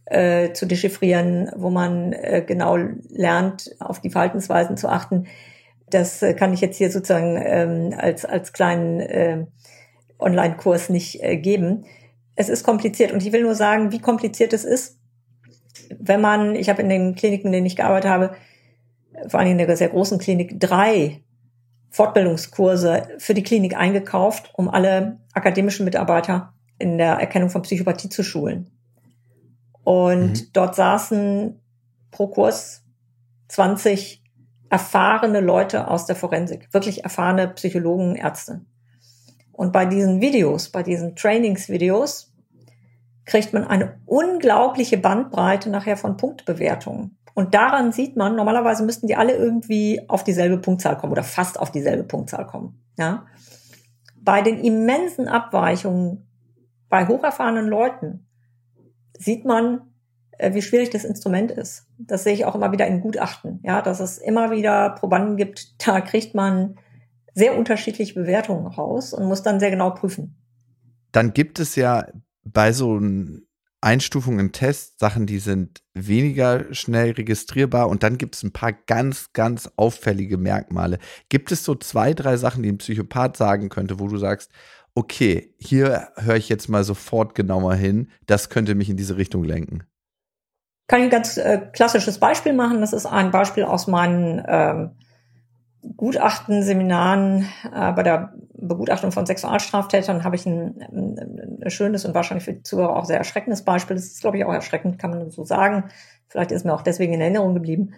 äh, 0.05 0.53
zu 0.53 0.65
dechiffrieren, 0.65 1.51
wo 1.55 1.69
man 1.69 2.13
äh, 2.13 2.43
genau 2.45 2.77
lernt, 3.10 3.75
auf 3.79 3.99
die 4.01 4.10
Verhaltensweisen 4.10 4.77
zu 4.77 4.89
achten. 4.89 5.27
Das 5.89 6.21
äh, 6.21 6.34
kann 6.34 6.53
ich 6.53 6.62
jetzt 6.62 6.77
hier 6.77 6.91
sozusagen 6.91 7.39
ähm, 7.41 7.93
als, 7.97 8.25
als 8.25 8.53
kleinen 8.53 8.99
äh, 8.99 9.45
Online-Kurs 10.19 10.89
nicht 10.89 11.23
äh, 11.23 11.38
geben. 11.38 11.86
Es 12.36 12.49
ist 12.49 12.63
kompliziert 12.63 13.12
und 13.12 13.23
ich 13.23 13.32
will 13.32 13.43
nur 13.43 13.55
sagen, 13.55 13.91
wie 13.91 13.99
kompliziert 13.99 14.53
es 14.53 14.65
ist, 14.65 14.97
wenn 15.97 16.21
man, 16.21 16.55
ich 16.55 16.69
habe 16.69 16.82
in 16.82 16.89
den 16.89 17.15
Kliniken, 17.15 17.47
in 17.47 17.53
denen 17.53 17.65
ich 17.65 17.75
gearbeitet 17.75 18.10
habe, 18.10 18.32
vor 19.27 19.39
allem 19.39 19.51
in 19.51 19.58
der 19.58 19.77
sehr 19.77 19.89
großen 19.89 20.19
Klinik, 20.19 20.60
drei 20.60 21.21
Fortbildungskurse 21.89 23.08
für 23.17 23.34
die 23.34 23.43
Klinik 23.43 23.75
eingekauft, 23.75 24.52
um 24.54 24.69
alle 24.69 25.19
akademischen 25.34 25.86
Mitarbeiter 25.86 26.54
in 26.78 26.97
der 26.97 27.13
Erkennung 27.13 27.49
von 27.49 27.63
Psychopathie 27.63 28.10
zu 28.10 28.23
schulen. 28.23 28.71
Und 29.84 30.34
mhm. 30.34 30.47
dort 30.54 30.75
saßen 30.75 31.60
pro 32.12 32.28
Kurs 32.28 32.84
20 33.49 34.23
erfahrene 34.69 35.41
Leute 35.41 35.88
aus 35.88 36.06
der 36.06 36.15
Forensik, 36.15 36.71
wirklich 36.71 37.04
erfahrene 37.04 37.47
Psychologen, 37.49 38.15
Ärzte. 38.15 38.62
Und 39.52 39.73
bei 39.73 39.86
diesen 39.86 40.21
Videos, 40.21 40.69
bei 40.69 40.84
diesen 40.84 41.15
Trainingsvideos, 41.15 42.32
kriegt 43.25 43.54
man 43.54 43.65
eine 43.65 43.99
unglaubliche 44.06 44.97
Bandbreite 44.97 45.69
nachher 45.69 45.97
von 45.97 46.17
Punktbewertungen. 46.17 47.17
Und 47.34 47.54
daran 47.54 47.92
sieht 47.92 48.15
man, 48.15 48.36
normalerweise 48.36 48.84
müssten 48.84 49.08
die 49.08 49.15
alle 49.15 49.36
irgendwie 49.36 50.02
auf 50.08 50.24
dieselbe 50.24 50.58
Punktzahl 50.58 50.98
kommen 50.98 51.12
oder 51.12 51.24
fast 51.24 51.60
auf 51.60 51.72
dieselbe 51.72 52.04
Punktzahl 52.04 52.46
kommen. 52.46 52.82
Ja. 52.98 53.26
Bei 54.22 54.42
den 54.42 54.60
immensen 54.63 55.28
Abweichungen 55.28 56.28
bei 56.89 57.08
hocherfahrenen 57.08 57.68
Leuten 57.68 58.28
sieht 59.18 59.46
man, 59.46 59.82
äh, 60.38 60.54
wie 60.54 60.62
schwierig 60.62 60.89
das 60.89 61.06
Instrument 61.06 61.52
ist. 61.52 61.86
Das 61.98 62.24
sehe 62.24 62.34
ich 62.34 62.46
auch 62.46 62.56
immer 62.56 62.72
wieder 62.72 62.88
in 62.88 63.02
Gutachten, 63.02 63.60
ja, 63.63 63.82
dass 63.82 64.00
es 64.00 64.18
immer 64.18 64.52
wieder 64.52 64.89
Probanden 64.92 65.38
gibt, 65.38 65.76
da 65.88 66.02
kriegt 66.02 66.34
man 66.34 66.76
sehr 67.36 67.58
unterschiedliche 67.58 68.15
Bewertungen 68.15 68.68
raus 68.68 69.13
und 69.13 69.26
muss 69.26 69.44
dann 69.44 69.60
sehr 69.60 69.70
genau 69.70 69.92
prüfen. 69.92 70.36
Dann 71.12 71.34
gibt 71.34 71.60
es 71.60 71.76
ja 71.76 72.08
bei 72.44 72.74
so 72.74 72.96
einem 72.96 73.46
Einstufungen 73.82 74.39
im 74.39 74.52
Test, 74.52 75.00
Sachen, 75.00 75.26
die 75.26 75.39
sind 75.39 75.82
weniger 75.94 76.74
schnell 76.74 77.12
registrierbar 77.12 77.88
und 77.88 78.04
dann 78.04 78.18
gibt 78.18 78.36
es 78.36 78.44
ein 78.44 78.52
paar 78.52 78.74
ganz, 78.74 79.32
ganz 79.32 79.72
auffällige 79.78 80.38
Merkmale. 80.38 81.00
Gibt 81.30 81.52
es 81.52 81.63
so 81.63 81.76
zwei, 81.76 82.13
drei 82.13 82.36
Sachen, 82.38 82.63
die 82.63 82.72
ein 82.72 82.78
Psychopath 82.78 83.38
sagen 83.38 83.70
könnte, 83.70 84.00
wo 84.00 84.08
du 84.08 84.18
sagst, 84.18 84.52
okay, 84.96 85.56
hier 85.60 86.10
höre 86.18 86.36
ich 86.36 86.50
jetzt 86.50 86.68
mal 86.68 86.84
sofort 86.84 87.36
genauer 87.36 87.76
hin, 87.76 88.10
das 88.26 88.50
könnte 88.50 88.76
mich 88.76 88.89
in 88.89 88.98
diese 88.98 89.18
Richtung 89.18 89.44
lenken? 89.44 89.84
Kann 90.88 91.02
ich 91.02 91.06
ein 91.06 91.12
ganz 91.12 91.38
äh, 91.38 91.60
klassisches 91.72 92.20
Beispiel 92.20 92.54
machen. 92.54 92.82
Das 92.82 92.94
ist 92.94 93.06
ein 93.06 93.32
Beispiel 93.32 93.63
aus 93.63 93.86
meinen 93.88 94.44
ähm, 94.48 94.98
Gutachtenseminaren 95.96 97.48
äh, 97.74 97.92
bei 97.94 98.04
der 98.04 98.34
Begutachtung 98.54 99.12
von 99.12 99.26
Sexualstraftätern 99.26 100.24
habe 100.24 100.36
ich 100.36 100.46
ein, 100.46 100.82
ein, 100.82 101.70
schönes 101.70 102.06
und 102.06 102.13
wahrscheinlich 102.13 102.44
für 102.44 102.54
die 102.54 102.63
Zuhörer 102.63 102.96
auch 102.96 103.06
sehr 103.06 103.18
erschreckendes 103.18 103.63
Beispiel. 103.63 103.96
Das 103.96 104.06
ist, 104.06 104.22
glaube 104.22 104.38
ich, 104.38 104.46
auch 104.46 104.54
erschreckend, 104.54 105.00
kann 105.00 105.12
man 105.12 105.30
so 105.30 105.46
sagen. 105.46 105.86
Vielleicht 106.28 106.52
ist 106.52 106.65
mir 106.65 106.74
auch 106.74 106.82
deswegen 106.82 107.13
in 107.13 107.22
Erinnerung 107.22 107.54
geblieben. 107.54 107.94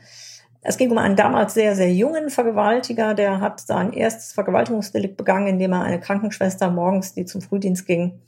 Es 0.62 0.78
ging 0.78 0.92
um 0.92 1.00
einen 1.00 1.16
damals 1.16 1.56
sehr, 1.56 1.76
sehr 1.76 1.92
jungen 1.92 2.30
Vergewaltiger, 2.30 3.16
der 3.16 3.42
hat 3.42 3.60
sein 3.62 3.94
erstes 3.94 4.32
Vergewaltigungsdelikt 4.34 5.18
begangen, 5.18 5.48
indem 5.48 5.74
er 5.74 5.82
eine 5.82 6.00
Krankenschwester 6.00 6.70
morgens, 6.70 7.14
die 7.14 7.26
zum 7.26 7.42
Frühdienst 7.42 7.88
ging, 7.88 8.20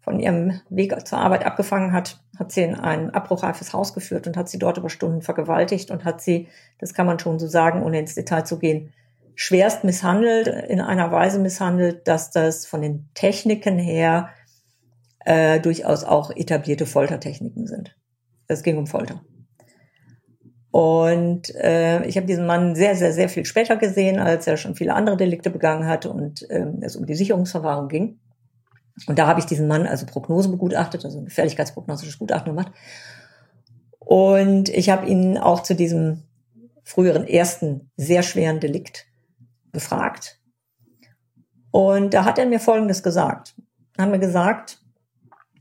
von 0.00 0.18
ihrem 0.18 0.60
Weg 0.70 1.06
zur 1.06 1.18
Arbeit 1.18 1.44
abgefangen 1.44 1.92
hat, 1.92 2.20
hat 2.38 2.52
sie 2.52 2.62
in 2.62 2.74
ein 2.74 3.10
abbruchreifes 3.10 3.72
Haus 3.72 3.92
geführt 3.92 4.26
und 4.26 4.36
hat 4.36 4.48
sie 4.48 4.58
dort 4.58 4.78
über 4.78 4.88
Stunden 4.88 5.22
vergewaltigt 5.22 5.90
und 5.90 6.04
hat 6.04 6.20
sie, 6.22 6.48
das 6.78 6.94
kann 6.94 7.06
man 7.06 7.18
schon 7.18 7.38
so 7.38 7.46
sagen, 7.46 7.82
ohne 7.82 7.98
ins 7.98 8.14
Detail 8.14 8.42
zu 8.42 8.58
gehen, 8.58 8.92
schwerst 9.34 9.84
misshandelt, 9.84 10.48
in 10.48 10.80
einer 10.80 11.12
Weise 11.12 11.38
misshandelt, 11.38 12.08
dass 12.08 12.30
das 12.30 12.66
von 12.66 12.82
den 12.82 13.08
Techniken 13.14 13.78
her 13.78 14.30
äh, 15.24 15.60
durchaus 15.60 16.04
auch 16.04 16.30
etablierte 16.34 16.86
Foltertechniken 16.86 17.66
sind. 17.66 17.96
Es 18.48 18.62
ging 18.62 18.78
um 18.78 18.86
Folter. 18.86 19.22
Und 20.70 21.54
äh, 21.56 22.04
ich 22.06 22.16
habe 22.16 22.26
diesen 22.26 22.46
Mann 22.46 22.74
sehr, 22.74 22.94
sehr, 22.94 23.12
sehr 23.12 23.28
viel 23.28 23.44
später 23.44 23.76
gesehen, 23.76 24.18
als 24.18 24.46
er 24.46 24.56
schon 24.56 24.76
viele 24.76 24.94
andere 24.94 25.16
Delikte 25.16 25.50
begangen 25.50 25.86
hat 25.86 26.06
und 26.06 26.46
ähm, 26.48 26.78
es 26.82 26.96
um 26.96 27.06
die 27.06 27.16
Sicherungsverwahrung 27.16 27.88
ging. 27.88 28.20
Und 29.06 29.18
da 29.18 29.26
habe 29.26 29.40
ich 29.40 29.46
diesen 29.46 29.68
Mann 29.68 29.86
also 29.86 30.06
Prognose 30.06 30.48
begutachtet, 30.48 31.04
also 31.04 31.18
ein 31.18 31.24
gefährlichkeitsprognostisches 31.26 32.18
Gutachten 32.18 32.54
gemacht. 32.54 32.72
Und 33.98 34.68
ich 34.68 34.90
habe 34.90 35.06
ihn 35.06 35.38
auch 35.38 35.62
zu 35.62 35.74
diesem 35.74 36.24
früheren 36.82 37.26
ersten 37.26 37.90
sehr 37.96 38.22
schweren 38.22 38.60
Delikt 38.60 39.06
befragt. 39.72 40.40
Und 41.70 42.14
da 42.14 42.24
hat 42.24 42.38
er 42.38 42.46
mir 42.46 42.60
Folgendes 42.60 43.02
gesagt. 43.02 43.54
Er 43.96 44.04
hat 44.04 44.10
mir 44.10 44.18
gesagt, 44.18 44.82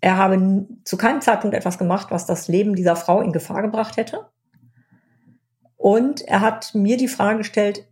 er 0.02 0.18
habe 0.18 0.68
zu 0.86 0.98
keinem 0.98 1.22
Zeitpunkt 1.22 1.56
etwas 1.56 1.78
gemacht, 1.78 2.08
was 2.10 2.26
das 2.26 2.48
Leben 2.48 2.76
dieser 2.76 2.96
Frau 2.96 3.22
in 3.22 3.32
Gefahr 3.32 3.62
gebracht 3.62 3.98
hätte. 3.98 4.30
Und 5.76 6.22
er 6.22 6.42
hat 6.42 6.74
mir 6.74 6.98
die 6.98 7.08
Frage 7.08 7.40
gestellt, 7.40 7.88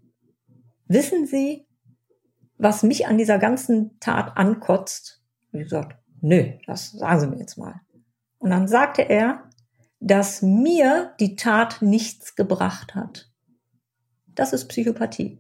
wissen 0.88 1.26
Sie, 1.26 1.68
was 2.58 2.84
mich 2.84 3.08
an 3.08 3.18
dieser 3.18 3.38
ganzen 3.38 4.00
Tat 4.00 4.36
ankotzt? 4.36 5.17
Und 5.58 5.64
ich 5.64 5.70
gesagt, 5.70 5.98
nö, 6.22 6.54
das 6.68 6.92
sagen 6.92 7.20
Sie 7.20 7.28
mir 7.28 7.40
jetzt 7.40 7.58
mal. 7.58 7.82
Und 8.38 8.52
dann 8.52 8.68
sagte 8.68 9.02
er, 9.02 9.50
dass 10.00 10.44
mir 10.44 11.16
die 11.20 11.36
Tat 11.36 11.82
nichts 11.82 12.36
gebracht 12.36 12.94
hat. 12.94 13.32
Das 14.28 14.54
ist 14.54 14.68
Psychopathie. 14.68 15.40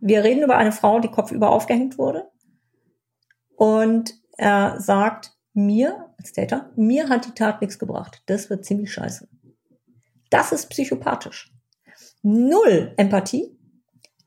Wir 0.00 0.22
reden 0.22 0.44
über 0.44 0.56
eine 0.56 0.70
Frau, 0.70 1.00
die 1.00 1.10
kopfüber 1.10 1.50
aufgehängt 1.50 1.98
wurde. 1.98 2.30
Und 3.56 4.14
er 4.36 4.80
sagt, 4.80 5.36
mir 5.52 6.14
als 6.16 6.32
Täter, 6.32 6.70
mir 6.76 7.08
hat 7.08 7.26
die 7.26 7.34
Tat 7.34 7.60
nichts 7.60 7.80
gebracht. 7.80 8.22
Das 8.26 8.50
wird 8.50 8.64
ziemlich 8.64 8.92
scheiße. 8.92 9.28
Das 10.30 10.52
ist 10.52 10.70
psychopathisch. 10.70 11.52
Null 12.22 12.94
Empathie, 12.96 13.58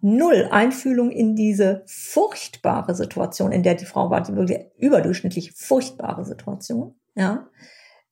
null 0.06 0.48
Einfühlung 0.52 1.10
in 1.10 1.36
diese 1.36 1.82
furchtbare 1.88 2.94
Situation, 2.94 3.52
in 3.52 3.64
der 3.64 3.74
die 3.74 3.86
Frau 3.86 4.12
war, 4.12 4.22
die 4.22 4.36
wirklich 4.36 4.60
überdurchschnittlich 4.78 5.54
furchtbare 5.54 6.24
Situation, 6.26 6.94
ja. 7.16 7.48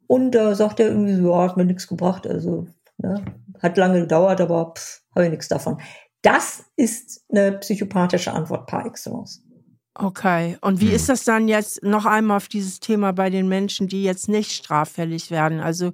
Und 0.08 0.36
äh, 0.36 0.56
sagt 0.56 0.80
er 0.80 0.88
irgendwie 0.88 1.14
so, 1.14 1.32
ja, 1.32 1.44
hat 1.44 1.56
mir 1.56 1.66
nichts 1.66 1.88
gebracht, 1.88 2.26
also 2.26 2.66
ne, 2.98 3.24
hat 3.62 3.78
lange 3.78 4.02
gedauert, 4.02 4.42
aber 4.42 4.74
habe 5.14 5.26
ich 5.26 5.32
nichts 5.32 5.48
davon. 5.48 5.80
Das 6.24 6.64
ist 6.76 7.26
eine 7.32 7.60
psychopathische 7.60 8.34
Antwort 8.34 8.66
par 8.66 8.88
excellence. 8.88 9.44
Okay. 9.96 10.58
Und 10.62 10.82
wie 10.82 10.88
hm. 10.88 10.96
ist 10.96 11.10
das 11.10 11.24
dann 11.24 11.48
jetzt 11.48 11.84
noch 11.84 12.06
einmal 12.06 12.38
auf 12.38 12.48
dieses 12.48 12.80
Thema 12.80 13.14
bei 13.14 13.30
den 13.30 13.48
Menschen, 13.48 13.88
die 13.88 14.04
jetzt 14.04 14.28
nicht 14.28 14.52
straffällig 14.52 15.30
werden, 15.30 15.60
also 15.60 15.92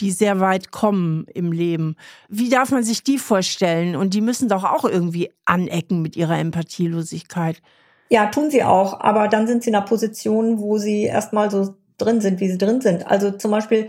die 0.00 0.10
sehr 0.10 0.38
weit 0.38 0.70
kommen 0.70 1.24
im 1.32 1.52
Leben? 1.52 1.96
Wie 2.28 2.50
darf 2.50 2.70
man 2.70 2.84
sich 2.84 3.02
die 3.02 3.16
vorstellen? 3.16 3.96
Und 3.96 4.12
die 4.12 4.20
müssen 4.20 4.48
doch 4.48 4.64
auch 4.64 4.84
irgendwie 4.84 5.30
anecken 5.46 6.02
mit 6.02 6.14
ihrer 6.14 6.38
Empathielosigkeit. 6.38 7.62
Ja, 8.10 8.26
tun 8.26 8.50
sie 8.50 8.64
auch. 8.64 9.00
Aber 9.00 9.28
dann 9.28 9.46
sind 9.46 9.62
sie 9.62 9.70
in 9.70 9.76
einer 9.76 9.84
Position, 9.86 10.58
wo 10.58 10.76
sie 10.76 11.04
erstmal 11.04 11.50
so 11.50 11.74
drin 11.96 12.20
sind, 12.20 12.40
wie 12.40 12.50
sie 12.50 12.58
drin 12.58 12.82
sind. 12.82 13.06
Also 13.06 13.30
zum 13.30 13.50
Beispiel 13.50 13.88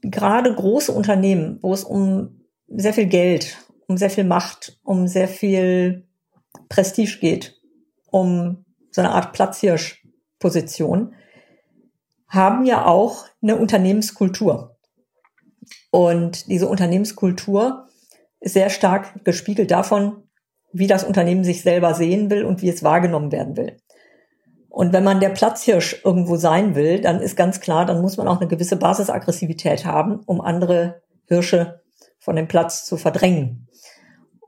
gerade 0.00 0.54
große 0.54 0.92
Unternehmen, 0.92 1.58
wo 1.60 1.74
es 1.74 1.84
um 1.84 2.46
sehr 2.66 2.94
viel 2.94 3.06
Geld, 3.06 3.58
um 3.88 3.98
sehr 3.98 4.10
viel 4.10 4.24
Macht, 4.24 4.78
um 4.84 5.06
sehr 5.06 5.28
viel 5.28 6.06
Prestige 6.70 7.18
geht 7.20 7.57
um 8.10 8.64
so 8.90 9.00
eine 9.00 9.12
Art 9.12 9.32
Platzhirschposition, 9.32 11.14
haben 12.28 12.64
ja 12.64 12.84
auch 12.84 13.26
eine 13.42 13.56
Unternehmenskultur. 13.56 14.76
Und 15.90 16.48
diese 16.48 16.68
Unternehmenskultur 16.68 17.86
ist 18.40 18.54
sehr 18.54 18.70
stark 18.70 19.24
gespiegelt 19.24 19.70
davon, 19.70 20.24
wie 20.72 20.86
das 20.86 21.04
Unternehmen 21.04 21.44
sich 21.44 21.62
selber 21.62 21.94
sehen 21.94 22.30
will 22.30 22.44
und 22.44 22.62
wie 22.62 22.68
es 22.68 22.82
wahrgenommen 22.82 23.32
werden 23.32 23.56
will. 23.56 23.78
Und 24.68 24.92
wenn 24.92 25.02
man 25.02 25.18
der 25.18 25.30
Platzhirsch 25.30 26.02
irgendwo 26.04 26.36
sein 26.36 26.74
will, 26.74 27.00
dann 27.00 27.20
ist 27.20 27.36
ganz 27.36 27.60
klar, 27.60 27.86
dann 27.86 28.00
muss 28.02 28.16
man 28.16 28.28
auch 28.28 28.40
eine 28.40 28.48
gewisse 28.48 28.76
Basisaggressivität 28.76 29.84
haben, 29.84 30.20
um 30.26 30.40
andere 30.40 31.02
Hirsche 31.26 31.80
von 32.18 32.36
dem 32.36 32.48
Platz 32.48 32.84
zu 32.84 32.96
verdrängen. 32.96 33.68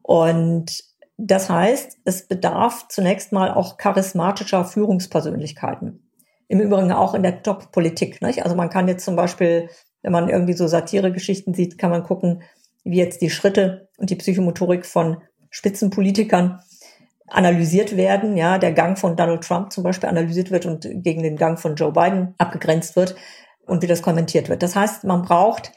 Und 0.03 0.85
das 1.23 1.51
heißt, 1.51 1.99
es 2.05 2.27
bedarf 2.29 2.89
zunächst 2.89 3.31
mal 3.31 3.51
auch 3.51 3.77
charismatischer 3.77 4.64
Führungspersönlichkeiten. 4.64 6.11
Im 6.49 6.61
Übrigen 6.61 6.93
auch 6.93 7.12
in 7.12 7.23
der 7.23 7.43
Top-Politik. 7.43 8.21
Also 8.23 8.57
man 8.57 8.71
kann 8.71 8.89
jetzt 8.89 9.05
zum 9.05 9.16
Beispiel, 9.16 9.68
wenn 10.01 10.12
man 10.12 10.31
irgendwie 10.31 10.55
so 10.55 10.66
Satiregeschichten 10.66 11.53
sieht, 11.53 11.77
kann 11.77 11.91
man 11.91 12.05
gucken, 12.05 12.43
wie 12.85 12.97
jetzt 12.97 13.21
die 13.21 13.29
Schritte 13.29 13.91
und 13.99 14.09
die 14.09 14.16
Psychomotorik 14.16 14.87
von 14.87 15.18
Spitzenpolitikern 15.51 16.61
analysiert 17.27 17.99
werden. 17.99 18.39
Ja, 18.39 18.57
der 18.57 18.73
Gang 18.73 18.99
von 18.99 19.14
Donald 19.14 19.45
Trump 19.45 19.73
zum 19.73 19.85
Beispiel 19.85 20.09
analysiert 20.09 20.51
wird 20.51 20.64
und 20.64 20.89
gegen 20.91 21.23
den 21.23 21.37
Gang 21.37 21.61
von 21.61 21.75
Joe 21.75 21.93
Biden 21.93 22.35
abgegrenzt 22.39 22.97
wird 22.97 23.14
und 23.66 23.83
wie 23.83 23.87
das 23.87 24.01
kommentiert 24.01 24.49
wird. 24.49 24.62
Das 24.62 24.75
heißt, 24.75 25.05
man 25.05 25.21
braucht 25.21 25.73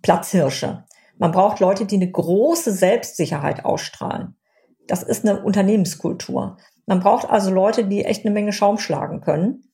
Platzhirsche. 0.00 0.84
Man 1.18 1.32
braucht 1.32 1.60
Leute, 1.60 1.84
die 1.84 1.96
eine 1.96 2.10
große 2.10 2.72
Selbstsicherheit 2.72 3.66
ausstrahlen. 3.66 4.35
Das 4.86 5.02
ist 5.02 5.26
eine 5.26 5.42
Unternehmenskultur. 5.42 6.56
Man 6.86 7.00
braucht 7.00 7.28
also 7.28 7.50
Leute, 7.50 7.84
die 7.84 8.04
echt 8.04 8.24
eine 8.24 8.32
Menge 8.32 8.52
Schaum 8.52 8.78
schlagen 8.78 9.20
können 9.20 9.64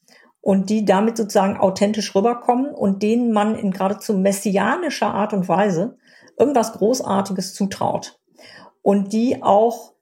und 0.40 0.70
die 0.70 0.84
damit 0.84 1.16
sozusagen 1.16 1.56
authentisch 1.56 2.14
rüberkommen 2.14 2.74
und 2.74 3.02
denen 3.02 3.32
man 3.32 3.54
in 3.54 3.70
geradezu 3.70 4.14
messianischer 4.14 5.14
Art 5.14 5.32
und 5.32 5.48
Weise 5.48 5.98
irgendwas 6.38 6.72
Großartiges 6.72 7.54
zutraut. 7.54 8.18
Und 8.80 9.12
die 9.12 9.42
auch 9.42 9.92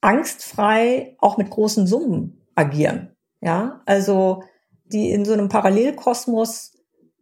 angstfrei 0.00 1.16
auch 1.18 1.36
mit 1.36 1.50
großen 1.50 1.86
Summen 1.86 2.46
agieren. 2.54 3.16
Ja, 3.40 3.82
also 3.84 4.42
die 4.86 5.10
in 5.10 5.24
so 5.24 5.32
einem 5.32 5.48
Parallelkosmos 5.48 6.72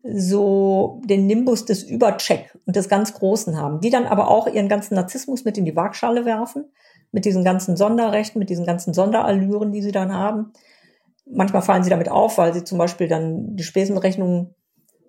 so 0.04 1.00
den 1.04 1.26
Nimbus 1.26 1.64
des 1.64 1.84
Übercheck 1.84 2.56
und 2.66 2.76
des 2.76 2.88
ganz 2.88 3.14
Großen 3.14 3.56
haben, 3.56 3.80
die 3.80 3.90
dann 3.90 4.06
aber 4.06 4.28
auch 4.28 4.46
ihren 4.46 4.68
ganzen 4.68 4.94
Narzissmus 4.94 5.44
mit 5.44 5.58
in 5.58 5.64
die 5.64 5.76
Waagschale 5.76 6.24
werfen 6.24 6.72
mit 7.12 7.24
diesen 7.24 7.44
ganzen 7.44 7.76
Sonderrechten, 7.76 8.38
mit 8.38 8.50
diesen 8.50 8.66
ganzen 8.66 8.94
Sonderallüren, 8.94 9.70
die 9.70 9.82
sie 9.82 9.92
dann 9.92 10.12
haben. 10.12 10.52
Manchmal 11.26 11.62
fallen 11.62 11.84
sie 11.84 11.90
damit 11.90 12.08
auf, 12.08 12.38
weil 12.38 12.52
sie 12.52 12.64
zum 12.64 12.78
Beispiel 12.78 13.06
dann 13.06 13.54
die 13.54 13.62
Spesenrechnungen 13.62 14.54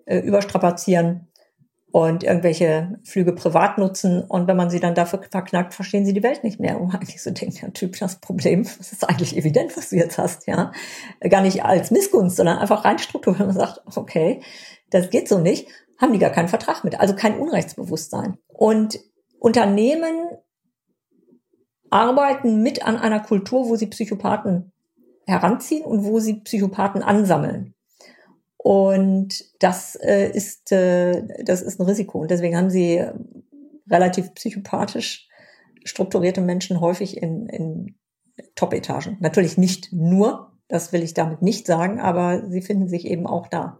äh, 0.06 0.18
überstrapazieren 0.18 1.28
und 1.94 2.24
irgendwelche 2.24 2.98
Flüge 3.04 3.32
privat 3.32 3.78
nutzen. 3.78 4.22
Und 4.22 4.48
wenn 4.48 4.56
man 4.56 4.68
sie 4.68 4.80
dann 4.80 4.94
dafür 4.94 5.20
verknackt, 5.30 5.74
verstehen 5.74 6.04
sie 6.04 6.12
die 6.12 6.24
Welt 6.24 6.44
nicht 6.44 6.58
mehr. 6.58 6.80
Und 6.80 6.92
eigentlich 6.92 7.22
so 7.22 7.30
denkt 7.30 7.62
der 7.62 7.72
Typ, 7.72 7.96
das 7.98 8.16
Problem, 8.16 8.64
das 8.64 8.92
ist 8.92 9.08
eigentlich 9.08 9.36
evident, 9.36 9.76
was 9.76 9.90
du 9.90 9.96
jetzt 9.96 10.18
hast, 10.18 10.46
ja. 10.48 10.72
Gar 11.20 11.42
nicht 11.42 11.64
als 11.64 11.92
Missgunst, 11.92 12.36
sondern 12.36 12.58
einfach 12.58 12.84
rein 12.84 12.98
strukturell. 12.98 13.46
Man 13.46 13.54
sagt, 13.54 13.80
okay, 13.94 14.40
das 14.90 15.08
geht 15.10 15.28
so 15.28 15.38
nicht, 15.38 15.68
haben 15.96 16.12
die 16.12 16.18
gar 16.18 16.30
keinen 16.30 16.48
Vertrag 16.48 16.82
mit, 16.82 16.98
also 16.98 17.14
kein 17.14 17.38
Unrechtsbewusstsein. 17.38 18.38
Und 18.48 18.98
Unternehmen 19.38 20.30
arbeiten 21.94 22.60
mit 22.60 22.84
an 22.84 22.96
einer 22.96 23.20
Kultur, 23.20 23.68
wo 23.68 23.76
sie 23.76 23.86
Psychopathen 23.86 24.72
heranziehen 25.26 25.84
und 25.84 26.04
wo 26.04 26.18
sie 26.18 26.40
Psychopathen 26.40 27.02
ansammeln. 27.02 27.74
Und 28.56 29.44
das 29.60 29.94
äh, 29.94 30.28
ist 30.28 30.72
äh, 30.72 31.22
das 31.44 31.62
ist 31.62 31.78
ein 31.78 31.86
Risiko 31.86 32.18
und 32.20 32.30
deswegen 32.30 32.56
haben 32.56 32.70
sie 32.70 33.04
relativ 33.88 34.34
psychopathisch 34.34 35.28
strukturierte 35.84 36.40
Menschen 36.40 36.80
häufig 36.80 37.18
in, 37.18 37.46
in 37.46 37.94
Top-Etagen. 38.56 39.18
Natürlich 39.20 39.56
nicht 39.58 39.92
nur, 39.92 40.50
das 40.66 40.92
will 40.92 41.02
ich 41.02 41.14
damit 41.14 41.42
nicht 41.42 41.66
sagen, 41.66 42.00
aber 42.00 42.48
sie 42.48 42.62
finden 42.62 42.88
sich 42.88 43.06
eben 43.06 43.26
auch 43.26 43.46
da. 43.48 43.78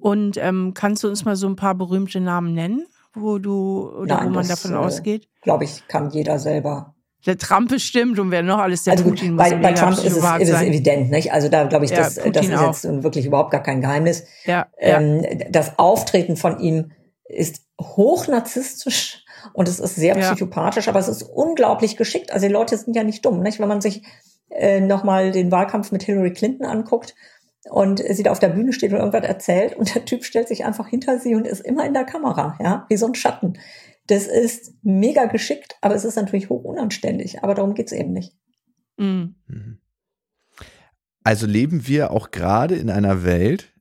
Und 0.00 0.36
ähm, 0.38 0.72
kannst 0.74 1.04
du 1.04 1.08
uns 1.08 1.24
mal 1.24 1.36
so 1.36 1.46
ein 1.46 1.56
paar 1.56 1.76
berühmte 1.76 2.20
Namen 2.20 2.52
nennen, 2.52 2.86
wo 3.14 3.38
du 3.38 3.88
oder 3.88 4.16
Nein, 4.16 4.30
wo 4.30 4.34
man 4.34 4.48
das, 4.48 4.60
davon 4.60 4.76
äh, 4.76 4.78
ausgeht? 4.80 5.28
Glaube 5.40 5.64
ich, 5.64 5.86
kann 5.86 6.10
jeder 6.10 6.40
selber 6.40 6.95
der 7.26 7.38
Trump 7.38 7.70
bestimmt 7.70 8.18
und 8.18 8.30
wer 8.30 8.42
noch 8.42 8.58
alles 8.58 8.84
der 8.84 8.92
also 8.92 9.04
Putin 9.04 9.36
bei, 9.36 9.54
bei 9.56 9.72
Trump 9.72 9.92
ist 9.92 10.04
es, 10.04 10.16
ist 10.16 10.48
es 10.48 10.62
evident, 10.62 11.10
nicht? 11.10 11.32
Also 11.32 11.48
da 11.48 11.64
glaube 11.64 11.84
ich, 11.84 11.90
ja, 11.90 11.98
das, 11.98 12.14
das 12.14 12.46
ist 12.46 12.54
auch. 12.54 12.66
jetzt 12.66 13.02
wirklich 13.02 13.26
überhaupt 13.26 13.50
gar 13.50 13.62
kein 13.62 13.80
Geheimnis. 13.80 14.24
Ja, 14.44 14.66
ähm, 14.78 15.24
Das 15.50 15.78
Auftreten 15.78 16.36
von 16.36 16.60
ihm 16.60 16.92
ist 17.24 17.62
hochnarzisstisch 17.80 19.24
und 19.52 19.68
es 19.68 19.80
ist 19.80 19.96
sehr 19.96 20.14
psychopathisch, 20.14 20.88
aber 20.88 20.98
es 20.98 21.08
ist 21.08 21.22
unglaublich 21.22 21.96
geschickt. 21.96 22.32
Also 22.32 22.46
die 22.46 22.52
Leute 22.52 22.76
sind 22.76 22.94
ja 22.94 23.04
nicht 23.04 23.24
dumm, 23.24 23.40
nicht? 23.40 23.58
Wenn 23.58 23.68
man 23.68 23.80
sich 23.80 24.02
äh, 24.50 24.80
nochmal 24.80 25.32
den 25.32 25.50
Wahlkampf 25.50 25.92
mit 25.92 26.04
Hillary 26.04 26.32
Clinton 26.32 26.66
anguckt 26.66 27.14
und 27.70 27.98
sie 27.98 28.22
da 28.22 28.30
auf 28.30 28.38
der 28.38 28.48
Bühne 28.48 28.72
steht 28.72 28.92
und 28.92 28.98
irgendwas 28.98 29.24
erzählt 29.24 29.74
und 29.74 29.94
der 29.94 30.04
Typ 30.04 30.24
stellt 30.24 30.48
sich 30.48 30.64
einfach 30.64 30.88
hinter 30.88 31.18
sie 31.18 31.34
und 31.34 31.46
ist 31.46 31.60
immer 31.60 31.84
in 31.84 31.94
der 31.94 32.04
Kamera, 32.04 32.56
ja, 32.60 32.86
wie 32.88 32.96
so 32.96 33.06
ein 33.06 33.14
Schatten. 33.14 33.58
Das 34.06 34.26
ist 34.26 34.74
mega 34.82 35.26
geschickt, 35.26 35.76
aber 35.80 35.94
es 35.94 36.04
ist 36.04 36.16
natürlich 36.16 36.48
hoch 36.48 36.64
unanständig. 36.64 37.42
Aber 37.42 37.54
darum 37.54 37.74
geht 37.74 37.86
es 37.86 37.92
eben 37.92 38.12
nicht. 38.12 38.36
Mhm. 38.96 39.36
mhm. 39.46 39.78
Also 41.22 41.46
leben 41.46 41.88
wir 41.88 42.12
auch 42.12 42.30
gerade 42.30 42.76
in 42.76 42.88
einer 42.88 43.24
Welt, 43.24 43.74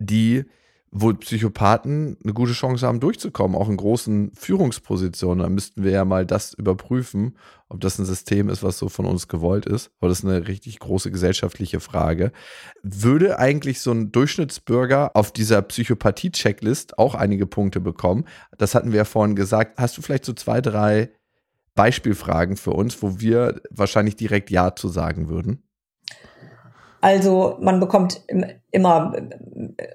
die 0.00 0.44
wo 0.92 1.12
Psychopathen 1.14 2.16
eine 2.24 2.32
gute 2.32 2.52
Chance 2.52 2.84
haben, 2.84 2.98
durchzukommen, 2.98 3.56
auch 3.56 3.68
in 3.68 3.76
großen 3.76 4.32
Führungspositionen. 4.34 5.44
Da 5.44 5.48
müssten 5.48 5.84
wir 5.84 5.92
ja 5.92 6.04
mal 6.04 6.26
das 6.26 6.52
überprüfen, 6.52 7.36
ob 7.68 7.80
das 7.80 7.98
ein 7.98 8.04
System 8.04 8.48
ist, 8.48 8.64
was 8.64 8.78
so 8.78 8.88
von 8.88 9.06
uns 9.06 9.28
gewollt 9.28 9.66
ist. 9.66 9.92
Aber 10.00 10.08
das 10.08 10.20
ist 10.20 10.24
eine 10.24 10.48
richtig 10.48 10.80
große 10.80 11.12
gesellschaftliche 11.12 11.78
Frage. 11.78 12.32
Würde 12.82 13.38
eigentlich 13.38 13.80
so 13.80 13.92
ein 13.92 14.10
Durchschnittsbürger 14.10 15.12
auf 15.14 15.32
dieser 15.32 15.62
Psychopathie-Checklist 15.62 16.98
auch 16.98 17.14
einige 17.14 17.46
Punkte 17.46 17.78
bekommen? 17.78 18.24
Das 18.58 18.74
hatten 18.74 18.90
wir 18.90 18.98
ja 18.98 19.04
vorhin 19.04 19.36
gesagt. 19.36 19.78
Hast 19.78 19.96
du 19.96 20.02
vielleicht 20.02 20.24
so 20.24 20.32
zwei, 20.32 20.60
drei 20.60 21.10
Beispielfragen 21.76 22.56
für 22.56 22.72
uns, 22.72 23.00
wo 23.00 23.20
wir 23.20 23.62
wahrscheinlich 23.70 24.16
direkt 24.16 24.50
Ja 24.50 24.74
zu 24.74 24.88
sagen 24.88 25.28
würden? 25.28 25.62
Also 27.00 27.56
man 27.60 27.80
bekommt 27.80 28.22
immer 28.70 29.16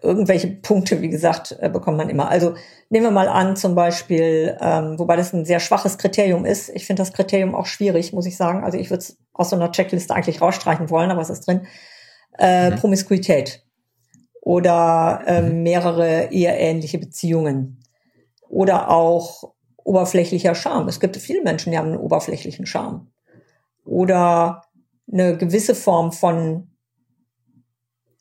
irgendwelche 0.01 0.47
Punkte, 0.47 1.01
wie 1.01 1.09
gesagt, 1.09 1.55
äh, 1.59 1.69
bekommt 1.69 1.97
man 1.97 2.09
immer. 2.09 2.29
Also 2.29 2.55
nehmen 2.89 3.05
wir 3.05 3.11
mal 3.11 3.27
an, 3.27 3.55
zum 3.55 3.75
Beispiel, 3.75 4.57
ähm, 4.59 4.97
wobei 4.97 5.15
das 5.15 5.31
ein 5.31 5.45
sehr 5.45 5.59
schwaches 5.59 5.99
Kriterium 5.99 6.45
ist. 6.45 6.69
Ich 6.69 6.85
finde 6.85 7.01
das 7.01 7.13
Kriterium 7.13 7.53
auch 7.53 7.67
schwierig, 7.67 8.11
muss 8.11 8.25
ich 8.25 8.37
sagen. 8.37 8.63
Also 8.63 8.79
ich 8.79 8.89
würde 8.89 9.01
es 9.01 9.17
aus 9.33 9.51
so 9.51 9.55
einer 9.55 9.71
Checkliste 9.71 10.15
eigentlich 10.15 10.41
rausstreichen 10.41 10.89
wollen, 10.89 11.11
aber 11.11 11.21
es 11.21 11.29
ist 11.29 11.45
drin. 11.47 11.67
Äh, 12.39 12.71
mhm. 12.71 12.75
Promiskuität 12.77 13.63
oder 14.41 15.21
äh, 15.25 15.41
mehrere 15.41 16.31
eheähnliche 16.31 16.97
Beziehungen 16.97 17.83
oder 18.49 18.89
auch 18.89 19.53
oberflächlicher 19.83 20.55
Charme. 20.55 20.87
Es 20.87 20.99
gibt 20.99 21.17
viele 21.17 21.43
Menschen, 21.43 21.71
die 21.71 21.77
haben 21.77 21.89
einen 21.89 21.97
oberflächlichen 21.97 22.65
Charme 22.65 23.11
oder 23.85 24.63
eine 25.11 25.37
gewisse 25.37 25.75
Form 25.75 26.11
von 26.11 26.74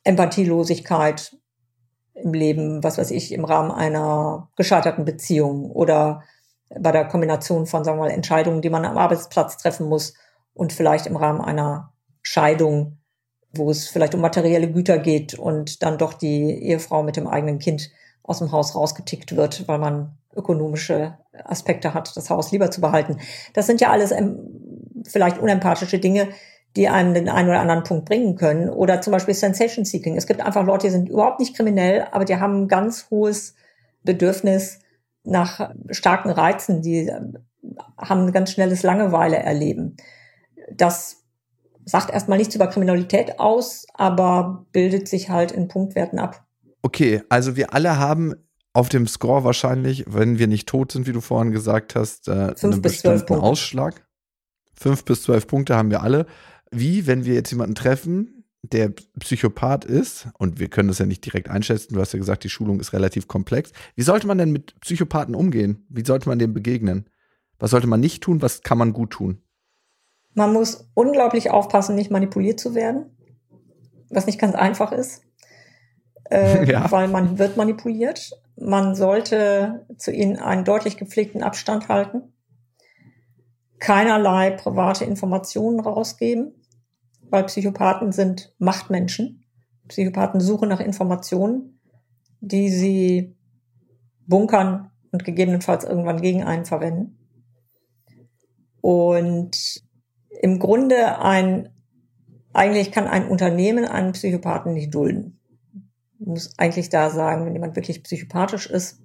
Empathielosigkeit 0.04 1.36
im 2.14 2.32
Leben, 2.32 2.84
was 2.84 2.98
weiß 2.98 3.10
ich, 3.10 3.32
im 3.32 3.44
Rahmen 3.44 3.70
einer 3.70 4.48
gescheiterten 4.56 5.04
Beziehung 5.04 5.70
oder 5.70 6.22
bei 6.78 6.92
der 6.92 7.06
Kombination 7.06 7.66
von, 7.66 7.84
sagen 7.84 7.98
wir 7.98 8.04
mal, 8.04 8.10
Entscheidungen, 8.10 8.62
die 8.62 8.70
man 8.70 8.84
am 8.84 8.98
Arbeitsplatz 8.98 9.56
treffen 9.56 9.88
muss 9.88 10.14
und 10.54 10.72
vielleicht 10.72 11.06
im 11.06 11.16
Rahmen 11.16 11.40
einer 11.40 11.92
Scheidung, 12.22 12.98
wo 13.52 13.70
es 13.70 13.88
vielleicht 13.88 14.14
um 14.14 14.20
materielle 14.20 14.70
Güter 14.70 14.98
geht 14.98 15.34
und 15.34 15.82
dann 15.82 15.98
doch 15.98 16.14
die 16.14 16.62
Ehefrau 16.62 17.02
mit 17.02 17.16
dem 17.16 17.26
eigenen 17.26 17.58
Kind 17.58 17.90
aus 18.22 18.38
dem 18.38 18.52
Haus 18.52 18.74
rausgetickt 18.74 19.36
wird, 19.36 19.68
weil 19.68 19.78
man 19.78 20.16
ökonomische 20.34 21.18
Aspekte 21.44 21.94
hat, 21.94 22.16
das 22.16 22.30
Haus 22.30 22.50
lieber 22.52 22.70
zu 22.70 22.80
behalten. 22.80 23.18
Das 23.52 23.66
sind 23.66 23.80
ja 23.80 23.90
alles 23.90 24.10
ähm, 24.10 24.38
vielleicht 25.04 25.38
unempathische 25.38 25.98
Dinge, 25.98 26.28
die 26.76 26.88
einem 26.88 27.14
den 27.14 27.28
einen 27.28 27.48
oder 27.48 27.60
anderen 27.60 27.84
Punkt 27.84 28.04
bringen 28.04 28.36
können. 28.36 28.68
Oder 28.68 29.00
zum 29.00 29.12
Beispiel 29.12 29.34
Sensation 29.34 29.84
Seeking. 29.84 30.16
Es 30.16 30.26
gibt 30.26 30.40
einfach 30.40 30.64
Leute, 30.64 30.88
die 30.88 30.92
sind 30.92 31.08
überhaupt 31.08 31.40
nicht 31.40 31.56
kriminell, 31.56 32.06
aber 32.10 32.24
die 32.24 32.36
haben 32.36 32.62
ein 32.62 32.68
ganz 32.68 33.08
hohes 33.10 33.54
Bedürfnis 34.02 34.80
nach 35.22 35.70
starken 35.90 36.30
Reizen, 36.30 36.82
die 36.82 37.10
haben 37.96 38.26
ein 38.26 38.32
ganz 38.32 38.50
schnelles 38.50 38.82
Langeweile 38.82 39.36
erleben. 39.36 39.96
Das 40.72 41.24
sagt 41.84 42.10
erstmal 42.10 42.38
nichts 42.38 42.54
über 42.54 42.66
Kriminalität 42.66 43.38
aus, 43.38 43.86
aber 43.94 44.66
bildet 44.72 45.08
sich 45.08 45.30
halt 45.30 45.52
in 45.52 45.68
Punktwerten 45.68 46.18
ab. 46.18 46.44
Okay, 46.82 47.22
also 47.28 47.56
wir 47.56 47.72
alle 47.72 47.98
haben 47.98 48.34
auf 48.74 48.88
dem 48.88 49.06
Score 49.06 49.44
wahrscheinlich, 49.44 50.04
wenn 50.08 50.38
wir 50.38 50.48
nicht 50.48 50.68
tot 50.68 50.92
sind, 50.92 51.06
wie 51.06 51.12
du 51.12 51.20
vorhin 51.20 51.52
gesagt 51.52 51.94
hast, 51.94 52.28
äh, 52.28 52.54
einen 52.62 52.82
bestimmten 52.82 53.34
Ausschlag. 53.34 54.06
Fünf 54.74 55.04
bis 55.04 55.22
zwölf 55.22 55.46
Punkte 55.46 55.76
haben 55.76 55.90
wir 55.90 56.02
alle 56.02 56.26
wie 56.74 57.06
wenn 57.06 57.24
wir 57.24 57.34
jetzt 57.34 57.50
jemanden 57.50 57.74
treffen, 57.74 58.44
der 58.72 58.92
Psychopath 59.18 59.84
ist, 59.84 60.28
und 60.38 60.58
wir 60.58 60.68
können 60.68 60.88
das 60.88 60.98
ja 60.98 61.06
nicht 61.06 61.24
direkt 61.24 61.50
einschätzen, 61.50 61.94
du 61.94 62.00
hast 62.00 62.12
ja 62.12 62.18
gesagt, 62.18 62.44
die 62.44 62.48
Schulung 62.50 62.80
ist 62.80 62.92
relativ 62.92 63.28
komplex. 63.28 63.72
Wie 63.94 64.02
sollte 64.02 64.26
man 64.26 64.38
denn 64.38 64.52
mit 64.52 64.78
Psychopathen 64.80 65.34
umgehen? 65.34 65.86
Wie 65.88 66.04
sollte 66.04 66.28
man 66.28 66.38
dem 66.38 66.54
begegnen? 66.54 67.06
Was 67.58 67.70
sollte 67.70 67.86
man 67.86 68.00
nicht 68.00 68.22
tun? 68.22 68.42
Was 68.42 68.62
kann 68.62 68.78
man 68.78 68.92
gut 68.92 69.10
tun? 69.10 69.42
Man 70.34 70.52
muss 70.52 70.88
unglaublich 70.94 71.50
aufpassen, 71.50 71.94
nicht 71.94 72.10
manipuliert 72.10 72.58
zu 72.58 72.74
werden, 72.74 73.06
was 74.10 74.26
nicht 74.26 74.40
ganz 74.40 74.54
einfach 74.54 74.92
ist, 74.92 75.22
äh, 76.30 76.64
ja. 76.70 76.90
weil 76.90 77.08
man 77.08 77.38
wird 77.38 77.56
manipuliert. 77.56 78.32
Man 78.56 78.94
sollte 78.94 79.86
zu 79.98 80.10
ihnen 80.10 80.38
einen 80.38 80.64
deutlich 80.64 80.96
gepflegten 80.96 81.42
Abstand 81.42 81.88
halten, 81.88 82.32
keinerlei 83.78 84.50
private 84.50 85.04
Informationen 85.04 85.80
rausgeben 85.80 86.54
weil 87.34 87.44
Psychopathen 87.46 88.12
sind 88.12 88.54
Machtmenschen. 88.58 89.44
Psychopathen 89.88 90.40
suchen 90.40 90.68
nach 90.68 90.78
Informationen, 90.78 91.80
die 92.40 92.70
sie 92.70 93.36
bunkern 94.28 94.92
und 95.10 95.24
gegebenenfalls 95.24 95.82
irgendwann 95.82 96.20
gegen 96.20 96.44
einen 96.44 96.64
verwenden. 96.64 97.18
Und 98.80 99.82
im 100.42 100.60
Grunde 100.60 101.18
ein, 101.20 101.70
eigentlich 102.52 102.92
kann 102.92 103.08
ein 103.08 103.26
Unternehmen 103.26 103.84
einen 103.84 104.12
Psychopathen 104.12 104.72
nicht 104.72 104.94
dulden. 104.94 105.40
Ich 106.20 106.26
muss 106.26 106.56
eigentlich 106.56 106.88
da 106.88 107.10
sagen, 107.10 107.46
wenn 107.46 107.54
jemand 107.54 107.74
wirklich 107.74 108.04
psychopathisch 108.04 108.70
ist, 108.70 109.02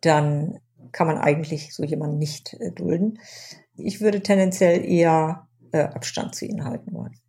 dann 0.00 0.60
kann 0.92 1.08
man 1.08 1.18
eigentlich 1.18 1.74
so 1.74 1.82
jemanden 1.82 2.18
nicht 2.18 2.54
äh, 2.60 2.70
dulden. 2.70 3.18
Ich 3.74 4.00
würde 4.00 4.22
tendenziell 4.22 4.84
eher 4.84 5.48
äh, 5.72 5.82
Abstand 5.82 6.36
zu 6.36 6.46
ihnen 6.46 6.64
halten 6.64 6.92
wollen. 6.92 7.21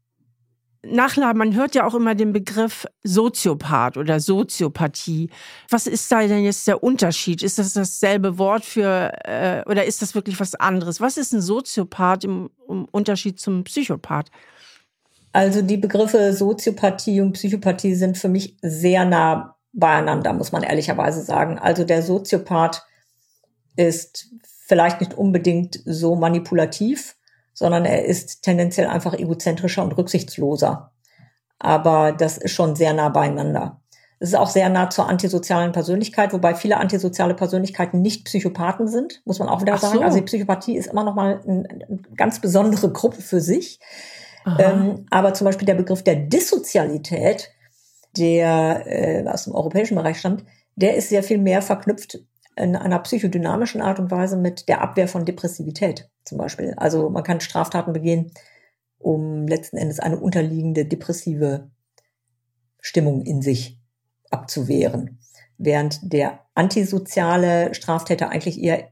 Nachla, 0.85 1.33
man 1.33 1.55
hört 1.55 1.75
ja 1.75 1.87
auch 1.87 1.95
immer 1.95 2.13
den 2.13 2.33
Begriff 2.33 2.85
Soziopath 3.03 3.95
oder 3.95 4.19
Soziopathie. 4.19 5.29
Was 5.69 5.87
ist 5.87 6.11
da 6.11 6.27
denn 6.27 6.43
jetzt 6.43 6.67
der 6.67 6.83
Unterschied? 6.83 7.41
Ist 7.41 7.57
das 7.57 7.73
dasselbe 7.73 8.37
Wort 8.37 8.65
für 8.65 9.11
äh, 9.23 9.63
oder 9.65 9.85
ist 9.85 10.01
das 10.01 10.13
wirklich 10.13 10.39
was 10.39 10.55
anderes? 10.55 10.99
Was 10.99 11.17
ist 11.17 11.33
ein 11.33 11.41
Soziopath 11.41 12.25
im, 12.25 12.49
im 12.67 12.85
Unterschied 12.91 13.39
zum 13.39 13.63
Psychopath? 13.63 14.29
Also 15.31 15.61
die 15.61 15.77
Begriffe 15.77 16.33
Soziopathie 16.33 17.21
und 17.21 17.33
Psychopathie 17.33 17.95
sind 17.95 18.17
für 18.17 18.29
mich 18.29 18.57
sehr 18.61 19.05
nah 19.05 19.55
beieinander, 19.71 20.33
muss 20.33 20.51
man 20.51 20.63
ehrlicherweise 20.63 21.23
sagen. 21.23 21.57
Also 21.57 21.85
der 21.85 22.03
Soziopath 22.03 22.83
ist 23.75 24.29
vielleicht 24.67 25.01
nicht 25.01 25.13
unbedingt 25.15 25.79
so 25.85 26.15
manipulativ, 26.15 27.15
sondern 27.53 27.85
er 27.85 28.05
ist 28.05 28.41
tendenziell 28.41 28.87
einfach 28.87 29.13
egozentrischer 29.13 29.83
und 29.83 29.97
rücksichtsloser. 29.97 30.91
Aber 31.59 32.11
das 32.11 32.37
ist 32.37 32.51
schon 32.51 32.75
sehr 32.75 32.93
nah 32.93 33.09
beieinander. 33.09 33.79
Es 34.19 34.29
ist 34.29 34.35
auch 34.35 34.49
sehr 34.49 34.69
nah 34.69 34.89
zur 34.89 35.09
antisozialen 35.09 35.73
Persönlichkeit, 35.73 36.33
wobei 36.33 36.55
viele 36.55 36.77
antisoziale 36.77 37.33
Persönlichkeiten 37.33 38.01
nicht 38.01 38.25
Psychopathen 38.25 38.87
sind, 38.87 39.21
muss 39.25 39.39
man 39.39 39.49
auch 39.49 39.61
wieder 39.61 39.73
Ach 39.73 39.79
sagen. 39.79 39.95
So. 39.95 40.01
Also 40.01 40.17
die 40.17 40.23
Psychopathie 40.23 40.77
ist 40.77 40.87
immer 40.87 41.03
noch 41.03 41.15
mal 41.15 41.41
eine, 41.45 41.87
ganz 42.15 42.39
besondere 42.39 42.91
Gruppe 42.91 43.21
für 43.21 43.41
sich. 43.41 43.79
Ähm, 44.59 45.05
aber 45.09 45.33
zum 45.33 45.45
Beispiel 45.45 45.65
der 45.65 45.75
Begriff 45.75 46.03
der 46.03 46.15
Dissozialität, 46.15 47.49
der 48.17 48.83
äh, 48.85 49.27
aus 49.27 49.45
dem 49.45 49.55
europäischen 49.55 49.95
Bereich 49.95 50.19
stammt, 50.19 50.43
der 50.75 50.95
ist 50.95 51.09
sehr 51.09 51.23
viel 51.23 51.37
mehr 51.37 51.61
verknüpft 51.61 52.19
in 52.55 52.75
einer 52.75 52.99
psychodynamischen 52.99 53.81
Art 53.81 53.99
und 53.99 54.11
Weise 54.11 54.37
mit 54.37 54.67
der 54.69 54.81
Abwehr 54.81 55.07
von 55.07 55.25
Depressivität 55.25 56.09
zum 56.23 56.37
Beispiel. 56.37 56.73
Also 56.77 57.09
man 57.09 57.23
kann 57.23 57.41
Straftaten 57.41 57.93
begehen, 57.93 58.31
um 58.97 59.47
letzten 59.47 59.77
Endes 59.77 59.99
eine 59.99 60.19
unterliegende 60.19 60.85
depressive 60.85 61.69
Stimmung 62.79 63.21
in 63.23 63.41
sich 63.41 63.79
abzuwehren. 64.29 65.19
Während 65.57 65.99
der 66.01 66.39
antisoziale 66.55 67.73
Straftäter 67.73 68.29
eigentlich 68.29 68.61
eher 68.61 68.89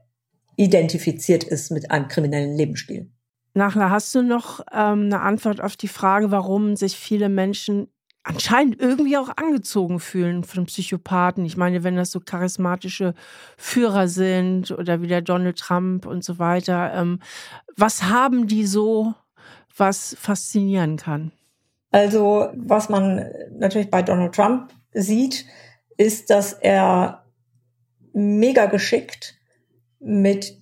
identifiziert 0.56 1.44
ist 1.44 1.70
mit 1.70 1.90
einem 1.90 2.08
kriminellen 2.08 2.56
Lebensstil. 2.56 3.10
Nachher 3.54 3.90
hast 3.90 4.14
du 4.14 4.22
noch 4.22 4.60
ähm, 4.72 5.04
eine 5.04 5.20
Antwort 5.20 5.60
auf 5.60 5.76
die 5.76 5.88
Frage, 5.88 6.30
warum 6.30 6.76
sich 6.76 6.96
viele 6.96 7.28
Menschen 7.28 7.88
anscheinend 8.24 8.80
irgendwie 8.80 9.16
auch 9.16 9.30
angezogen 9.36 9.98
fühlen 10.00 10.44
von 10.44 10.66
Psychopathen. 10.66 11.44
Ich 11.44 11.56
meine, 11.56 11.82
wenn 11.84 11.96
das 11.96 12.10
so 12.10 12.20
charismatische 12.20 13.14
Führer 13.56 14.08
sind 14.08 14.70
oder 14.70 15.02
wie 15.02 15.08
der 15.08 15.22
Donald 15.22 15.58
Trump 15.58 16.06
und 16.06 16.24
so 16.24 16.38
weiter, 16.38 16.92
ähm, 16.94 17.20
was 17.76 18.04
haben 18.04 18.46
die 18.46 18.66
so, 18.66 19.14
was 19.76 20.16
faszinieren 20.20 20.96
kann? 20.96 21.32
Also, 21.90 22.48
was 22.54 22.88
man 22.88 23.26
natürlich 23.58 23.90
bei 23.90 24.02
Donald 24.02 24.34
Trump 24.34 24.72
sieht, 24.92 25.44
ist, 25.96 26.30
dass 26.30 26.52
er 26.52 27.24
mega 28.12 28.66
geschickt 28.66 29.34
mit 30.00 30.56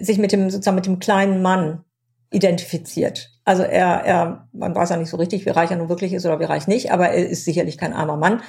sich 0.00 0.18
mit 0.18 0.32
dem 0.32 0.48
sozusagen 0.50 0.76
mit 0.76 0.86
dem 0.86 0.98
kleinen 1.00 1.42
Mann 1.42 1.84
identifiziert. 2.30 3.31
Also 3.44 3.62
er, 3.62 4.04
er, 4.04 4.48
man 4.52 4.74
weiß 4.74 4.90
ja 4.90 4.96
nicht 4.96 5.10
so 5.10 5.16
richtig, 5.16 5.44
wie 5.46 5.50
reich 5.50 5.70
er 5.70 5.76
nun 5.76 5.88
wirklich 5.88 6.12
ist 6.12 6.24
oder 6.24 6.38
wie 6.38 6.44
reich 6.44 6.68
nicht, 6.68 6.92
aber 6.92 7.08
er 7.08 7.28
ist 7.28 7.44
sicherlich 7.44 7.76
kein 7.76 7.92
armer 7.92 8.16
Mann. 8.16 8.42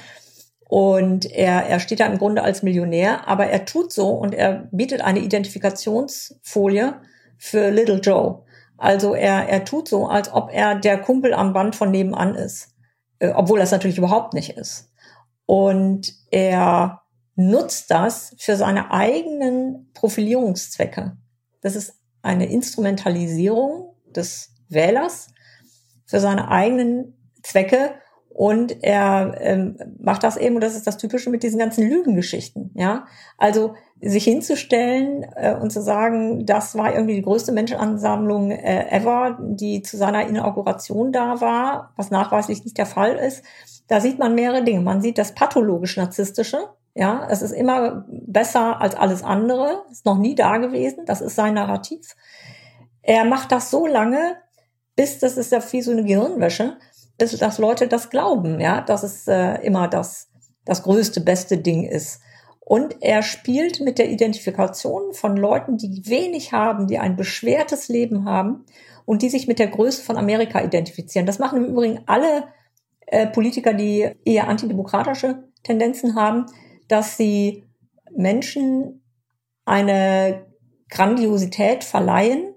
Und 0.68 1.30
er, 1.30 1.66
er 1.66 1.80
steht 1.80 2.00
da 2.00 2.06
im 2.06 2.18
Grunde 2.18 2.42
als 2.42 2.62
Millionär, 2.62 3.28
aber 3.28 3.46
er 3.46 3.64
tut 3.64 3.92
so 3.92 4.10
und 4.10 4.34
er 4.34 4.68
bietet 4.70 5.02
eine 5.02 5.20
Identifikationsfolie 5.20 6.94
für 7.36 7.70
Little 7.70 7.98
Joe. 7.98 8.42
Also 8.76 9.14
er, 9.14 9.48
er 9.48 9.64
tut 9.64 9.88
so, 9.88 10.08
als 10.08 10.32
ob 10.32 10.50
er 10.52 10.74
der 10.74 11.00
Kumpel 11.00 11.34
am 11.34 11.52
Band 11.52 11.76
von 11.76 11.90
nebenan 11.90 12.34
ist, 12.34 12.74
äh, 13.18 13.30
obwohl 13.30 13.58
das 13.58 13.70
natürlich 13.70 13.98
überhaupt 13.98 14.34
nicht 14.34 14.56
ist. 14.56 14.90
Und 15.46 16.14
er 16.30 17.02
nutzt 17.36 17.90
das 17.90 18.34
für 18.38 18.56
seine 18.56 18.90
eigenen 18.90 19.90
Profilierungszwecke. 19.94 21.16
Das 21.60 21.76
ist 21.76 21.94
eine 22.22 22.46
Instrumentalisierung 22.50 23.94
des 24.06 24.53
Wählers 24.68 25.28
für 26.06 26.20
seine 26.20 26.48
eigenen 26.48 27.14
Zwecke 27.42 27.94
und 28.34 28.82
er 28.82 29.36
ähm, 29.40 29.78
macht 30.00 30.24
das 30.24 30.36
eben, 30.36 30.56
und 30.56 30.60
das 30.60 30.74
ist 30.74 30.88
das 30.88 30.96
Typische 30.96 31.30
mit 31.30 31.44
diesen 31.44 31.60
ganzen 31.60 31.88
Lügengeschichten, 31.88 32.72
ja. 32.74 33.06
Also 33.38 33.74
sich 34.00 34.24
hinzustellen 34.24 35.24
äh, 35.36 35.54
und 35.54 35.70
zu 35.70 35.80
sagen, 35.80 36.44
das 36.44 36.76
war 36.76 36.92
irgendwie 36.92 37.14
die 37.14 37.22
größte 37.22 37.52
Menschenansammlung 37.52 38.50
äh, 38.50 38.88
ever, 38.90 39.38
die 39.40 39.82
zu 39.82 39.96
seiner 39.96 40.26
Inauguration 40.26 41.12
da 41.12 41.40
war, 41.40 41.92
was 41.96 42.10
nachweislich 42.10 42.64
nicht 42.64 42.76
der 42.76 42.86
Fall 42.86 43.14
ist. 43.14 43.44
Da 43.86 44.00
sieht 44.00 44.18
man 44.18 44.34
mehrere 44.34 44.64
Dinge. 44.64 44.80
Man 44.80 45.00
sieht 45.00 45.16
das 45.18 45.36
pathologisch-narzisstische, 45.36 46.70
ja, 46.94 47.26
es 47.30 47.40
ist 47.40 47.52
immer 47.52 48.04
besser 48.08 48.80
als 48.80 48.96
alles 48.96 49.22
andere, 49.22 49.84
ist 49.92 50.06
noch 50.06 50.18
nie 50.18 50.34
da 50.34 50.58
gewesen, 50.58 51.04
das 51.06 51.20
ist 51.20 51.36
sein 51.36 51.54
Narrativ. 51.54 52.16
Er 53.02 53.24
macht 53.24 53.52
das 53.52 53.70
so 53.70 53.86
lange, 53.86 54.36
bis 54.96 55.18
das 55.18 55.36
ist 55.36 55.52
ja 55.52 55.62
wie 55.72 55.82
so 55.82 55.90
eine 55.90 56.04
Gehirnwäsche, 56.04 56.76
ist, 57.18 57.40
dass 57.40 57.58
Leute 57.58 57.88
das 57.88 58.10
glauben, 58.10 58.60
ja, 58.60 58.80
dass 58.80 59.02
es 59.02 59.26
äh, 59.28 59.56
immer 59.64 59.88
das, 59.88 60.30
das 60.64 60.82
größte, 60.82 61.20
beste 61.20 61.58
Ding 61.58 61.84
ist. 61.84 62.20
Und 62.60 62.96
er 63.02 63.22
spielt 63.22 63.80
mit 63.80 63.98
der 63.98 64.10
Identifikation 64.10 65.12
von 65.12 65.36
Leuten, 65.36 65.76
die 65.76 66.02
wenig 66.06 66.52
haben, 66.52 66.86
die 66.86 66.98
ein 66.98 67.16
beschwertes 67.16 67.88
Leben 67.88 68.24
haben 68.24 68.64
und 69.04 69.22
die 69.22 69.28
sich 69.28 69.46
mit 69.46 69.58
der 69.58 69.68
Größe 69.68 70.02
von 70.02 70.16
Amerika 70.16 70.62
identifizieren. 70.62 71.26
Das 71.26 71.38
machen 71.38 71.62
im 71.62 71.70
Übrigen 71.70 72.00
alle 72.06 72.44
äh, 73.06 73.26
Politiker, 73.26 73.74
die 73.74 74.10
eher 74.24 74.48
antidemokratische 74.48 75.44
Tendenzen 75.62 76.14
haben, 76.14 76.46
dass 76.88 77.16
sie 77.16 77.64
Menschen 78.16 79.02
eine 79.66 80.46
Grandiosität 80.88 81.84
verleihen 81.84 82.53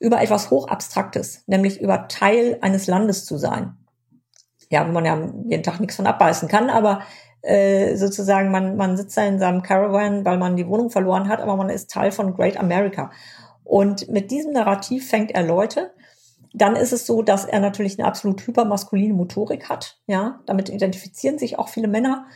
über 0.00 0.20
etwas 0.20 0.50
Hochabstraktes, 0.50 1.44
nämlich 1.46 1.80
über 1.80 2.08
Teil 2.08 2.58
eines 2.60 2.88
Landes 2.88 3.24
zu 3.24 3.38
sein 3.38 3.76
ja, 4.70 4.86
wo 4.86 4.92
man 4.92 5.04
ja 5.04 5.18
jeden 5.48 5.62
Tag 5.62 5.80
nichts 5.80 5.96
von 5.96 6.06
abbeißen 6.06 6.48
kann, 6.48 6.70
aber 6.70 7.02
äh, 7.42 7.96
sozusagen, 7.96 8.50
man, 8.50 8.76
man 8.76 8.96
sitzt 8.96 9.16
da 9.16 9.24
in 9.24 9.38
seinem 9.38 9.62
Caravan, 9.62 10.24
weil 10.24 10.38
man 10.38 10.56
die 10.56 10.68
Wohnung 10.68 10.90
verloren 10.90 11.28
hat, 11.28 11.40
aber 11.40 11.56
man 11.56 11.70
ist 11.70 11.90
Teil 11.90 12.12
von 12.12 12.34
Great 12.34 12.56
America. 12.56 13.10
Und 13.64 14.08
mit 14.08 14.30
diesem 14.30 14.52
Narrativ 14.52 15.08
fängt 15.08 15.32
er 15.32 15.42
Leute. 15.42 15.92
Dann 16.52 16.76
ist 16.76 16.92
es 16.92 17.06
so, 17.06 17.22
dass 17.22 17.44
er 17.44 17.60
natürlich 17.60 17.98
eine 17.98 18.08
absolut 18.08 18.46
hypermaskuline 18.46 19.14
Motorik 19.14 19.68
hat. 19.68 19.98
Ja, 20.06 20.40
damit 20.46 20.68
identifizieren 20.68 21.38
sich 21.38 21.58
auch 21.58 21.68
viele 21.68 21.88
Männer. 21.88 22.26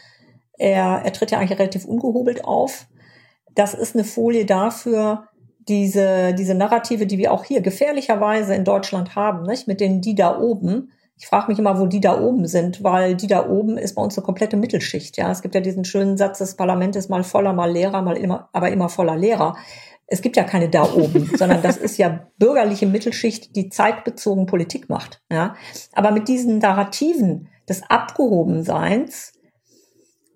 Er, 0.57 1.03
er 1.05 1.13
tritt 1.13 1.33
ja 1.33 1.39
eigentlich 1.39 1.59
relativ 1.59 1.85
ungehobelt 1.85 2.45
auf. 2.45 2.87
Das 3.55 3.75
ist 3.75 3.95
eine 3.95 4.05
Folie 4.05 4.47
dafür, 4.47 5.29
diese, 5.69 6.35
diese 6.35 6.55
Narrative, 6.55 7.07
die 7.07 7.19
wir 7.19 7.33
auch 7.33 7.45
hier 7.45 7.61
gefährlicherweise 7.61 8.55
in 8.55 8.65
Deutschland 8.65 9.17
haben, 9.17 9.45
nicht? 9.45 9.67
mit 9.67 9.81
denen 9.81 10.01
die 10.01 10.15
da 10.15 10.39
oben, 10.39 10.91
ich 11.17 11.27
frage 11.27 11.49
mich 11.49 11.59
immer, 11.59 11.79
wo 11.79 11.87
die 11.87 12.01
da 12.01 12.21
oben 12.21 12.47
sind, 12.47 12.83
weil 12.83 13.15
die 13.15 13.29
da 13.29 13.49
oben 13.49 13.79
ist 13.79 13.95
bei 13.95 14.03
uns 14.03 14.19
eine 14.19 14.25
komplette 14.25 14.57
Mittelschicht. 14.57 15.17
Ja, 15.17 15.31
es 15.31 15.43
gibt 15.43 15.55
ja 15.55 15.61
diesen 15.61 15.85
schönen 15.85 16.17
Satz, 16.17 16.39
das 16.39 16.57
Parlament 16.57 16.97
ist 16.97 17.09
mal 17.09 17.23
voller, 17.23 17.53
mal 17.53 17.71
leerer, 17.71 18.03
mal 18.03 18.17
immer, 18.17 18.49
aber 18.53 18.71
immer 18.71 18.89
voller 18.89 19.17
Lehrer. 19.17 19.57
Es 20.07 20.23
gibt 20.23 20.37
ja 20.37 20.45
keine 20.45 20.69
da 20.69 20.83
oben, 20.93 21.31
sondern 21.37 21.63
das 21.63 21.77
ist 21.77 21.99
ja 21.99 22.27
bürgerliche 22.39 22.87
Mittelschicht, 22.87 23.55
die 23.55 23.69
zeitbezogen 23.69 24.47
Politik 24.47 24.89
macht. 24.89 25.23
Ja, 25.31 25.55
aber 25.93 26.11
mit 26.11 26.27
diesen 26.29 26.59
Narrativen 26.59 27.49
des 27.69 27.83
Abgehobenseins 27.89 29.33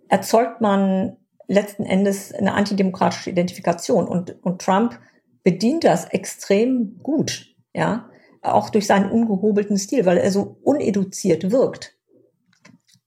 erzeugt 0.09 0.61
man 0.61 1.17
letzten 1.49 1.85
Endes 1.85 2.33
eine 2.33 2.55
antidemokratische 2.55 3.31
Identifikation 3.31 4.07
und, 4.07 4.43
und 4.45 4.63
Trump 4.63 4.99
bedient 5.43 5.85
das 5.85 6.07
extrem 6.07 6.99
gut. 7.03 7.47
Ja, 7.75 8.09
auch 8.43 8.71
durch 8.71 8.87
seinen 8.87 9.11
ungehobelten 9.11 9.77
Stil, 9.77 10.07
weil 10.07 10.19
er 10.19 10.31
so 10.31 10.59
uneduziert 10.63 11.51
wirkt. 11.51 11.95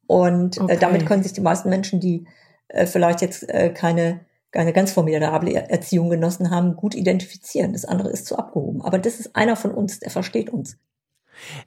Und 0.07 0.57
äh, 0.57 0.61
okay. 0.61 0.73
äh, 0.73 0.77
damit 0.77 1.05
können 1.05 1.23
sich 1.23 1.33
die 1.33 1.41
meisten 1.41 1.69
Menschen, 1.69 1.99
die 1.99 2.27
äh, 2.67 2.85
vielleicht 2.85 3.21
jetzt 3.21 3.47
äh, 3.49 3.69
keine, 3.73 4.21
keine 4.51 4.73
ganz 4.73 4.91
formidable 4.91 5.53
Erziehung 5.53 6.09
genossen 6.09 6.51
haben, 6.51 6.75
gut 6.75 6.95
identifizieren. 6.95 7.73
Das 7.73 7.85
andere 7.85 8.09
ist 8.09 8.25
zu 8.25 8.37
abgehoben. 8.37 8.81
Aber 8.81 8.99
das 8.99 9.19
ist 9.19 9.35
einer 9.35 9.55
von 9.55 9.71
uns, 9.71 9.99
der 9.99 10.11
versteht 10.11 10.49
uns. 10.49 10.77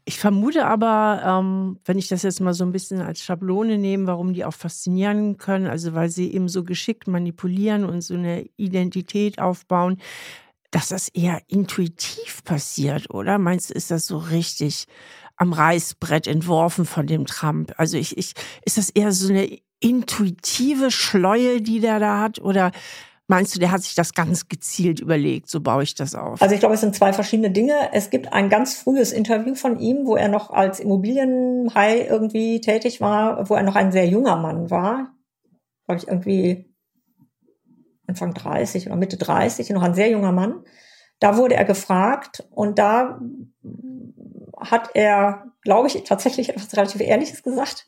Ich 0.05 0.19
vermute 0.19 0.67
aber, 0.67 1.23
ähm, 1.25 1.79
wenn 1.85 1.99
ich 1.99 2.09
das 2.09 2.23
jetzt 2.23 2.41
mal 2.41 2.55
so 2.55 2.65
ein 2.65 2.73
bisschen 2.73 3.01
als 3.01 3.21
Schablone 3.21 3.79
nehme, 3.79 4.07
warum 4.07 4.35
die 4.35 4.45
auch 4.45 4.53
faszinieren 4.53 5.37
können, 5.37 5.67
also 5.67 5.95
weil 5.95 6.11
sie 6.11 6.33
eben 6.33 6.49
so 6.49 6.65
geschickt 6.65 7.09
manipulieren 7.09 7.85
und 7.85 8.03
so 8.03 8.15
eine 8.15 8.45
Identität 8.57 9.41
aufbauen, 9.41 9.99
dass 10.75 10.89
das 10.89 11.09
eher 11.09 11.41
intuitiv 11.47 12.43
passiert, 12.45 13.09
oder? 13.11 13.39
Meinst 13.39 13.71
du, 13.71 13.75
ist 13.75 13.93
das 13.93 14.07
so 14.07 14.19
richtig 14.19 14.87
am 15.37 15.53
Reißbrett 15.53 16.27
entworfen 16.27 16.85
von 16.85 17.07
dem 17.07 17.27
Trump? 17.27 17.73
Also 17.77 17.97
ich, 17.97 18.19
ich, 18.19 18.35
ist 18.65 18.77
das 18.77 18.91
eher 18.91 19.13
so 19.13 19.29
eine 19.29 19.57
intuitive 19.79 20.91
Schleue, 20.91 21.61
die 21.61 21.79
der 21.79 22.01
da 22.01 22.21
hat? 22.21 22.41
Oder 22.41 22.73
meinst 23.29 23.55
du, 23.55 23.61
der 23.61 23.71
hat 23.71 23.83
sich 23.83 23.95
das 23.95 24.15
ganz 24.15 24.49
gezielt 24.49 24.99
überlegt? 24.99 25.49
So 25.49 25.61
baue 25.61 25.85
ich 25.85 25.95
das 25.95 26.17
auf. 26.17 26.43
Also 26.43 26.55
ich 26.55 26.61
glaube, 26.61 26.75
es 26.75 26.81
sind 26.81 26.97
zwei 26.97 27.13
verschiedene 27.13 27.53
Dinge. 27.53 27.75
Es 27.93 28.11
gibt 28.11 28.33
ein 28.33 28.49
ganz 28.49 28.75
frühes 28.75 29.13
Interview 29.13 29.55
von 29.55 29.79
ihm, 29.79 30.07
wo 30.07 30.17
er 30.17 30.29
noch 30.29 30.51
als 30.51 30.81
Immobilienhai 30.81 32.01
irgendwie 32.01 32.61
tätig 32.61 33.01
war, 33.01 33.49
wo 33.49 33.55
er 33.55 33.63
noch 33.63 33.77
ein 33.77 33.93
sehr 33.93 34.09
junger 34.09 34.37
Mann 34.37 34.71
war. 34.71 35.15
Glaube 35.87 36.01
ich 36.01 36.09
irgendwie 36.09 36.74
Anfang 38.07 38.35
30 38.35 38.87
oder 38.87 38.97
Mitte 38.97 39.17
30, 39.17 39.71
noch 39.71 39.83
ein 39.83 39.95
sehr 39.95 40.11
junger 40.11 40.33
Mann. 40.33 40.63
Da 41.21 41.37
wurde 41.37 41.55
er 41.55 41.65
gefragt 41.65 42.45
und 42.51 42.79
da 42.79 43.21
hat 44.59 44.91
er, 44.95 45.47
glaube 45.63 45.89
ich, 45.89 46.03
tatsächlich 46.05 46.51
etwas 46.51 46.77
relativ 46.77 47.01
Ehrliches 47.01 47.43
gesagt. 47.43 47.87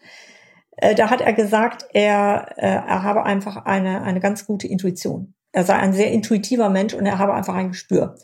Äh, 0.77 0.95
da 0.95 1.11
hat 1.11 1.21
er 1.21 1.33
gesagt, 1.33 1.87
er, 1.93 2.47
äh, 2.57 2.67
er 2.67 3.03
habe 3.03 3.25
einfach 3.25 3.65
eine, 3.65 4.03
eine 4.03 4.21
ganz 4.21 4.47
gute 4.47 4.67
Intuition. 4.67 5.35
Er 5.53 5.65
sei 5.65 5.75
ein 5.75 5.93
sehr 5.93 6.13
intuitiver 6.13 6.69
Mensch 6.69 6.95
und 6.95 7.07
er 7.07 7.19
habe 7.19 7.35
einfach 7.35 7.55
ein 7.55 7.69
Gespür. 7.69 8.17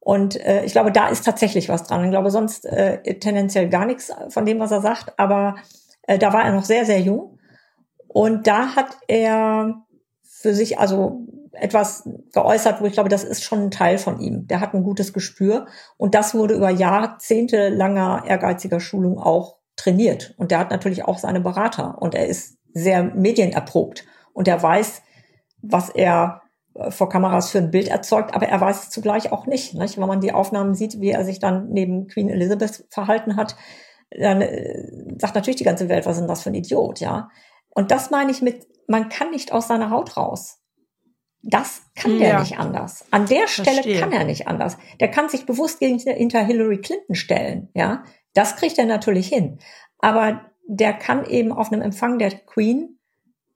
Und 0.00 0.40
äh, 0.40 0.64
ich 0.64 0.72
glaube, 0.72 0.90
da 0.90 1.08
ist 1.08 1.24
tatsächlich 1.24 1.68
was 1.68 1.84
dran. 1.84 2.04
Ich 2.04 2.10
glaube 2.10 2.30
sonst 2.30 2.64
äh, 2.64 3.18
tendenziell 3.18 3.68
gar 3.68 3.84
nichts 3.84 4.10
von 4.30 4.46
dem, 4.46 4.58
was 4.58 4.70
er 4.70 4.80
sagt. 4.80 5.18
Aber 5.18 5.56
äh, 6.02 6.18
da 6.18 6.32
war 6.32 6.44
er 6.44 6.52
noch 6.52 6.64
sehr, 6.64 6.86
sehr 6.86 7.00
jung. 7.00 7.38
Und 8.06 8.46
da 8.46 8.74
hat 8.74 8.96
er 9.06 9.82
für 10.40 10.54
sich 10.54 10.78
also 10.78 11.26
etwas 11.52 12.08
geäußert, 12.32 12.80
wo 12.80 12.86
ich 12.86 12.92
glaube, 12.92 13.08
das 13.08 13.24
ist 13.24 13.42
schon 13.42 13.64
ein 13.64 13.70
Teil 13.72 13.98
von 13.98 14.20
ihm. 14.20 14.46
Der 14.46 14.60
hat 14.60 14.72
ein 14.72 14.84
gutes 14.84 15.12
Gespür 15.12 15.66
und 15.96 16.14
das 16.14 16.34
wurde 16.34 16.54
über 16.54 16.70
Jahrzehnte 16.70 17.70
langer 17.70 18.22
ehrgeiziger 18.24 18.78
Schulung 18.78 19.18
auch 19.18 19.56
trainiert. 19.74 20.34
Und 20.38 20.52
der 20.52 20.60
hat 20.60 20.70
natürlich 20.70 21.04
auch 21.04 21.18
seine 21.18 21.40
Berater 21.40 22.00
und 22.00 22.14
er 22.14 22.26
ist 22.26 22.56
sehr 22.72 23.02
medienerprobt 23.02 24.04
und 24.32 24.46
er 24.46 24.62
weiß, 24.62 25.02
was 25.62 25.90
er 25.90 26.42
äh, 26.74 26.92
vor 26.92 27.08
Kameras 27.08 27.50
für 27.50 27.58
ein 27.58 27.72
Bild 27.72 27.88
erzeugt, 27.88 28.34
aber 28.34 28.46
er 28.46 28.60
weiß 28.60 28.84
es 28.84 28.90
zugleich 28.90 29.32
auch 29.32 29.46
nicht, 29.46 29.74
nicht. 29.74 29.98
Wenn 29.98 30.06
man 30.06 30.20
die 30.20 30.32
Aufnahmen 30.32 30.74
sieht, 30.74 31.00
wie 31.00 31.10
er 31.10 31.24
sich 31.24 31.40
dann 31.40 31.70
neben 31.70 32.06
Queen 32.06 32.28
Elizabeth 32.28 32.86
verhalten 32.90 33.34
hat, 33.34 33.56
dann 34.16 34.40
äh, 34.40 35.16
sagt 35.18 35.34
natürlich 35.34 35.56
die 35.56 35.64
ganze 35.64 35.88
Welt, 35.88 36.06
was 36.06 36.12
ist 36.12 36.20
denn 36.20 36.28
das 36.28 36.42
für 36.42 36.50
ein 36.50 36.54
Idiot, 36.54 37.00
ja. 37.00 37.28
Und 37.70 37.90
das 37.90 38.10
meine 38.10 38.30
ich 38.30 38.40
mit, 38.40 38.66
man 38.88 39.08
kann 39.08 39.30
nicht 39.30 39.52
aus 39.52 39.68
seiner 39.68 39.90
Haut 39.90 40.16
raus. 40.16 40.58
Das 41.42 41.82
kann 41.94 42.18
der 42.18 42.40
nicht 42.40 42.58
anders. 42.58 43.04
An 43.12 43.26
der 43.26 43.46
Stelle 43.46 43.74
Verstehe. 43.74 44.00
kann 44.00 44.12
er 44.12 44.24
nicht 44.24 44.48
anders. 44.48 44.76
Der 44.98 45.08
kann 45.08 45.28
sich 45.28 45.46
bewusst 45.46 45.78
gegen 45.78 45.98
hinter 45.98 46.44
Hillary 46.44 46.78
Clinton 46.80 47.14
stellen, 47.14 47.68
ja. 47.74 48.02
Das 48.34 48.56
kriegt 48.56 48.76
er 48.78 48.86
natürlich 48.86 49.28
hin. 49.28 49.58
Aber 49.98 50.42
der 50.66 50.92
kann 50.92 51.24
eben 51.24 51.52
auf 51.52 51.72
einem 51.72 51.82
Empfang 51.82 52.18
der 52.18 52.30
Queen, 52.30 52.98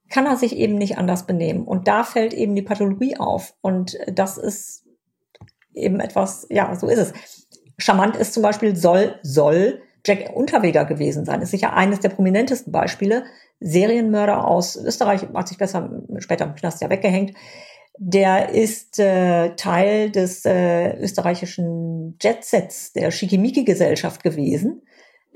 kann 0.08 0.26
er 0.26 0.36
sich 0.36 0.56
eben 0.56 0.76
nicht 0.76 0.98
anders 0.98 1.26
benehmen. 1.26 1.64
Und 1.64 1.88
da 1.88 2.04
fällt 2.04 2.34
eben 2.34 2.54
die 2.54 2.62
Pathologie 2.62 3.16
auf. 3.16 3.54
Und 3.60 3.98
das 4.06 4.38
ist 4.38 4.86
eben 5.74 6.00
etwas, 6.00 6.46
ja, 6.50 6.74
so 6.74 6.88
ist 6.88 6.98
es. 6.98 7.12
Charmant 7.78 8.16
ist 8.16 8.34
zum 8.34 8.42
Beispiel, 8.42 8.76
soll, 8.76 9.18
soll 9.22 9.82
Jack 10.04 10.34
Unterweger 10.34 10.84
gewesen 10.84 11.24
sein. 11.24 11.42
Ist 11.42 11.50
sicher 11.50 11.74
eines 11.74 12.00
der 12.00 12.08
prominentesten 12.08 12.72
Beispiele. 12.72 13.24
Serienmörder 13.60 14.46
aus 14.46 14.76
Österreich, 14.76 15.22
hat 15.34 15.48
sich 15.48 15.58
besser 15.58 16.02
später 16.18 16.44
im 16.44 16.54
Knast 16.54 16.82
ja 16.82 16.90
weggehängt 16.90 17.34
der 17.98 18.50
ist 18.50 18.98
äh, 18.98 19.54
Teil 19.56 20.10
des 20.10 20.44
äh, 20.44 20.96
österreichischen 20.98 22.16
Jetsets 22.20 22.92
der 22.92 23.10
Schickimicki-Gesellschaft 23.10 24.22
gewesen, 24.22 24.82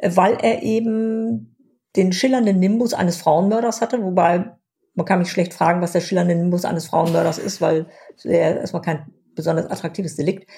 weil 0.03 0.39
er 0.43 0.63
eben 0.63 1.57
den 1.97 2.13
schillernden 2.13 2.59
Nimbus 2.59 2.95
eines 2.95 3.17
Frauenmörders 3.19 3.81
hatte, 3.81 4.03
wobei 4.03 4.53
man 4.95 5.07
kann 5.07 5.19
mich 5.19 5.31
schlecht 5.31 5.53
fragen, 5.53 5.83
was 5.83 5.93
der 5.93 6.01
schillernde 6.01 6.35
Nimbus 6.35 6.65
eines 6.65 6.87
Frauenmörders 6.87 7.39
ist, 7.39 7.61
weil 7.61 7.87
er 8.25 8.61
erstmal 8.61 8.83
kein 8.83 9.07
besonders 9.35 9.67
attraktives 9.67 10.17
Delikt. 10.17 10.49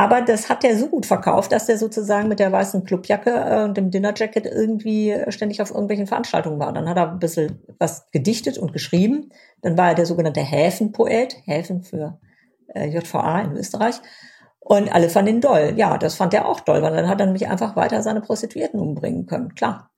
Aber 0.00 0.22
das 0.22 0.48
hat 0.48 0.64
er 0.64 0.78
so 0.78 0.86
gut 0.86 1.04
verkauft, 1.04 1.52
dass 1.52 1.68
er 1.68 1.76
sozusagen 1.76 2.26
mit 2.26 2.38
der 2.38 2.50
weißen 2.50 2.84
Clubjacke 2.84 3.32
äh, 3.32 3.64
und 3.64 3.76
dem 3.76 3.90
Dinnerjacket 3.90 4.46
irgendwie 4.46 5.14
ständig 5.28 5.60
auf 5.60 5.68
irgendwelchen 5.70 6.06
Veranstaltungen 6.06 6.58
war. 6.58 6.72
Dann 6.72 6.88
hat 6.88 6.96
er 6.96 7.10
ein 7.12 7.18
bisschen 7.18 7.62
was 7.78 8.10
gedichtet 8.10 8.56
und 8.56 8.72
geschrieben. 8.72 9.30
Dann 9.60 9.76
war 9.76 9.88
er 9.88 9.94
der 9.94 10.06
sogenannte 10.06 10.40
Häfenpoet, 10.40 11.36
Häfen 11.44 11.82
für 11.82 12.18
äh, 12.68 12.86
JVA 12.86 13.42
in 13.42 13.58
Österreich. 13.58 13.96
Und 14.58 14.90
alle 14.90 15.10
fanden 15.10 15.34
ihn 15.34 15.40
doll. 15.42 15.74
Ja, 15.76 15.98
das 15.98 16.14
fand 16.14 16.32
er 16.32 16.48
auch 16.48 16.60
doll, 16.60 16.80
weil 16.80 16.96
dann 16.96 17.06
hat 17.06 17.20
er 17.20 17.26
nämlich 17.26 17.48
einfach 17.48 17.76
weiter 17.76 18.02
seine 18.02 18.22
Prostituierten 18.22 18.80
umbringen 18.80 19.26
können. 19.26 19.54
Klar. 19.54 19.90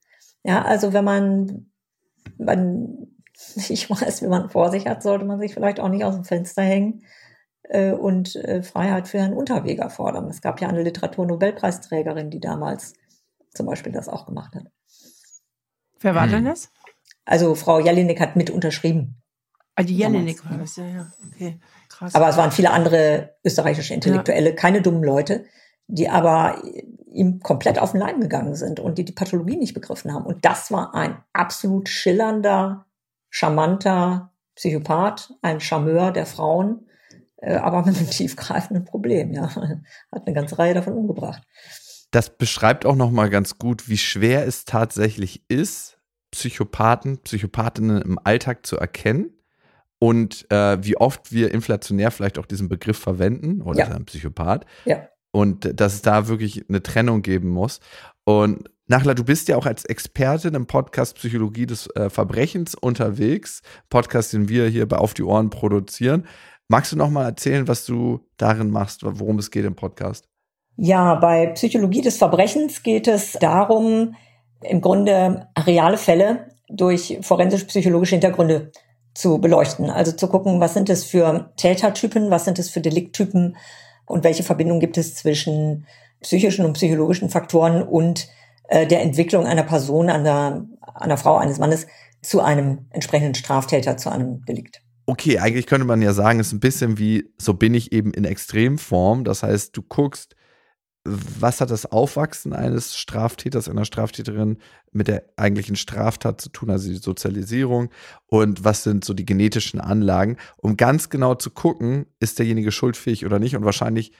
Ja, 0.42 0.62
also 0.62 0.92
wenn 0.92 1.04
man, 1.04 1.70
man 2.38 3.06
nicht 3.68 3.88
weiß, 4.02 4.22
wie 4.22 4.26
man 4.26 4.50
vor 4.50 4.72
sich 4.72 4.88
hat, 4.88 5.00
sollte 5.04 5.24
man 5.24 5.38
sich 5.38 5.54
vielleicht 5.54 5.78
auch 5.78 5.88
nicht 5.88 6.02
aus 6.02 6.16
dem 6.16 6.24
Fenster 6.24 6.62
hängen 6.62 7.04
äh, 7.72 7.92
und 7.92 8.36
äh, 8.36 8.62
Freiheit 8.62 9.08
für 9.08 9.20
einen 9.20 9.32
Unterweger 9.32 9.88
fordern. 9.88 10.28
Es 10.28 10.42
gab 10.42 10.60
ja 10.60 10.68
eine 10.68 10.82
Literaturnobelpreisträgerin, 10.82 12.30
die 12.30 12.40
damals 12.40 12.92
zum 13.54 13.66
Beispiel 13.66 13.92
das 13.92 14.08
auch 14.08 14.26
gemacht 14.26 14.54
hat. 14.54 14.64
Wer 16.00 16.14
war 16.14 16.24
hm. 16.24 16.30
denn 16.30 16.44
das? 16.44 16.70
Also 17.24 17.54
Frau 17.54 17.80
Jelinek 17.80 18.20
hat 18.20 18.36
mit 18.36 18.50
unterschrieben. 18.50 19.22
Ah, 19.74 19.84
die 19.84 19.96
Jelinek 19.96 20.44
war 20.50 20.58
das, 20.58 20.76
ja, 20.76 20.86
ja. 20.86 21.12
Okay, 21.32 21.58
krass. 21.88 22.14
Aber 22.14 22.28
es 22.28 22.36
waren 22.36 22.52
viele 22.52 22.72
andere 22.72 23.36
österreichische 23.42 23.94
Intellektuelle, 23.94 24.50
ja. 24.50 24.56
keine 24.56 24.82
dummen 24.82 25.02
Leute, 25.02 25.46
die 25.86 26.10
aber 26.10 26.62
ihm 27.06 27.40
komplett 27.40 27.78
auf 27.78 27.92
den 27.92 28.00
Leim 28.00 28.20
gegangen 28.20 28.54
sind 28.54 28.80
und 28.80 28.98
die 28.98 29.04
die 29.04 29.12
Pathologie 29.12 29.56
nicht 29.56 29.72
begriffen 29.72 30.12
haben. 30.12 30.26
Und 30.26 30.44
das 30.44 30.70
war 30.70 30.94
ein 30.94 31.16
absolut 31.32 31.88
schillernder, 31.88 32.84
charmanter 33.30 34.32
Psychopath, 34.56 35.32
ein 35.40 35.60
Charmeur 35.60 36.10
der 36.10 36.26
Frauen, 36.26 36.86
äh, 36.86 36.91
aber 37.42 37.84
mit 37.84 37.96
einem 37.96 38.10
tiefgreifenden 38.10 38.84
Problem, 38.84 39.32
ja. 39.32 39.54
Hat 40.12 40.26
eine 40.26 40.34
ganze 40.34 40.58
Reihe 40.58 40.74
davon 40.74 40.94
umgebracht. 40.94 41.42
Das 42.10 42.36
beschreibt 42.36 42.84
auch 42.84 42.94
nochmal 42.94 43.30
ganz 43.30 43.58
gut, 43.58 43.88
wie 43.88 43.98
schwer 43.98 44.46
es 44.46 44.64
tatsächlich 44.64 45.44
ist, 45.48 45.98
Psychopathen, 46.30 47.18
Psychopathinnen 47.18 48.02
im 48.02 48.18
Alltag 48.22 48.66
zu 48.66 48.76
erkennen 48.76 49.30
und 49.98 50.50
äh, 50.50 50.84
wie 50.84 50.96
oft 50.96 51.32
wir 51.32 51.52
inflationär 51.52 52.10
vielleicht 52.10 52.38
auch 52.38 52.46
diesen 52.46 52.68
Begriff 52.68 52.98
verwenden 52.98 53.62
oder 53.62 53.78
ja. 53.78 53.88
ein 53.88 54.04
Psychopath. 54.04 54.66
Ja. 54.84 55.08
Und 55.30 55.80
dass 55.80 55.94
es 55.94 56.02
da 56.02 56.28
wirklich 56.28 56.68
eine 56.68 56.82
Trennung 56.82 57.22
geben 57.22 57.48
muss. 57.48 57.80
Und 58.24 58.68
Nachla, 58.88 59.14
du 59.14 59.24
bist 59.24 59.48
ja 59.48 59.56
auch 59.56 59.64
als 59.64 59.84
Expertin 59.84 60.54
im 60.54 60.66
Podcast 60.66 61.14
Psychologie 61.16 61.66
des 61.66 61.86
äh, 61.96 62.10
Verbrechens 62.10 62.74
unterwegs. 62.74 63.62
Podcast, 63.88 64.32
den 64.32 64.48
wir 64.48 64.66
hier 64.66 64.86
bei 64.86 64.98
Auf 64.98 65.14
die 65.14 65.22
Ohren 65.22 65.50
produzieren. 65.50 66.26
Magst 66.68 66.92
du 66.92 66.96
noch 66.96 67.10
mal 67.10 67.24
erzählen, 67.24 67.68
was 67.68 67.84
du 67.84 68.20
darin 68.36 68.70
machst, 68.70 69.02
worum 69.04 69.38
es 69.38 69.50
geht 69.50 69.64
im 69.64 69.76
Podcast? 69.76 70.28
Ja, 70.76 71.16
bei 71.16 71.48
Psychologie 71.48 72.00
des 72.00 72.16
Verbrechens 72.16 72.82
geht 72.82 73.06
es 73.08 73.32
darum, 73.32 74.14
im 74.62 74.80
Grunde 74.80 75.48
reale 75.58 75.98
Fälle 75.98 76.48
durch 76.68 77.18
forensisch-psychologische 77.20 78.14
Hintergründe 78.14 78.72
zu 79.14 79.38
beleuchten. 79.38 79.90
Also 79.90 80.12
zu 80.12 80.28
gucken, 80.28 80.60
was 80.60 80.74
sind 80.74 80.88
es 80.88 81.04
für 81.04 81.52
Tätertypen, 81.56 82.30
was 82.30 82.46
sind 82.46 82.58
es 82.58 82.70
für 82.70 82.80
Delikttypen 82.80 83.56
und 84.06 84.24
welche 84.24 84.42
Verbindung 84.42 84.80
gibt 84.80 84.96
es 84.96 85.14
zwischen 85.14 85.86
psychischen 86.22 86.64
und 86.64 86.74
psychologischen 86.74 87.28
Faktoren 87.28 87.82
und 87.82 88.28
äh, 88.68 88.86
der 88.86 89.02
Entwicklung 89.02 89.46
einer 89.46 89.64
Person, 89.64 90.08
einer, 90.08 90.64
einer 90.94 91.18
Frau, 91.18 91.36
eines 91.36 91.58
Mannes 91.58 91.86
zu 92.22 92.40
einem 92.40 92.86
entsprechenden 92.90 93.34
Straftäter, 93.34 93.96
zu 93.96 94.10
einem 94.10 94.44
Delikt 94.46 94.82
okay, 95.06 95.38
eigentlich 95.38 95.66
könnte 95.66 95.86
man 95.86 96.02
ja 96.02 96.12
sagen, 96.12 96.40
es 96.40 96.48
ist 96.48 96.52
ein 96.52 96.60
bisschen 96.60 96.98
wie, 96.98 97.32
so 97.40 97.54
bin 97.54 97.74
ich 97.74 97.92
eben 97.92 98.12
in 98.12 98.24
Extremform. 98.24 99.24
Das 99.24 99.42
heißt, 99.42 99.76
du 99.76 99.82
guckst, 99.82 100.36
was 101.04 101.60
hat 101.60 101.70
das 101.70 101.86
Aufwachsen 101.86 102.52
eines 102.52 102.96
Straftäters, 102.96 103.68
einer 103.68 103.84
Straftäterin 103.84 104.58
mit 104.92 105.08
der 105.08 105.24
eigentlichen 105.36 105.74
Straftat 105.74 106.40
zu 106.40 106.48
tun, 106.48 106.70
also 106.70 106.88
die 106.88 106.96
Sozialisierung 106.96 107.90
und 108.26 108.62
was 108.62 108.84
sind 108.84 109.04
so 109.04 109.12
die 109.12 109.26
genetischen 109.26 109.80
Anlagen, 109.80 110.36
um 110.58 110.76
ganz 110.76 111.10
genau 111.10 111.34
zu 111.34 111.50
gucken, 111.50 112.06
ist 112.20 112.38
derjenige 112.38 112.70
schuldfähig 112.70 113.26
oder 113.26 113.40
nicht 113.40 113.56
und 113.56 113.64
wahrscheinlich 113.64 114.12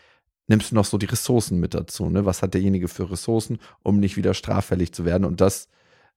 nimmst 0.48 0.72
du 0.72 0.74
noch 0.74 0.84
so 0.84 0.98
die 0.98 1.06
Ressourcen 1.06 1.60
mit 1.60 1.72
dazu, 1.72 2.10
ne? 2.10 2.26
Was 2.26 2.42
hat 2.42 2.54
derjenige 2.54 2.88
für 2.88 3.10
Ressourcen, 3.10 3.58
um 3.84 4.00
nicht 4.00 4.16
wieder 4.16 4.34
straffällig 4.34 4.92
zu 4.92 5.04
werden 5.04 5.24
und 5.24 5.40
das 5.40 5.68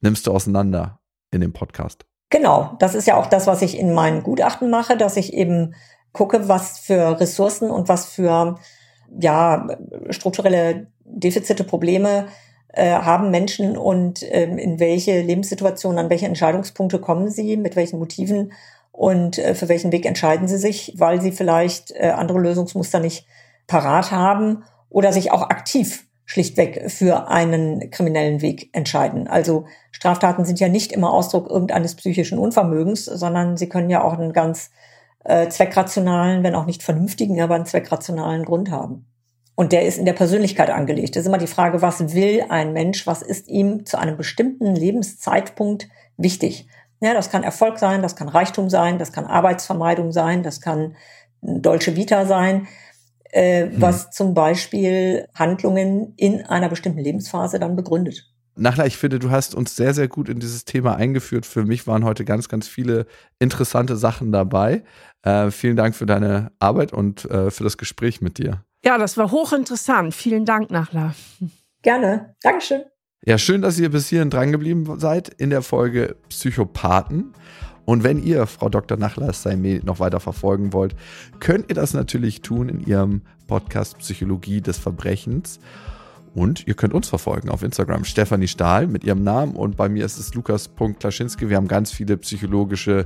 nimmst 0.01 0.25
du 0.25 0.31
auseinander 0.31 0.99
in 1.29 1.41
dem 1.41 1.53
Podcast. 1.53 2.05
Genau, 2.29 2.75
das 2.79 2.95
ist 2.95 3.07
ja 3.07 3.15
auch 3.15 3.27
das, 3.27 3.47
was 3.47 3.61
ich 3.61 3.77
in 3.77 3.93
meinen 3.93 4.23
Gutachten 4.23 4.69
mache, 4.69 4.97
dass 4.97 5.17
ich 5.17 5.33
eben 5.33 5.75
gucke, 6.11 6.47
was 6.47 6.79
für 6.79 7.19
Ressourcen 7.19 7.69
und 7.69 7.87
was 7.87 8.05
für 8.07 8.57
ja 9.19 9.67
strukturelle 10.09 10.87
Defizite, 11.03 11.63
Probleme 11.63 12.27
äh, 12.69 12.91
haben 12.91 13.29
Menschen 13.29 13.77
und 13.77 14.23
ähm, 14.31 14.57
in 14.57 14.79
welche 14.79 15.21
Lebenssituationen, 15.21 15.99
an 15.99 16.09
welche 16.09 16.25
Entscheidungspunkte 16.25 16.99
kommen 16.99 17.29
sie, 17.29 17.57
mit 17.57 17.75
welchen 17.75 17.99
Motiven 17.99 18.51
und 18.91 19.37
äh, 19.37 19.53
für 19.53 19.69
welchen 19.69 19.91
Weg 19.91 20.05
entscheiden 20.05 20.47
sie 20.47 20.57
sich, 20.57 20.93
weil 20.97 21.21
sie 21.21 21.31
vielleicht 21.31 21.91
äh, 21.91 22.09
andere 22.09 22.39
Lösungsmuster 22.39 22.99
nicht 22.99 23.27
parat 23.67 24.11
haben 24.11 24.63
oder 24.89 25.13
sich 25.13 25.31
auch 25.31 25.43
aktiv 25.43 26.05
schlichtweg 26.25 26.89
für 26.89 27.29
einen 27.29 27.91
kriminellen 27.91 28.41
Weg 28.41 28.69
entscheiden. 28.73 29.27
Also 29.27 29.65
Straftaten 29.91 30.43
sind 30.43 30.59
ja 30.59 30.67
nicht 30.67 30.91
immer 30.91 31.13
Ausdruck 31.13 31.49
irgendeines 31.49 31.95
psychischen 31.95 32.39
Unvermögens, 32.39 33.05
sondern 33.05 33.57
sie 33.57 33.69
können 33.69 33.89
ja 33.89 34.03
auch 34.03 34.13
einen 34.13 34.33
ganz 34.33 34.71
äh, 35.23 35.47
zweckrationalen, 35.49 36.43
wenn 36.43 36.55
auch 36.55 36.65
nicht 36.65 36.83
vernünftigen, 36.83 37.39
aber 37.41 37.55
einen 37.55 37.65
zweckrationalen 37.65 38.43
Grund 38.43 38.71
haben. 38.71 39.05
Und 39.53 39.71
der 39.71 39.83
ist 39.83 39.97
in 39.97 40.05
der 40.05 40.13
Persönlichkeit 40.13 40.69
angelegt. 40.69 41.15
Das 41.15 41.21
ist 41.21 41.27
immer 41.27 41.37
die 41.37 41.47
Frage, 41.47 41.81
was 41.81 42.13
will 42.13 42.43
ein 42.49 42.73
Mensch, 42.73 43.07
was 43.07 43.21
ist 43.21 43.47
ihm 43.47 43.85
zu 43.85 43.97
einem 43.97 44.17
bestimmten 44.17 44.75
Lebenszeitpunkt 44.75 45.87
wichtig? 46.17 46.67
Ja, 46.99 47.13
das 47.13 47.29
kann 47.29 47.43
Erfolg 47.43 47.77
sein, 47.77 48.01
das 48.01 48.15
kann 48.15 48.29
Reichtum 48.29 48.69
sein, 48.69 48.97
das 48.97 49.13
kann 49.13 49.25
Arbeitsvermeidung 49.25 50.11
sein, 50.11 50.43
das 50.43 50.59
kann 50.59 50.95
Dolce 51.41 51.95
Vita 51.95 52.25
sein 52.25 52.67
äh, 53.35 53.65
hm. 53.65 53.81
was 53.81 54.11
zum 54.11 54.33
Beispiel 54.33 55.27
Handlungen 55.35 56.13
in 56.15 56.45
einer 56.45 56.69
bestimmten 56.69 56.99
Lebensphase 56.99 57.59
dann 57.59 57.75
begründet. 57.75 58.31
Nachla, 58.57 58.85
ich 58.85 58.95
finde, 58.95 59.19
du 59.19 59.31
hast 59.31 59.53
uns 59.53 59.75
sehr, 59.75 59.93
sehr 59.93 60.07
gut 60.07 60.29
in 60.29 60.39
dieses 60.39 60.63
Thema 60.63 60.95
eingeführt. 60.95 61.45
Für 61.45 61.65
mich 61.65 61.85
waren 61.87 62.05
heute 62.05 62.23
ganz, 62.23 62.47
ganz 62.47 62.69
viele 62.69 63.05
interessante 63.37 63.97
Sachen 63.97 64.31
dabei. 64.31 64.83
Äh, 65.23 65.51
vielen 65.51 65.75
Dank 65.75 65.93
für 65.95 66.05
deine 66.05 66.53
Arbeit 66.59 66.93
und 66.93 67.29
äh, 67.29 67.51
für 67.51 67.65
das 67.65 67.77
Gespräch 67.77 68.21
mit 68.21 68.37
dir. 68.37 68.63
Ja, 68.85 68.97
das 68.97 69.17
war 69.17 69.31
hochinteressant. 69.31 70.13
Vielen 70.13 70.45
Dank, 70.45 70.71
Nachla. 70.71 71.13
Gerne. 71.81 72.35
Dankeschön. 72.41 72.83
Ja, 73.25 73.37
schön, 73.37 73.61
dass 73.61 73.77
ihr 73.77 73.89
bis 73.89 74.07
hierhin 74.07 74.29
drangeblieben 74.29 74.99
seid 74.99 75.27
in 75.27 75.49
der 75.49 75.61
Folge 75.61 76.15
Psychopathen. 76.29 77.33
Und 77.85 78.03
wenn 78.03 78.21
ihr 78.21 78.47
Frau 78.47 78.69
Dr. 78.69 78.97
Nachlass 78.97 79.43
Saime 79.43 79.79
noch 79.83 79.99
weiter 79.99 80.19
verfolgen 80.19 80.73
wollt, 80.73 80.95
könnt 81.39 81.69
ihr 81.69 81.75
das 81.75 81.93
natürlich 81.93 82.41
tun 82.41 82.67
in 82.69 82.85
ihrem 82.85 83.21
Podcast 83.47 83.99
Psychologie 83.99 84.61
des 84.61 84.77
Verbrechens. 84.77 85.59
Und 86.33 86.67
ihr 86.67 86.73
könnt 86.73 86.93
uns 86.93 87.07
verfolgen 87.07 87.49
auf 87.49 87.63
Instagram. 87.63 88.03
Stefanie 88.03 88.49
Stahl 88.49 88.87
mit 88.87 89.05
ihrem 89.05 89.23
Namen 89.23 89.55
und 89.55 89.77
bei 89.77 89.87
mir 89.87 90.03
ist 90.03 90.17
es 90.17 90.33
lukas.klaschinski. 90.33 91.49
Wir 91.49 91.55
haben 91.55 91.69
ganz 91.69 91.93
viele 91.93 92.17
psychologische 92.17 93.05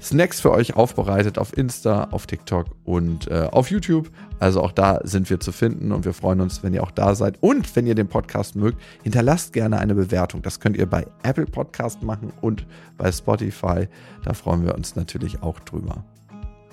Snacks 0.00 0.40
für 0.40 0.50
euch 0.52 0.76
aufbereitet 0.76 1.38
auf 1.38 1.56
Insta, 1.56 2.08
auf 2.10 2.26
TikTok 2.26 2.66
und 2.84 3.28
äh, 3.28 3.48
auf 3.50 3.70
YouTube. 3.70 4.10
Also 4.38 4.62
auch 4.62 4.72
da 4.72 5.00
sind 5.02 5.28
wir 5.30 5.40
zu 5.40 5.52
finden 5.52 5.92
und 5.92 6.04
wir 6.04 6.12
freuen 6.12 6.40
uns, 6.40 6.62
wenn 6.62 6.72
ihr 6.72 6.82
auch 6.82 6.90
da 6.90 7.14
seid. 7.14 7.38
Und 7.40 7.74
wenn 7.74 7.86
ihr 7.86 7.94
den 7.94 8.08
Podcast 8.08 8.54
mögt, 8.56 8.80
hinterlasst 9.02 9.52
gerne 9.52 9.78
eine 9.78 9.94
Bewertung. 9.94 10.42
Das 10.42 10.60
könnt 10.60 10.76
ihr 10.76 10.86
bei 10.86 11.06
Apple 11.22 11.46
Podcast 11.46 12.02
machen 12.02 12.32
und 12.40 12.66
bei 12.96 13.10
Spotify. 13.10 13.88
Da 14.24 14.34
freuen 14.34 14.64
wir 14.64 14.74
uns 14.74 14.94
natürlich 14.94 15.42
auch 15.42 15.58
drüber. 15.60 16.04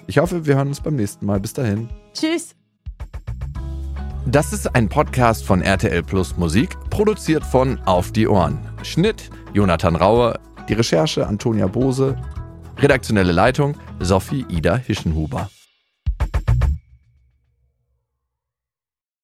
Ich 0.07 0.19
hoffe, 0.19 0.45
wir 0.45 0.55
hören 0.55 0.67
uns 0.67 0.81
beim 0.81 0.95
nächsten 0.95 1.25
Mal. 1.25 1.39
Bis 1.39 1.53
dahin. 1.53 1.89
Tschüss. 2.13 2.55
Das 4.27 4.53
ist 4.53 4.75
ein 4.75 4.89
Podcast 4.89 5.45
von 5.45 5.61
RTL 5.61 6.01
Plus 6.01 6.35
Musik, 6.37 6.75
produziert 6.89 7.43
von 7.43 7.79
Auf 7.85 8.11
die 8.11 8.27
Ohren. 8.27 8.57
Schnitt 8.81 9.29
Jonathan 9.53 9.95
Raue, 9.95 10.39
die 10.67 10.73
Recherche 10.73 11.27
Antonia 11.27 11.67
Bose. 11.67 12.17
Redaktionelle 12.77 13.31
Leitung 13.31 13.75
Sophie 13.99 14.45
Ida 14.49 14.75
Hischenhuber. 14.75 15.49